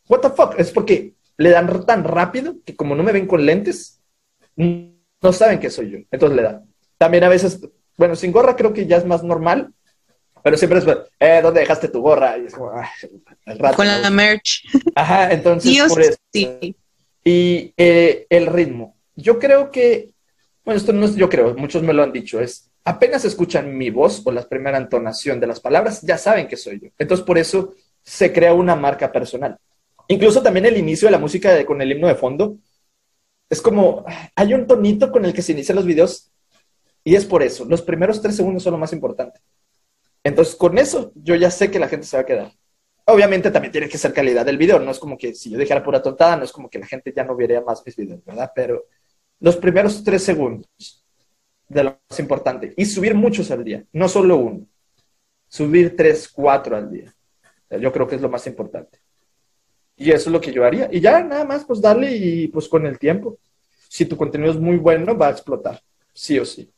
what 0.07 0.21
the 0.21 0.29
fuck? 0.29 0.57
Es 0.57 0.71
porque 0.71 1.13
le 1.37 1.49
dan 1.49 1.85
tan 1.85 2.03
rápido 2.03 2.55
que 2.65 2.75
como 2.75 2.95
no 2.95 3.03
me 3.03 3.11
ven 3.11 3.27
con 3.27 3.45
lentes, 3.45 4.01
no 4.55 5.33
saben 5.33 5.59
que 5.59 5.69
soy 5.69 5.91
yo. 5.91 5.97
Entonces 6.09 6.35
le 6.35 6.43
dan. 6.43 6.74
También 7.05 7.23
a 7.23 7.29
veces, 7.29 7.59
bueno, 7.97 8.15
sin 8.15 8.31
gorra 8.31 8.55
creo 8.55 8.73
que 8.73 8.87
ya 8.87 8.97
es 8.97 9.05
más 9.05 9.23
normal, 9.23 9.71
pero 10.41 10.57
siempre 10.57 10.79
es, 10.79 10.85
eh, 11.19 11.39
¿dónde 11.43 11.59
dejaste 11.59 11.87
tu 11.87 12.01
gorra? 12.01 12.35
Y 12.39 12.47
es 12.47 12.55
como, 12.55 12.71
ay, 12.71 12.87
el 13.45 13.59
rato. 13.59 13.75
Con 13.75 13.85
la 13.85 14.09
merch. 14.09 14.63
Ajá, 14.95 15.31
entonces, 15.31 15.69
Dios, 15.69 15.89
por 15.89 16.01
eso. 16.01 16.17
sí. 16.33 16.75
Y 17.23 17.71
eh, 17.77 18.25
el 18.27 18.47
ritmo. 18.47 18.95
Yo 19.15 19.37
creo 19.37 19.69
que, 19.69 20.09
bueno, 20.63 20.79
esto 20.79 20.93
no 20.93 21.05
es 21.05 21.15
yo 21.15 21.29
creo, 21.29 21.53
muchos 21.53 21.83
me 21.83 21.93
lo 21.93 22.01
han 22.01 22.11
dicho, 22.11 22.39
es 22.39 22.71
apenas 22.83 23.23
escuchan 23.23 23.77
mi 23.77 23.91
voz 23.91 24.23
o 24.25 24.31
la 24.31 24.41
primera 24.49 24.79
entonación 24.79 25.39
de 25.39 25.45
las 25.45 25.59
palabras, 25.59 26.01
ya 26.01 26.17
saben 26.17 26.47
que 26.47 26.57
soy 26.57 26.79
yo. 26.79 26.89
Entonces, 26.97 27.23
por 27.23 27.37
eso 27.37 27.75
se 28.01 28.33
crea 28.33 28.55
una 28.55 28.75
marca 28.75 29.11
personal. 29.11 29.59
Incluso 30.07 30.41
también 30.41 30.65
el 30.65 30.77
inicio 30.77 31.07
de 31.07 31.11
la 31.11 31.19
música 31.19 31.53
de, 31.53 31.67
con 31.67 31.79
el 31.83 31.91
himno 31.91 32.07
de 32.07 32.15
fondo, 32.15 32.57
es 33.47 33.61
como, 33.61 34.03
hay 34.35 34.55
un 34.55 34.65
tonito 34.65 35.11
con 35.11 35.23
el 35.23 35.33
que 35.35 35.43
se 35.43 35.51
inician 35.51 35.75
los 35.75 35.85
videos 35.85 36.31
y 37.05 37.15
es 37.15 37.23
por 37.23 37.43
eso, 37.43 37.63
los 37.65 37.83
primeros 37.83 38.19
tres 38.19 38.35
segundos 38.35 38.63
son 38.63 38.73
lo 38.73 38.79
más 38.79 38.91
importante. 38.91 39.39
Entonces, 40.23 40.55
con 40.55 40.77
eso, 40.79 41.11
yo 41.13 41.35
ya 41.35 41.51
sé 41.51 41.69
que 41.69 41.77
la 41.77 41.87
gente 41.87 42.07
se 42.07 42.17
va 42.17 42.23
a 42.23 42.25
quedar. 42.25 42.51
Obviamente 43.05 43.51
también 43.51 43.71
tiene 43.71 43.87
que 43.87 43.99
ser 43.99 44.11
calidad 44.11 44.43
del 44.43 44.57
video, 44.57 44.79
no 44.79 44.89
es 44.89 44.97
como 44.97 45.15
que 45.15 45.35
si 45.35 45.51
yo 45.51 45.59
dijera 45.59 45.83
pura 45.83 46.01
tontada, 46.01 46.35
no 46.35 46.43
es 46.43 46.51
como 46.51 46.67
que 46.67 46.79
la 46.79 46.87
gente 46.87 47.13
ya 47.15 47.23
no 47.23 47.35
viera 47.35 47.61
más 47.61 47.85
mis 47.85 47.95
videos, 47.95 48.25
¿verdad? 48.25 48.51
Pero 48.55 48.85
los 49.39 49.55
primeros 49.55 50.03
tres 50.03 50.23
segundos 50.23 50.67
de 51.69 51.83
lo 51.83 51.99
más 52.09 52.19
importante 52.19 52.73
y 52.75 52.85
subir 52.85 53.13
muchos 53.13 53.51
al 53.51 53.63
día, 53.63 53.85
no 53.93 54.09
solo 54.09 54.37
uno, 54.37 54.65
subir 55.47 55.95
tres, 55.95 56.27
cuatro 56.27 56.75
al 56.75 56.91
día. 56.91 57.13
Yo 57.69 57.91
creo 57.91 58.07
que 58.07 58.15
es 58.15 58.21
lo 58.21 58.29
más 58.29 58.47
importante. 58.47 58.99
Y 59.95 60.09
eso 60.09 60.29
es 60.29 60.33
lo 60.33 60.41
que 60.41 60.51
yo 60.51 60.63
haría. 60.65 60.89
Y 60.91 61.01
ya 61.01 61.23
nada 61.23 61.45
más, 61.45 61.65
pues 61.65 61.79
darle 61.79 62.15
y 62.15 62.47
pues 62.47 62.67
con 62.67 62.87
el 62.87 62.97
tiempo, 62.97 63.37
si 63.87 64.05
tu 64.05 64.17
contenido 64.17 64.51
es 64.51 64.57
muy 64.57 64.77
bueno, 64.77 65.15
va 65.15 65.27
a 65.27 65.31
explotar, 65.31 65.79
sí 66.11 66.39
o 66.39 66.45
sí. 66.45 66.71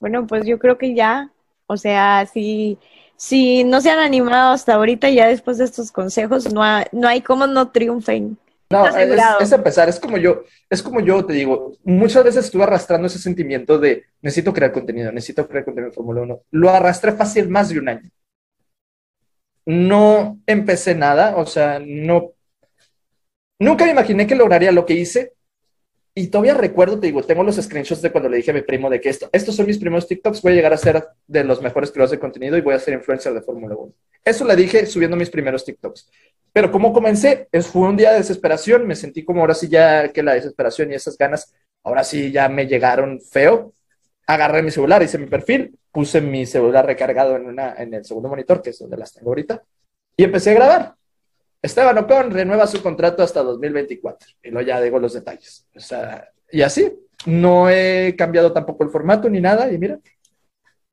Bueno, 0.00 0.26
pues 0.26 0.46
yo 0.46 0.58
creo 0.58 0.78
que 0.78 0.94
ya, 0.94 1.30
o 1.66 1.76
sea, 1.76 2.26
si, 2.26 2.78
si 3.16 3.64
no 3.64 3.80
se 3.80 3.90
han 3.90 3.98
animado 3.98 4.52
hasta 4.52 4.74
ahorita, 4.74 5.10
ya 5.10 5.26
después 5.26 5.58
de 5.58 5.64
estos 5.64 5.90
consejos, 5.90 6.52
no, 6.52 6.62
no 6.92 7.08
hay 7.08 7.20
cómo 7.20 7.46
no 7.46 7.70
triunfen. 7.70 8.38
No, 8.70 8.86
es, 8.86 9.50
empezar, 9.50 9.88
es 9.88 9.98
como 9.98 10.18
yo, 10.18 10.44
es 10.68 10.82
como 10.82 11.00
yo 11.00 11.24
te 11.24 11.32
digo, 11.32 11.72
muchas 11.84 12.22
veces 12.22 12.44
estuve 12.44 12.64
arrastrando 12.64 13.06
ese 13.06 13.18
sentimiento 13.18 13.78
de 13.78 14.04
necesito 14.20 14.52
crear 14.52 14.72
contenido, 14.72 15.10
necesito 15.10 15.48
crear 15.48 15.64
contenido 15.64 15.88
en 15.88 15.94
Fórmula 15.94 16.20
1. 16.20 16.40
Lo 16.50 16.68
arrastré 16.68 17.12
fácil 17.12 17.48
más 17.48 17.70
de 17.70 17.78
un 17.78 17.88
año. 17.88 18.10
No 19.64 20.38
empecé 20.46 20.94
nada, 20.94 21.36
o 21.36 21.46
sea, 21.46 21.80
no, 21.82 22.32
nunca 23.58 23.86
me 23.86 23.92
imaginé 23.92 24.26
que 24.26 24.34
lograría 24.34 24.70
lo 24.70 24.84
que 24.84 24.94
hice, 24.94 25.32
y 26.18 26.26
todavía 26.26 26.54
recuerdo, 26.54 26.98
te 26.98 27.06
digo, 27.06 27.22
tengo 27.22 27.44
los 27.44 27.56
screenshots 27.56 28.02
de 28.02 28.10
cuando 28.10 28.28
le 28.28 28.38
dije 28.38 28.50
a 28.50 28.54
mi 28.54 28.62
primo 28.62 28.90
de 28.90 29.00
que 29.00 29.08
esto, 29.08 29.28
estos 29.32 29.54
son 29.54 29.66
mis 29.66 29.78
primeros 29.78 30.08
TikToks, 30.08 30.42
voy 30.42 30.52
a 30.52 30.54
llegar 30.56 30.72
a 30.72 30.76
ser 30.76 31.06
de 31.28 31.44
los 31.44 31.62
mejores 31.62 31.92
creadores 31.92 32.10
de 32.10 32.18
contenido 32.18 32.56
y 32.56 32.60
voy 32.60 32.74
a 32.74 32.80
ser 32.80 32.94
influencer 32.94 33.32
de 33.32 33.40
Fórmula 33.40 33.76
1. 33.76 33.92
Eso 34.24 34.44
le 34.44 34.56
dije 34.56 34.84
subiendo 34.86 35.16
mis 35.16 35.30
primeros 35.30 35.64
TikToks. 35.64 36.10
Pero 36.52 36.72
como 36.72 36.92
comencé, 36.92 37.46
es, 37.52 37.68
fue 37.68 37.88
un 37.88 37.96
día 37.96 38.10
de 38.10 38.18
desesperación, 38.18 38.84
me 38.84 38.96
sentí 38.96 39.24
como 39.24 39.42
ahora 39.42 39.54
sí 39.54 39.68
ya 39.68 40.12
que 40.12 40.24
la 40.24 40.34
desesperación 40.34 40.90
y 40.90 40.94
esas 40.94 41.16
ganas, 41.16 41.54
ahora 41.84 42.02
sí 42.02 42.32
ya 42.32 42.48
me 42.48 42.66
llegaron 42.66 43.20
feo. 43.20 43.74
Agarré 44.26 44.62
mi 44.62 44.72
celular, 44.72 45.02
hice 45.02 45.18
mi 45.18 45.26
perfil, 45.26 45.78
puse 45.92 46.20
mi 46.20 46.46
celular 46.46 46.84
recargado 46.84 47.36
en, 47.36 47.46
una, 47.46 47.74
en 47.78 47.94
el 47.94 48.04
segundo 48.04 48.28
monitor, 48.28 48.60
que 48.60 48.70
es 48.70 48.78
donde 48.80 48.96
las 48.96 49.12
tengo 49.14 49.30
ahorita, 49.30 49.62
y 50.16 50.24
empecé 50.24 50.50
a 50.50 50.54
grabar. 50.54 50.97
Esteban 51.62 51.98
Ocon 51.98 52.30
renueva 52.30 52.66
su 52.66 52.82
contrato 52.82 53.22
hasta 53.22 53.42
2024. 53.42 54.28
Y 54.42 54.50
luego 54.50 54.66
ya 54.66 54.80
digo 54.80 54.98
los 54.98 55.14
detalles. 55.14 55.66
O 55.74 55.80
sea, 55.80 56.30
y 56.50 56.62
así. 56.62 56.92
No 57.26 57.68
he 57.68 58.14
cambiado 58.16 58.52
tampoco 58.52 58.84
el 58.84 58.90
formato 58.90 59.28
ni 59.28 59.40
nada. 59.40 59.72
Y 59.72 59.78
mira, 59.78 59.98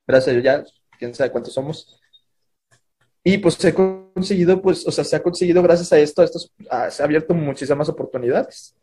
gracias 0.07 0.29
a 0.29 0.31
Dios 0.31 0.43
ya, 0.43 0.63
quién 0.97 1.13
sabe 1.13 1.31
cuántos 1.31 1.53
somos. 1.53 1.99
Y 3.23 3.37
pues 3.39 3.63
he 3.65 3.73
conseguido, 3.73 4.61
pues, 4.61 4.85
o 4.87 4.91
sea, 4.91 5.03
se 5.03 5.15
ha 5.15 5.23
conseguido 5.23 5.61
gracias 5.63 5.91
a 5.91 5.97
esto, 5.97 6.23
ah, 6.69 6.91
se 6.91 7.01
ha 7.01 7.05
abierto 7.05 7.33
muchísimas 7.33 7.89
oportunidades. 7.89 8.75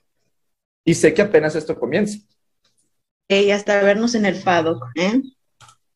Y 0.84 0.94
sé 0.94 1.14
que 1.14 1.22
apenas 1.22 1.54
esto 1.54 1.78
comienza. 1.78 2.18
Y 3.28 3.52
hasta 3.52 3.80
vernos 3.82 4.16
en 4.16 4.26
el 4.26 4.42
paddock, 4.42 4.84
¿eh? 4.96 5.22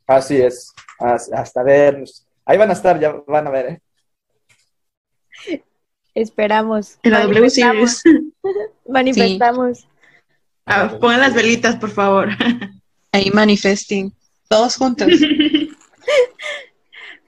Así 0.07 0.37
es, 0.41 0.72
hasta 0.99 1.62
vernos. 1.64 2.26
Ahí 2.45 2.57
van 2.57 2.70
a 2.70 2.74
estar, 2.74 3.01
ya 3.01 3.12
van 3.26 3.49
a 3.49 3.51
ver, 3.51 3.66
¿eh? 3.66 5.62
Esperamos. 6.17 6.99
En 7.03 7.12
la 7.12 7.27
W 7.27 7.51
Series. 7.51 8.03
Manifestamos. 8.89 9.87
Ah, 10.69 10.99
pongan 11.01 11.21
las 11.21 11.33
velitas, 11.33 11.77
por 11.77 11.91
favor. 11.91 12.31
Ahí 13.12 13.31
manifesting. 13.33 14.12
Todos 14.49 14.75
juntos. 14.75 15.07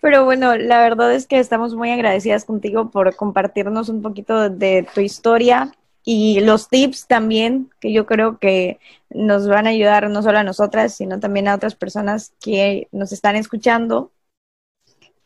Pero 0.01 0.25
bueno, 0.25 0.57
la 0.57 0.81
verdad 0.81 1.15
es 1.15 1.29
que 1.29 1.39
estamos 1.39 1.77
muy 1.77 1.93
agradecidas 1.93 2.45
contigo 2.45 2.91
por 2.91 3.15
compartirnos 3.15 3.91
un 3.91 4.03
poquito 4.03 4.51
de 4.51 4.89
tu 4.93 5.03
historia 5.03 5.73
y 6.03 6.41
los 6.41 6.69
tips 6.69 7.07
también, 7.07 7.71
que 7.79 7.93
yo 7.93 8.07
creo 8.07 8.39
que 8.39 8.81
nos 9.09 9.47
van 9.47 9.69
a 9.69 9.71
ayudar 9.71 10.11
no 10.11 10.21
solo 10.25 10.39
a 10.39 10.43
nosotras, 10.43 10.95
sino 10.95 11.21
también 11.21 11.47
a 11.47 11.55
otras 11.55 11.77
personas 11.77 12.33
que 12.41 12.89
nos 12.91 13.13
están 13.13 13.37
escuchando. 13.37 14.11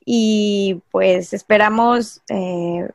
Y 0.05 0.83
pues 0.91 1.33
esperamos 1.33 2.21
eh, 2.29 2.91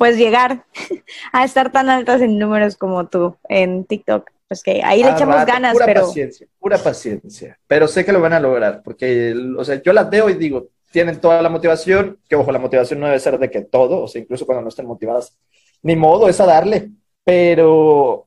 pues 0.00 0.16
llegar 0.16 0.64
a 1.32 1.44
estar 1.44 1.70
tan 1.70 1.90
altas 1.90 2.22
en 2.22 2.38
números 2.38 2.74
como 2.74 3.08
tú 3.08 3.36
en 3.50 3.84
TikTok. 3.84 4.30
Pues 4.48 4.62
que 4.62 4.80
ahí 4.82 5.02
le 5.02 5.10
echamos 5.10 5.44
ganas, 5.44 5.74
pura 5.74 5.84
pero... 5.84 6.06
Paciencia, 6.06 6.46
pura 6.58 6.78
paciencia, 6.78 7.58
pero 7.66 7.86
sé 7.86 8.02
que 8.02 8.10
lo 8.10 8.20
van 8.22 8.32
a 8.32 8.40
lograr, 8.40 8.82
porque, 8.82 9.34
o 9.56 9.62
sea, 9.62 9.80
yo 9.82 9.92
las 9.92 10.08
veo 10.08 10.30
y 10.30 10.34
digo, 10.34 10.68
tienen 10.90 11.20
toda 11.20 11.42
la 11.42 11.50
motivación, 11.50 12.18
que 12.26 12.34
ojo, 12.34 12.50
la 12.50 12.58
motivación 12.58 12.98
no 12.98 13.06
debe 13.06 13.20
ser 13.20 13.38
de 13.38 13.50
que 13.50 13.60
todo, 13.60 14.02
o 14.02 14.08
sea, 14.08 14.22
incluso 14.22 14.46
cuando 14.46 14.62
no 14.62 14.70
estén 14.70 14.86
motivadas, 14.86 15.38
ni 15.82 15.94
modo, 15.94 16.30
es 16.30 16.40
a 16.40 16.46
darle, 16.46 16.90
pero 17.22 18.26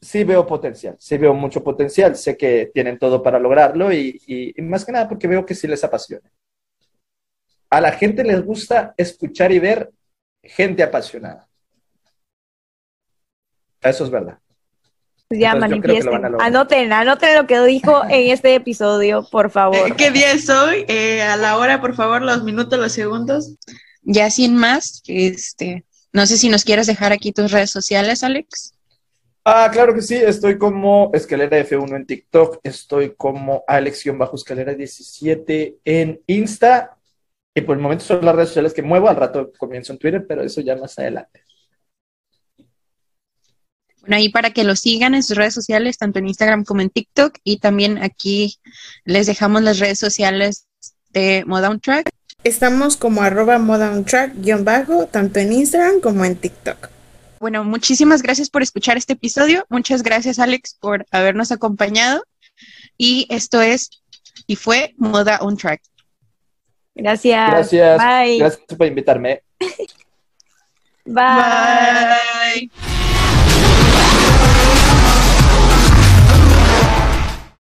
sí 0.00 0.24
veo 0.24 0.46
potencial, 0.46 0.96
sí 0.98 1.16
veo 1.16 1.32
mucho 1.32 1.64
potencial, 1.64 2.14
sé 2.16 2.36
que 2.36 2.70
tienen 2.72 2.98
todo 2.98 3.22
para 3.22 3.38
lograrlo 3.38 3.90
y, 3.92 4.20
y 4.26 4.62
más 4.62 4.84
que 4.84 4.92
nada 4.92 5.08
porque 5.08 5.26
veo 5.26 5.46
que 5.46 5.54
sí 5.54 5.66
les 5.66 5.82
apasiona. 5.82 6.30
A 7.70 7.80
la 7.80 7.92
gente 7.92 8.22
les 8.22 8.44
gusta 8.44 8.94
escuchar 8.98 9.50
y 9.50 9.58
ver 9.58 9.90
gente 10.46 10.82
apasionada. 10.82 11.48
Eso 13.80 14.04
es 14.04 14.10
verdad. 14.10 14.38
Pues 15.28 15.40
ya 15.40 15.54
manifiesten. 15.54 16.24
Anoten, 16.40 16.92
anoten 16.92 17.34
lo 17.34 17.46
que 17.46 17.60
dijo 17.62 18.04
en 18.04 18.30
este 18.30 18.54
episodio, 18.54 19.26
por 19.30 19.50
favor. 19.50 19.96
¿Qué 19.96 20.10
día 20.10 20.32
es 20.32 20.48
hoy? 20.48 20.84
Eh, 20.88 21.22
a 21.22 21.36
la 21.36 21.58
hora, 21.58 21.80
por 21.80 21.94
favor, 21.94 22.22
los 22.22 22.44
minutos, 22.44 22.78
los 22.78 22.92
segundos. 22.92 23.54
Ya 24.02 24.30
sin 24.30 24.56
más, 24.56 25.02
este, 25.06 25.84
no 26.12 26.26
sé 26.26 26.36
si 26.36 26.48
nos 26.48 26.64
quieres 26.64 26.86
dejar 26.86 27.12
aquí 27.12 27.32
tus 27.32 27.52
redes 27.52 27.70
sociales, 27.70 28.22
Alex. 28.22 28.74
Ah, 29.46 29.68
claro 29.72 29.94
que 29.94 30.00
sí, 30.00 30.14
estoy 30.14 30.56
como 30.56 31.10
Escalera 31.12 31.58
F1 31.58 31.96
en 31.96 32.06
TikTok, 32.06 32.60
estoy 32.62 33.14
como 33.14 33.62
Alex-Escalera17 33.66 35.76
en 35.84 36.22
Insta 36.26 36.96
y 37.54 37.60
por 37.60 37.76
el 37.76 37.82
momento 37.82 38.04
son 38.04 38.24
las 38.24 38.34
redes 38.34 38.48
sociales 38.48 38.74
que 38.74 38.82
muevo, 38.82 39.08
al 39.08 39.16
rato 39.16 39.52
comienzo 39.56 39.92
en 39.92 39.98
Twitter, 39.98 40.24
pero 40.26 40.42
eso 40.42 40.60
ya 40.60 40.76
más 40.76 40.98
adelante. 40.98 41.42
Bueno, 44.00 44.16
ahí 44.16 44.28
para 44.28 44.50
que 44.50 44.64
lo 44.64 44.76
sigan 44.76 45.14
en 45.14 45.22
sus 45.22 45.36
redes 45.36 45.54
sociales, 45.54 45.96
tanto 45.96 46.18
en 46.18 46.26
Instagram 46.26 46.64
como 46.64 46.80
en 46.80 46.90
TikTok, 46.90 47.38
y 47.44 47.58
también 47.58 48.02
aquí 48.02 48.58
les 49.04 49.26
dejamos 49.26 49.62
las 49.62 49.78
redes 49.78 49.98
sociales 49.98 50.66
de 51.10 51.44
Moda 51.46 51.78
Track. 51.78 52.10
Estamos 52.42 52.96
como 52.96 53.22
arroba 53.22 53.58
Moda 53.58 54.02
Track 54.02 54.34
guion 54.36 54.64
bajo, 54.64 55.06
tanto 55.06 55.38
en 55.38 55.52
Instagram 55.52 56.00
como 56.00 56.24
en 56.24 56.36
TikTok. 56.36 56.90
Bueno, 57.40 57.64
muchísimas 57.64 58.22
gracias 58.22 58.50
por 58.50 58.62
escuchar 58.62 58.96
este 58.96 59.14
episodio. 59.14 59.64
Muchas 59.70 60.02
gracias, 60.02 60.38
Alex, 60.38 60.76
por 60.80 61.06
habernos 61.10 61.52
acompañado. 61.52 62.24
Y 62.98 63.26
esto 63.30 63.62
es 63.62 63.90
y 64.46 64.56
fue 64.56 64.94
Moda 64.98 65.38
on 65.40 65.56
Track. 65.56 65.80
Gracias. 66.94 67.50
Gracias. 67.50 67.98
Bye. 67.98 68.38
Gracias 68.38 68.62
por 68.76 68.86
invitarme. 68.86 69.42
Bye. 71.04 72.70
Bye. 72.70 72.70